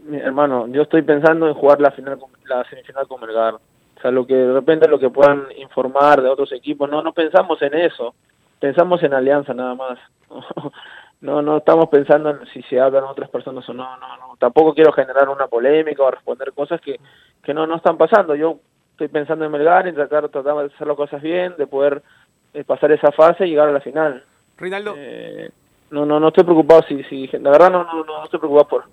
Mi 0.04 0.18
hermano, 0.18 0.68
yo 0.68 0.82
estoy 0.82 1.02
pensando 1.02 1.48
en 1.48 1.54
jugar 1.54 1.80
la 1.80 1.90
final, 1.90 2.16
con- 2.18 2.30
la 2.44 2.62
semifinal 2.70 3.08
con 3.08 3.20
Melgar. 3.20 3.54
O 3.54 4.00
sea, 4.00 4.12
lo 4.12 4.24
que 4.26 4.34
de 4.34 4.52
repente 4.52 4.86
lo 4.88 5.00
que 5.00 5.10
puedan 5.10 5.46
informar 5.58 6.22
de 6.22 6.28
otros 6.28 6.52
equipos, 6.52 6.88
no, 6.88 7.02
no 7.02 7.12
pensamos 7.12 7.60
en 7.62 7.74
eso. 7.74 8.14
Pensamos 8.60 9.02
en 9.02 9.14
Alianza 9.14 9.54
nada 9.54 9.74
más. 9.74 9.98
No, 11.18 11.40
no 11.40 11.56
estamos 11.56 11.88
pensando 11.88 12.28
en 12.28 12.46
si 12.52 12.62
se 12.64 12.78
hablan 12.78 13.04
otras 13.04 13.30
personas 13.30 13.66
o 13.68 13.72
no, 13.72 13.96
no, 13.96 14.16
no. 14.18 14.36
Tampoco 14.38 14.74
quiero 14.74 14.92
generar 14.92 15.28
una 15.30 15.46
polémica 15.46 16.02
o 16.02 16.10
responder 16.10 16.52
cosas 16.52 16.78
que, 16.80 17.00
que 17.42 17.54
no, 17.54 17.66
no 17.66 17.76
están 17.76 17.96
pasando. 17.96 18.34
Yo 18.34 18.58
estoy 18.92 19.08
pensando 19.08 19.46
en 19.46 19.50
Melgar 19.50 19.88
y 19.88 19.94
tratar, 19.94 20.28
tratar 20.28 20.54
de 20.56 20.74
hacer 20.74 20.86
las 20.86 20.96
cosas 20.96 21.22
bien, 21.22 21.54
de 21.56 21.66
poder 21.66 22.02
eh, 22.52 22.64
pasar 22.64 22.92
esa 22.92 23.12
fase 23.12 23.46
y 23.46 23.50
llegar 23.50 23.68
a 23.68 23.72
la 23.72 23.80
final. 23.80 24.22
Rinaldo, 24.58 24.94
Eh, 24.96 25.50
no, 25.90 26.04
no, 26.04 26.20
no 26.20 26.28
estoy 26.28 26.44
preocupado 26.44 26.82
si, 26.86 27.02
si, 27.04 27.26
la 27.38 27.50
verdad 27.50 27.70
no, 27.70 27.84
no, 27.84 28.04
no 28.04 28.24
estoy 28.24 28.38
preocupado 28.38 28.68
por, 28.68 28.84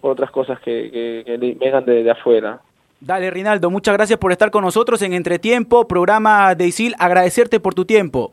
por 0.00 0.10
otras 0.10 0.30
cosas 0.32 0.58
que, 0.60 0.90
que, 0.90 1.22
que 1.24 1.56
vengan 1.58 1.84
de, 1.84 2.02
de 2.02 2.10
afuera. 2.10 2.60
Dale, 3.00 3.30
Rinaldo, 3.30 3.70
muchas 3.70 3.94
gracias 3.94 4.18
por 4.18 4.32
estar 4.32 4.50
con 4.50 4.64
nosotros 4.64 5.00
en 5.02 5.12
Entretiempo, 5.12 5.86
programa 5.86 6.54
de 6.54 6.66
ISIL. 6.66 6.94
Agradecerte 6.98 7.60
por 7.60 7.74
tu 7.74 7.84
tiempo. 7.84 8.32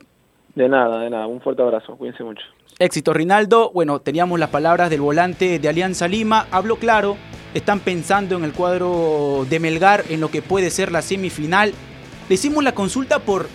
De 0.57 0.67
nada, 0.67 1.01
de 1.01 1.11
nada. 1.11 1.27
Un 1.27 1.39
fuerte 1.39 1.61
abrazo. 1.61 1.95
Cuídense 1.97 2.23
mucho. 2.23 2.41
Éxito, 2.79 3.13
Rinaldo. 3.13 3.69
Bueno, 3.75 3.99
teníamos 3.99 4.39
las 4.39 4.49
palabras 4.49 4.89
del 4.89 5.01
volante 5.01 5.59
de 5.59 5.69
Alianza 5.69 6.07
Lima. 6.07 6.47
Habló 6.49 6.77
claro. 6.77 7.15
Están 7.53 7.79
pensando 7.79 8.35
en 8.35 8.43
el 8.43 8.53
cuadro 8.53 9.45
de 9.47 9.59
Melgar, 9.59 10.05
en 10.09 10.19
lo 10.19 10.31
que 10.31 10.41
puede 10.41 10.71
ser 10.71 10.91
la 10.91 11.03
semifinal. 11.03 11.73
Le 12.27 12.33
hicimos 12.33 12.63
la 12.63 12.73
consulta 12.73 13.19
por 13.19 13.47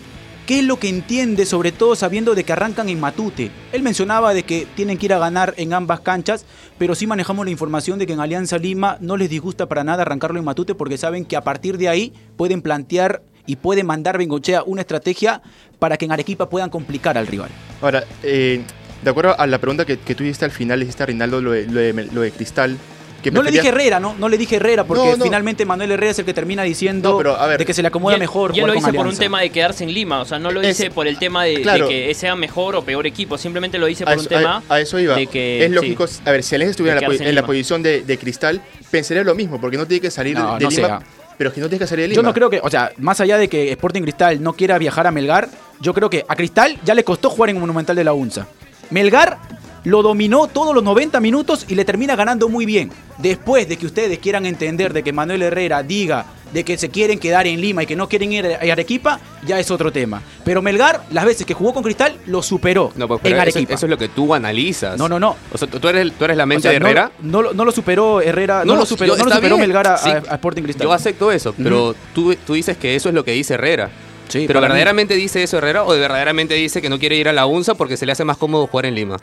qué 0.46 0.60
es 0.60 0.64
lo 0.64 0.76
que 0.76 0.88
entiende, 0.88 1.44
sobre 1.44 1.72
todo 1.72 1.96
sabiendo 1.96 2.36
de 2.36 2.44
que 2.44 2.52
arrancan 2.52 2.88
en 2.88 3.00
Matute. 3.00 3.50
Él 3.72 3.82
mencionaba 3.82 4.32
de 4.32 4.44
que 4.44 4.68
tienen 4.76 4.96
que 4.96 5.06
ir 5.06 5.12
a 5.12 5.18
ganar 5.18 5.54
en 5.56 5.72
ambas 5.72 6.00
canchas, 6.00 6.46
pero 6.78 6.94
sí 6.94 7.08
manejamos 7.08 7.44
la 7.44 7.50
información 7.50 7.98
de 7.98 8.06
que 8.06 8.12
en 8.12 8.20
Alianza 8.20 8.58
Lima 8.58 8.96
no 9.00 9.16
les 9.16 9.28
disgusta 9.28 9.66
para 9.66 9.82
nada 9.82 10.02
arrancarlo 10.02 10.38
en 10.38 10.44
Matute 10.44 10.76
porque 10.76 10.98
saben 10.98 11.24
que 11.24 11.36
a 11.36 11.42
partir 11.42 11.78
de 11.78 11.88
ahí 11.88 12.12
pueden 12.36 12.62
plantear 12.62 13.22
y 13.46 13.56
puede 13.56 13.82
mandar 13.84 14.18
Bengochea 14.18 14.62
una 14.64 14.82
estrategia 14.82 15.42
para 15.78 15.96
que 15.96 16.04
en 16.04 16.12
Arequipa 16.12 16.48
puedan 16.48 16.70
complicar 16.70 17.18
al 17.18 17.26
rival. 17.26 17.50
Ahora, 17.80 18.04
eh, 18.22 18.62
de 19.02 19.10
acuerdo 19.10 19.38
a 19.38 19.46
la 19.46 19.58
pregunta 19.58 19.84
que, 19.84 19.98
que 19.98 20.14
tú 20.14 20.22
hiciste 20.24 20.44
al 20.44 20.52
final, 20.52 20.78
le 20.78 20.84
hiciste 20.84 21.02
a 21.02 21.06
Rinaldo 21.06 21.40
lo 21.42 21.50
de, 21.52 21.66
lo 21.66 21.80
de, 21.80 21.92
lo 22.12 22.20
de 22.20 22.30
Cristal. 22.30 22.76
Que 23.22 23.30
No 23.30 23.40
le 23.44 23.52
dije 23.52 23.68
Herrera, 23.68 24.00
¿no? 24.00 24.14
No 24.18 24.28
le 24.28 24.36
dije 24.36 24.56
Herrera 24.56 24.82
porque 24.82 25.04
No, 25.10 25.16
no. 25.16 25.24
finalmente 25.24 25.64
Manuel 25.64 25.92
Herrera 25.92 26.10
es 26.10 26.18
el 26.18 26.24
que 26.24 26.34
termina 26.34 26.64
diciendo 26.64 27.12
No, 27.12 27.18
pero, 27.18 27.36
a 27.36 27.46
ver. 27.46 27.58
de 27.58 27.64
que 27.66 27.72
se 27.72 27.80
le 27.80 27.86
acomoda 27.86 28.14
Y 28.14 28.16
él- 28.16 28.20
mejor 28.20 28.50
Y 28.52 28.58
él 28.58 28.66
lo 28.66 28.72
dice 28.72 28.92
por 28.92 29.06
un 29.06 29.16
tema 29.16 29.40
de 29.40 29.50
quedarse 29.50 29.84
en 29.84 29.94
Lima, 29.94 30.20
o 30.20 30.24
sea, 30.24 30.40
no 30.40 30.50
lo 30.50 30.60
Es- 30.60 30.76
dice 30.76 30.90
por 30.90 31.06
el 31.06 31.18
tema 31.20 31.44
de, 31.44 31.62
que 31.62 32.12
sea 32.16 32.34
mejor 32.34 32.74
o 32.74 32.82
peor 32.82 33.06
equipo, 33.06 33.38
simplemente 33.38 33.78
lo 33.78 33.86
dice 33.86 34.02
A 34.02 34.06
por 34.06 34.14
eso, 34.14 34.22
un 34.22 34.28
tema 34.28 34.62
a- 34.68 34.74
a 34.74 34.80
eso 34.80 34.98
iba. 34.98 35.14
de 35.14 35.28
que 35.28 35.64
es 35.64 35.70
lógico, 35.70 36.08
sí. 36.08 36.20
a 36.24 36.32
ver, 36.32 36.42
si 36.42 36.56
Alianza 36.56 36.72
estuviera 36.72 36.98
en 36.98 37.08
la, 37.08 37.14
en 37.30 37.38
en 37.38 37.44
posición 37.46 37.80
de, 37.80 38.02
de 38.02 38.18
Cristal, 38.18 38.60
pensaría 38.90 39.22
lo 39.22 39.36
mismo, 39.36 39.60
porque 39.60 39.76
no 39.76 39.86
tiene 39.86 40.00
que 40.00 40.10
salir 40.10 40.36
No, 40.36 40.58
de 40.58 40.64
no 40.64 40.70
Lima. 40.70 40.88
sea. 40.88 41.02
Pero 41.42 41.48
es 41.48 41.54
que 41.56 41.60
no 41.60 41.68
tiene 41.68 41.80
que 41.80 41.88
salir 41.88 42.04
de 42.04 42.08
Lima. 42.10 42.16
Yo 42.16 42.22
no 42.22 42.32
creo 42.32 42.48
que, 42.48 42.60
o 42.62 42.70
sea, 42.70 42.92
más 42.98 43.20
allá 43.20 43.36
de 43.36 43.48
que 43.48 43.72
Sporting 43.72 44.02
Cristal 44.02 44.40
no 44.40 44.52
quiera 44.52 44.78
viajar 44.78 45.08
a 45.08 45.10
Melgar, 45.10 45.48
yo 45.80 45.92
creo 45.92 46.08
que 46.08 46.24
a 46.28 46.36
Cristal 46.36 46.78
ya 46.84 46.94
le 46.94 47.02
costó 47.02 47.30
jugar 47.30 47.50
en 47.50 47.58
Monumental 47.58 47.96
de 47.96 48.04
la 48.04 48.12
UNSA. 48.12 48.46
Melgar 48.90 49.40
lo 49.82 50.02
dominó 50.02 50.46
todos 50.46 50.72
los 50.72 50.84
90 50.84 51.18
minutos 51.18 51.66
y 51.66 51.74
le 51.74 51.84
termina 51.84 52.14
ganando 52.14 52.48
muy 52.48 52.64
bien. 52.64 52.92
Después 53.18 53.68
de 53.68 53.76
que 53.76 53.86
ustedes 53.86 54.20
quieran 54.20 54.46
entender 54.46 54.92
de 54.92 55.02
que 55.02 55.12
Manuel 55.12 55.42
Herrera 55.42 55.82
diga 55.82 56.26
de 56.52 56.64
que 56.64 56.76
se 56.78 56.88
quieren 56.90 57.18
quedar 57.18 57.46
en 57.46 57.60
Lima 57.60 57.82
y 57.82 57.86
que 57.86 57.96
no 57.96 58.08
quieren 58.08 58.32
ir 58.32 58.46
a 58.46 58.72
Arequipa, 58.72 59.18
ya 59.46 59.58
es 59.58 59.70
otro 59.70 59.90
tema. 59.92 60.22
Pero 60.44 60.62
Melgar, 60.62 61.02
las 61.10 61.24
veces 61.24 61.46
que 61.46 61.54
jugó 61.54 61.72
con 61.74 61.82
Cristal, 61.82 62.16
lo 62.26 62.42
superó 62.42 62.92
no, 62.96 63.08
pues, 63.08 63.20
en 63.24 63.32
eso, 63.32 63.40
Arequipa. 63.42 63.74
eso 63.74 63.86
es 63.86 63.90
lo 63.90 63.98
que 63.98 64.08
tú 64.08 64.34
analizas. 64.34 64.98
No, 64.98 65.08
no, 65.08 65.18
no. 65.18 65.36
O 65.52 65.58
sea, 65.58 65.66
tú 65.68 65.88
eres, 65.88 66.12
tú 66.18 66.24
eres 66.24 66.36
la 66.36 66.44
O 66.44 66.46
mente 66.46 66.62
sea, 66.62 66.70
de 66.72 66.76
Herrera. 66.76 67.10
No, 67.20 67.42
lo- 67.42 67.52
no 67.54 67.64
lo 67.64 67.72
superó 67.72 68.20
Herrera, 68.20 68.64
no, 68.64 68.76
lo 68.76 68.84
superó, 68.86 69.16
yo- 69.16 69.24
lo 69.24 69.34
superó 69.34 69.56
Melgar 69.58 69.86
a, 69.86 69.96
sí. 69.96 70.10
a- 70.10 70.34
Sporting 70.34 70.62
Cristal. 70.62 70.86
Yo 70.86 70.92
acepto 70.92 71.32
eso, 71.32 71.54
pero 71.56 71.94
tú, 72.14 72.34
tú 72.46 72.54
dices 72.54 72.76
que 72.76 72.94
eso 72.94 73.08
es 73.08 73.14
lo 73.14 73.24
que 73.24 73.32
dice 73.32 73.54
Herrera. 73.54 73.90
Sí, 74.28 74.44
pero 74.46 74.60
mí- 74.60 74.62
verdaderamente 74.64 75.14
dice 75.14 75.42
eso 75.42 75.58
Herrera 75.58 75.84
o 75.84 75.92
de 75.92 76.00
verdaderamente 76.00 76.54
dice 76.54 76.80
que 76.80 76.88
no 76.88 76.98
quiere 76.98 77.16
ir 77.16 77.28
a 77.28 77.32
la 77.34 77.44
UNSA 77.44 77.74
porque 77.74 77.96
se 77.98 78.06
le 78.06 78.12
hace 78.12 78.24
más 78.24 78.38
cómodo 78.38 78.66
jugar 78.66 78.86
en 78.86 78.94
Lima. 78.94 79.18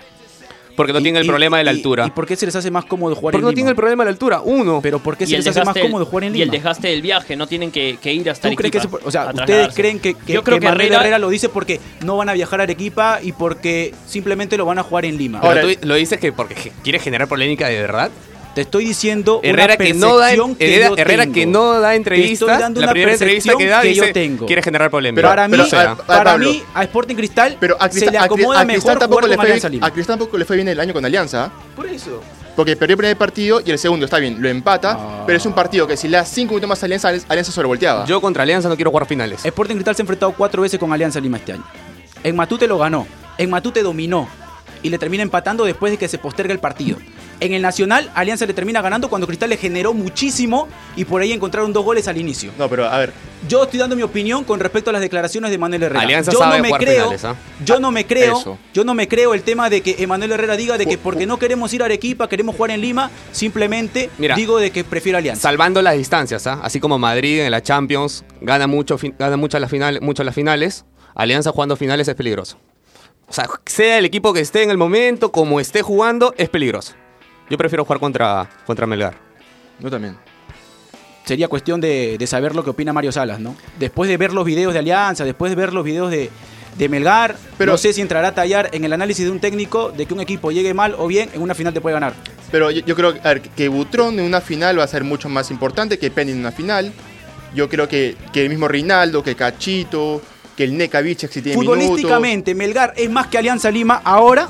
Porque 0.79 0.93
no 0.93 0.99
Y- 0.99 1.03
tiene 1.03 1.19
el 1.19 1.25
y- 1.25 1.27
problema 1.27 1.57
de 1.57 1.65
la 1.65 1.71
altura. 1.71 2.07
¿Y 2.07 2.11
por 2.11 2.25
qué 2.25 2.37
se 2.37 2.45
les 2.45 2.55
hace 2.55 2.71
más 2.71 2.85
cómodo 2.85 3.13
jugar 3.13 3.33
porque 3.33 3.39
en 3.39 3.41
no 3.43 3.49
Lima? 3.49 3.55
tiene 3.55 3.69
el 3.71 3.75
problema 3.75 4.03
de 4.03 4.05
la 4.05 4.11
altura. 4.13 4.39
Uno. 4.39 4.79
Pero 4.81 4.99
¿por 4.99 5.17
qué 5.17 5.27
se 5.27 5.35
les 5.35 5.45
hace 5.45 5.65
más 5.65 5.75
cómodo 5.77 6.05
jugar 6.05 6.23
en 6.23 6.35
Y 6.37 6.41
el 6.41 6.45
Lima? 6.47 6.53
desgaste 6.53 6.87
del 6.87 7.01
viaje, 7.01 7.35
no 7.35 7.47
tienen 7.47 7.69
que, 7.69 7.97
que 8.01 8.13
ir 8.13 8.29
hasta 8.29 8.49
¿Tú 8.49 8.55
crees 8.55 8.71
que 8.71 8.77
Arequipa 8.77 8.97
eso- 8.99 9.07
o 9.07 9.11
sea, 9.11 9.31
ustedes 9.35 9.75
creen 9.75 9.99
que, 9.99 10.13
que, 10.13 10.31
Yo 10.31 10.41
creo 10.41 10.55
que 10.55 10.61
que 10.61 10.67
Herrera- 10.71 11.01
Herrera 11.01 11.19
lo 11.19 11.27
dice 11.27 11.49
porque 11.49 11.81
no 12.05 12.15
van 12.15 12.29
a 12.29 12.33
viajar 12.33 12.61
a 12.61 12.63
Arequipa 12.63 13.19
y 13.21 13.33
porque 13.33 13.93
simplemente 14.07 14.55
lo 14.55 14.65
van 14.65 14.79
a 14.79 14.83
jugar 14.83 15.03
en 15.03 15.17
Lima? 15.17 15.39
Ahora- 15.39 15.63
tú 15.63 15.67
lo 15.81 15.95
dices 15.95 16.17
que 16.17 16.31
porque 16.31 16.55
quiere 16.81 16.99
generar 16.99 17.27
polémica 17.27 17.67
de 17.67 17.75
verdad. 17.81 18.09
Te 18.55 18.61
estoy 18.61 18.85
diciendo 18.85 19.39
Herrera 19.43 19.75
una 19.75 19.77
que 19.77 19.93
no 19.93 20.17
da 20.17 20.25
percepción 20.25 20.55
que 20.55 20.65
Herrera, 20.75 20.87
yo 20.89 20.95
Herrera 20.97 21.23
tengo. 21.23 21.33
que 21.35 21.45
no 21.45 21.79
da 21.79 21.89
Te 21.91 21.95
entrevistas. 21.95 22.33
estoy 22.49 22.57
dando 22.61 22.81
La 22.81 22.85
una 22.87 22.91
primera 22.93 23.11
entrevista 23.13 23.53
que 23.55 23.65
da 23.67 23.81
percepción 23.81 24.05
que 24.07 24.07
yo 24.09 24.13
tengo. 24.13 24.45
quiere 24.47 24.61
generar 24.63 24.89
polémica. 24.89 25.17
Pero- 25.21 25.29
para 25.29 25.47
mí, 25.47 25.57
pero, 25.69 25.77
a- 25.79 25.91
a- 25.91 25.95
para 25.97 26.23
Pablo, 26.31 26.49
mí, 26.49 26.63
a 26.73 26.83
Sporting 26.83 27.15
Cristal 27.15 27.57
Pero 27.59 27.77
a 27.79 27.83
se 27.85 27.89
Cristal, 27.91 28.11
le 28.13 28.17
a 28.17 28.21
Cri- 28.21 28.25
acomoda 28.25 28.65
mejor 28.65 28.83
tampoco 28.99 29.07
jugar 29.21 29.23
le 29.29 29.35
con 29.35 29.35
fue 29.43 29.45
Alianza 29.51 29.67
bien, 29.69 29.79
Lima. 29.79 29.87
a 29.87 29.91
Cristal 29.93 30.17
tampoco 30.17 30.37
le 30.37 30.45
fue 30.45 30.55
bien 30.57 30.67
el 30.67 30.79
año 30.79 30.93
con 30.93 31.05
Alianza. 31.05 31.51
Por 31.75 31.85
eso. 31.87 32.21
Porque 32.55 32.75
perdió 32.75 32.93
el 32.95 32.97
primer 32.97 33.17
partido 33.17 33.61
y 33.63 33.71
el 33.71 33.77
segundo, 33.79 34.05
está 34.05 34.17
bien, 34.17 34.41
lo 34.41 34.49
empata, 34.49 34.97
Ah. 34.99 35.23
pero 35.25 35.37
es 35.37 35.45
un 35.45 35.53
partido 35.53 35.87
que 35.87 35.95
si 35.95 36.07
le 36.09 36.17
das 36.17 36.27
5 36.29 36.53
minutos 36.55 36.67
más 36.67 36.81
a 36.83 36.87
Alianza, 36.87 37.09
Alianza 37.29 37.51
sobrevolteaba. 37.53 38.05
Yo 38.05 38.19
contra 38.19 38.43
Alianza 38.43 38.67
no 38.67 38.75
quiero 38.75 38.89
jugar 38.91 39.05
finales. 39.07 39.45
Sporting 39.45 39.75
Cristal 39.75 39.95
se 39.95 40.01
ha 40.01 40.03
enfrentado 40.03 40.33
cuatro 40.33 40.63
veces 40.63 40.77
con 40.79 40.91
Alianza 40.91 41.19
Lima 41.21 41.37
este 41.37 41.53
año. 41.53 41.63
En 42.23 42.35
Matute 42.35 42.67
lo 42.67 42.77
ganó, 42.79 43.07
en 43.37 43.49
Matute 43.49 43.81
dominó 43.83 44.27
y 44.83 44.89
le 44.89 44.97
termina 44.97 45.23
empatando 45.23 45.63
después 45.63 45.91
de 45.93 45.97
que 45.97 46.07
se 46.09 46.17
posterga 46.17 46.51
el 46.51 46.59
partido. 46.59 46.97
En 47.41 47.53
el 47.53 47.61
Nacional, 47.61 48.11
Alianza 48.15 48.45
le 48.45 48.53
termina 48.53 48.81
ganando 48.81 49.09
cuando 49.09 49.25
Cristal 49.25 49.49
le 49.49 49.57
generó 49.57 49.93
muchísimo 49.93 50.67
y 50.95 51.05
por 51.05 51.21
ahí 51.21 51.31
encontraron 51.31 51.71
dos 51.71 51.85
goles 51.85 52.07
al 52.07 52.17
inicio. 52.17 52.51
No, 52.57 52.67
pero 52.69 52.85
a 52.87 52.97
ver, 52.97 53.13
Yo 53.47 53.63
estoy 53.63 53.79
dando 53.79 53.95
mi 53.95 54.01
opinión 54.01 54.43
con 54.43 54.59
respecto 54.59 54.89
a 54.89 54.93
las 54.93 55.01
declaraciones 55.01 55.49
de 55.49 55.57
Manuel 55.57 55.83
Herrera. 55.83 56.01
Alianza 56.01 56.31
yo 56.31 56.39
sabe 56.39 56.57
no 56.57 56.63
me 56.63 56.67
jugar 56.67 56.81
creo, 56.81 57.03
finales, 57.03 57.25
¿ah? 57.25 57.35
yo 57.63 57.79
no 57.79 57.91
me 57.91 58.05
creo, 58.05 58.37
Eso. 58.37 58.59
yo 58.73 58.83
no 58.83 58.93
me 58.93 59.07
creo 59.07 59.33
el 59.33 59.43
tema 59.43 59.69
de 59.69 59.79
que 59.81 59.95
Emanuel 59.99 60.33
Herrera 60.33 60.57
diga 60.57 60.77
de 60.77 60.85
que 60.85 60.97
porque 60.97 61.25
no 61.25 61.39
queremos 61.39 61.73
ir 61.73 61.81
a 61.81 61.85
Arequipa, 61.85 62.27
queremos 62.27 62.55
jugar 62.55 62.71
en 62.71 62.81
Lima, 62.81 63.09
simplemente 63.31 64.09
Mira, 64.17 64.35
digo 64.35 64.57
de 64.57 64.71
que 64.71 64.83
prefiero 64.83 65.17
Alianza. 65.17 65.43
Salvando 65.43 65.81
las 65.81 65.95
distancias, 65.95 66.45
¿ah? 66.47 66.59
así 66.61 66.81
como 66.81 66.99
Madrid 66.99 67.39
en 67.39 67.51
la 67.51 67.63
Champions 67.63 68.25
gana 68.41 68.67
mucho, 68.67 68.99
gana 69.17 69.37
mucho 69.37 69.57
las 69.59 69.71
finales, 69.71 70.01
mucho 70.01 70.25
las 70.25 70.35
finales, 70.35 70.83
Alianza 71.15 71.51
jugando 71.51 71.77
finales 71.77 72.07
es 72.09 72.15
peligroso. 72.15 72.57
O 73.27 73.33
sea, 73.33 73.47
sea 73.65 73.99
el 73.99 74.05
equipo 74.05 74.33
que 74.33 74.41
esté 74.41 74.63
en 74.63 74.71
el 74.71 74.77
momento, 74.77 75.31
como 75.31 75.59
esté 75.59 75.81
jugando, 75.81 76.33
es 76.37 76.49
peligroso. 76.49 76.95
Yo 77.49 77.57
prefiero 77.57 77.83
jugar 77.85 77.99
contra, 77.99 78.49
contra 78.65 78.85
Melgar. 78.85 79.13
yo 79.79 79.89
también. 79.89 80.15
sería 81.25 81.47
cuestión 81.47 81.79
de, 81.81 82.17
de 82.17 82.27
saber 82.27 82.55
lo 82.55 82.63
que 82.63 82.69
opina 82.71 82.91
Mario 82.93 83.11
Salas, 83.11 83.39
¿no? 83.39 83.55
Después 83.77 84.09
de 84.09 84.17
ver 84.17 84.33
los 84.33 84.45
videos 84.45 84.73
de 84.73 84.79
Alianza, 84.79 85.23
después 85.25 85.49
de 85.51 85.55
ver 85.55 85.73
los 85.73 85.83
videos 85.83 86.09
de, 86.11 86.29
de 86.77 86.89
Melgar, 86.89 87.35
Pero- 87.57 87.71
no 87.73 87.77
sé 87.77 87.93
si 87.93 88.01
entrará 88.01 88.29
a 88.29 88.33
tallar 88.35 88.69
en 88.73 88.83
el 88.83 88.93
análisis 88.93 89.25
de 89.25 89.31
un 89.31 89.39
técnico 89.39 89.91
de 89.91 90.05
que 90.05 90.13
un 90.13 90.19
equipo 90.21 90.51
llegue 90.51 90.73
mal 90.73 90.95
o 90.97 91.07
bien, 91.07 91.29
en 91.33 91.41
una 91.41 91.53
final 91.53 91.73
te 91.73 91.81
puede 91.81 91.93
ganar. 91.93 92.13
Pero 92.51 92.71
yo, 92.71 92.81
yo 92.83 92.95
creo 92.95 93.09
a 93.23 93.27
ver, 93.29 93.41
que 93.41 93.67
Butrón 93.67 94.19
en 94.19 94.25
una 94.25 94.41
final 94.41 94.79
va 94.79 94.83
a 94.83 94.87
ser 94.87 95.03
mucho 95.03 95.29
más 95.29 95.51
importante 95.51 95.99
que 95.99 96.09
Penny 96.09 96.31
en 96.31 96.39
una 96.39 96.51
final. 96.51 96.91
Yo 97.55 97.67
creo 97.69 97.87
que, 97.87 98.15
que 98.33 98.43
el 98.43 98.49
mismo 98.49 98.67
Rinaldo, 98.67 99.23
que 99.23 99.35
Cachito, 99.35 100.21
que 100.55 100.63
el 100.65 100.75
Nekavich 100.77 101.27
si 101.27 101.41
tiene 101.41 101.59
minutos. 101.59 101.79
Futbolísticamente, 101.79 102.53
Melgar 102.55 102.93
es 102.97 103.09
más 103.09 103.27
que 103.27 103.37
Alianza 103.37 103.69
Lima 103.71 104.01
ahora, 104.03 104.47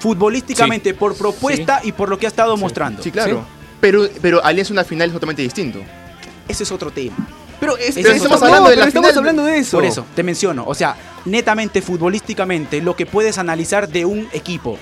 futbolísticamente, 0.00 0.94
por 0.94 1.14
propuesta 1.16 1.80
y 1.84 1.92
por 1.92 2.08
lo 2.08 2.18
que 2.18 2.26
ha 2.26 2.28
estado 2.28 2.56
mostrando. 2.56 3.02
Sí, 3.02 3.10
claro. 3.10 3.44
Pero, 3.80 4.08
pero 4.20 4.44
Alianza 4.44 4.72
una 4.72 4.84
final 4.84 5.08
es 5.08 5.14
totalmente 5.14 5.42
distinto. 5.42 5.80
Ese 6.48 6.64
es 6.64 6.72
otro 6.72 6.90
tema. 6.90 7.16
Pero, 7.60 7.76
es, 7.76 7.94
Pero 7.94 8.10
estamos 8.10 8.42
hablando 8.42 8.70
de 8.70 8.76
la 8.76 8.86
estamos 8.86 9.10
final. 9.10 9.18
hablando 9.18 9.44
de 9.44 9.58
eso. 9.58 9.76
Por 9.76 9.84
eso, 9.84 10.06
te 10.16 10.22
menciono. 10.22 10.64
O 10.66 10.74
sea, 10.74 10.96
netamente 11.26 11.82
futbolísticamente, 11.82 12.80
lo 12.80 12.96
que 12.96 13.06
puedes 13.06 13.38
analizar 13.38 13.88
de 13.88 14.04
un 14.06 14.28
equipo. 14.32 14.78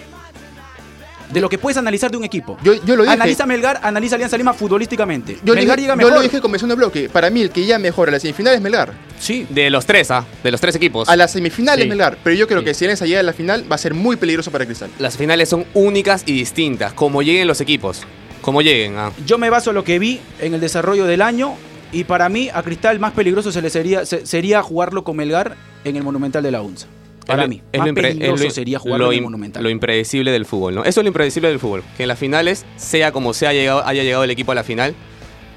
De 1.32 1.40
lo 1.40 1.48
que 1.48 1.58
puedes 1.58 1.76
analizar 1.76 2.10
de 2.10 2.16
un 2.16 2.24
equipo. 2.24 2.56
Yo, 2.62 2.72
yo 2.84 2.96
lo 2.96 3.02
dije. 3.02 3.12
Analiza 3.14 3.44
Melgar, 3.46 3.80
analiza 3.82 4.14
Alianza 4.14 4.36
Lima 4.38 4.54
futbolísticamente. 4.54 5.38
yo, 5.44 5.54
Melgar 5.54 5.76
dije- 5.76 5.82
llega 5.88 5.92
yo 5.94 5.96
mejor. 5.96 6.12
lo 6.14 6.20
dije 6.22 6.40
comenzando 6.40 6.74
el 6.74 6.78
bloque. 6.78 7.08
Para 7.08 7.28
mí, 7.30 7.42
el 7.42 7.50
que 7.50 7.62
llega 7.62 7.78
mejor 7.78 8.08
a 8.08 8.12
la 8.12 8.20
semifinal 8.20 8.54
es 8.54 8.60
Melgar. 8.60 8.92
Sí. 9.20 9.46
De 9.50 9.68
los 9.70 9.84
tres, 9.86 10.10
¿ah? 10.10 10.24
De 10.42 10.50
los 10.50 10.60
tres 10.60 10.74
equipos. 10.76 11.08
A 11.08 11.16
la 11.16 11.28
semifinal 11.28 11.76
Sí. 11.76 11.82
es 11.82 11.88
Melgar. 11.88 12.18
Pero 12.24 12.34
yo 12.36 12.46
creo 12.46 12.60
Sí. 12.60 12.64
que 12.66 12.74
si 12.74 12.84
Alianza 12.84 13.06
llega 13.06 13.20
a 13.20 13.22
la 13.24 13.32
final, 13.32 13.70
va 13.70 13.74
a 13.74 13.78
ser 13.78 13.94
muy 13.94 14.16
peligroso 14.16 14.50
para 14.50 14.64
Cristal. 14.64 14.90
Las 14.98 15.16
finales 15.16 15.48
son 15.48 15.66
únicas 15.74 16.22
y 16.26 16.32
distintas, 16.32 16.92
como 16.92 17.22
lleguen 17.22 17.46
los 17.46 17.60
equipos. 17.60 18.02
Como 18.40 18.62
lleguen, 18.62 18.96
¿ah? 18.96 19.12
Yo 19.26 19.36
me 19.36 19.50
baso 19.50 19.70
en 19.70 19.74
lo 19.76 19.84
que 19.84 19.98
vi 19.98 20.20
en 20.40 20.54
el 20.54 20.60
desarrollo 20.60 21.04
del 21.06 21.22
año 21.22 21.54
Y 21.90 22.04
para 22.04 22.28
mí, 22.28 22.50
a 22.52 22.62
Cristal 22.62 22.98
más 22.98 23.12
peligroso 23.14 23.50
se 23.50 23.62
le 23.62 23.70
sería, 23.70 24.04
se- 24.04 24.26
sería 24.26 24.62
jugarlo 24.62 25.04
con 25.04 25.16
Melgar 25.16 25.56
en 25.84 25.96
el 25.96 26.02
Monumental 26.02 26.42
de 26.42 26.50
la 26.50 26.60
UNSA. 26.60 26.86
Para 27.28 27.46
mí, 27.46 27.62
es 27.72 27.78
más 27.78 27.88
lo 27.88 27.94
peligroso 27.94 28.44
lo- 28.44 28.50
sería 28.50 28.78
jugarlo 28.78 29.06
lo 29.06 29.12
en 29.12 29.18
el 29.18 29.20
im- 29.20 29.24
Monumental. 29.24 29.62
Lo 29.62 29.70
impredecible 29.70 30.30
del 30.32 30.44
fútbol, 30.46 30.74
¿no? 30.74 30.80
Eso 30.84 31.00
es 31.00 31.04
lo 31.04 31.08
impredecible 31.08 31.48
del 31.48 31.58
fútbol. 31.60 31.84
Que 31.96 32.02
en 32.04 32.08
las 32.08 32.18
finales, 32.18 32.64
sea 32.76 33.12
como 33.12 33.32
sea 33.34 33.52
llegado, 33.52 33.86
haya 33.86 34.02
llegado 34.02 34.24
el 34.24 34.30
equipo 34.30 34.52
a 34.52 34.54
la 34.54 34.64
final, 34.64 34.94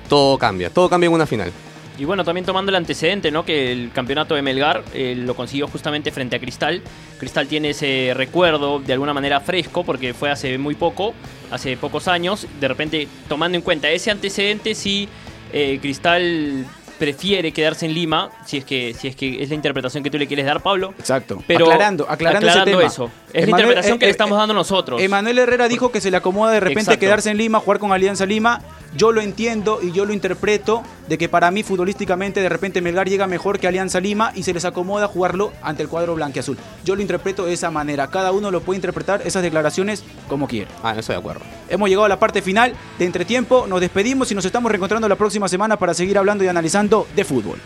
todo 0.09 0.38
cambia. 0.38 0.69
Todo 0.69 0.89
cambia 0.89 1.07
en 1.07 1.13
una 1.13 1.26
final. 1.26 1.51
Y 1.99 2.05
bueno, 2.05 2.24
también 2.24 2.45
tomando 2.45 2.69
el 2.69 2.76
antecedente, 2.76 3.30
¿no? 3.32 3.45
Que 3.45 3.72
el 3.72 3.91
campeonato 3.93 4.34
de 4.34 4.41
Melgar 4.41 4.84
eh, 4.93 5.13
lo 5.15 5.36
consiguió 5.36 5.67
justamente 5.67 6.11
frente 6.11 6.36
a 6.36 6.39
Cristal. 6.39 6.82
Cristal 7.19 7.47
tiene 7.47 7.72
ese 7.72 8.13
recuerdo 8.15 8.80
de 8.80 8.93
alguna 8.93 9.13
manera 9.13 9.39
fresco 9.39 9.84
porque 9.84 10.13
fue 10.13 10.32
hace 10.32 10.57
muy 10.57 10.74
poco, 10.74 11.13
hace 11.51 11.78
pocos 11.78 12.07
años. 12.07 12.47
De 12.59 12.67
repente, 12.67 13.07
tomando 13.30 13.55
en 13.57 13.61
cuenta 13.61 13.89
ese 13.91 14.09
antecedente, 14.09 14.74
sí, 14.74 15.07
eh, 15.53 15.78
Cristal 15.82 16.65
prefiere 17.02 17.52
quedarse 17.52 17.88
en 17.88 17.95
Lima, 17.95 18.30
si 18.45 18.58
es 18.58 18.64
que 18.64 18.93
si 18.93 19.08
es 19.08 19.16
que 19.16 19.41
es 19.41 19.49
la 19.49 19.56
interpretación 19.56 20.04
que 20.04 20.12
tú 20.12 20.20
le 20.20 20.28
quieres 20.28 20.45
dar, 20.45 20.62
Pablo. 20.62 20.93
Exacto. 20.99 21.43
Pero 21.47 21.66
aclarando, 21.66 22.06
aclarando, 22.08 22.47
ese 22.47 22.62
tema. 22.62 22.84
eso. 22.84 23.10
Es 23.34 23.45
la 23.45 23.49
interpretación 23.49 23.95
eh, 23.95 23.99
que 23.99 24.06
le 24.06 24.10
eh, 24.10 24.12
estamos 24.12 24.38
dando 24.38 24.54
nosotros. 24.54 25.02
Emanuel 25.02 25.39
Herrera 25.39 25.68
dijo 25.68 25.91
que 25.91 25.99
se 25.99 26.12
le 26.12 26.18
acomoda 26.18 26.52
de 26.52 26.60
repente 26.60 26.82
Exacto. 26.82 26.99
quedarse 26.99 27.32
en 27.32 27.38
Lima, 27.38 27.60
jugar 27.60 27.80
con 27.80 27.91
Alianza 27.91 28.28
Lima. 28.28 28.62
Yo 28.95 29.12
lo 29.12 29.22
entiendo 29.22 29.80
y 29.82 29.91
yo 29.93 30.06
lo 30.06 30.14
interpreto 30.14 30.84
de 31.12 31.18
que 31.18 31.28
para 31.28 31.51
mí 31.51 31.62
futbolísticamente 31.62 32.39
de 32.39 32.47
repente 32.47 32.80
Melgar 32.80 33.09
llega 33.09 33.28
mejor 33.28 33.59
que 33.59 33.68
Alianza 33.68 33.99
Lima 33.99 34.32
y 34.34 34.43
se 34.43 34.53
les 34.53 34.64
acomoda 34.64 35.09
jugarlo 35.09 35.51
ante 35.62 35.84
el 35.84 35.89
cuadro 35.89 36.16
blanquiazul. 36.16 36.57
Yo 36.86 36.95
lo 36.95 37.01
interpreto 37.01 37.45
de 37.45 37.51
esa 37.51 37.70
manera. 37.70 38.07
Cada 38.07 38.32
uno 38.32 38.49
lo 38.49 38.62
puede 38.62 38.78
interpretar 38.78 39.22
esas 39.26 39.43
declaraciones 39.43 40.05
como 40.30 40.47
quiera. 40.47 40.72
Ah, 40.82 40.93
no 40.93 41.01
estoy 41.01 41.16
de 41.16 41.20
acuerdo. 41.20 41.41
Hemos 41.68 41.89
llegado 41.89 42.05
a 42.05 42.07
la 42.07 42.18
parte 42.18 42.41
final 42.41 42.76
de 42.97 43.03
entretiempo. 43.03 43.68
Nos 43.68 43.82
despedimos 43.82 44.32
y 44.32 44.36
nos 44.36 44.45
estamos 44.45 44.72
reencontrando 44.72 45.09
la 45.09 45.18
próxima 45.18 45.49
semana 45.49 45.76
para 45.76 45.93
seguir 45.93 46.18
hablando 46.18 46.45
y 46.45 46.47
analizando 46.47 47.05
de 47.14 47.26
fútbol. 47.26 47.59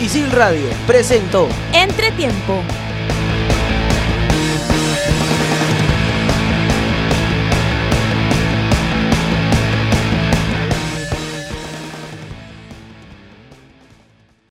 Isil 0.00 0.30
Radio 0.30 0.68
presentó 0.86 1.48
Entretiempo. 1.72 2.62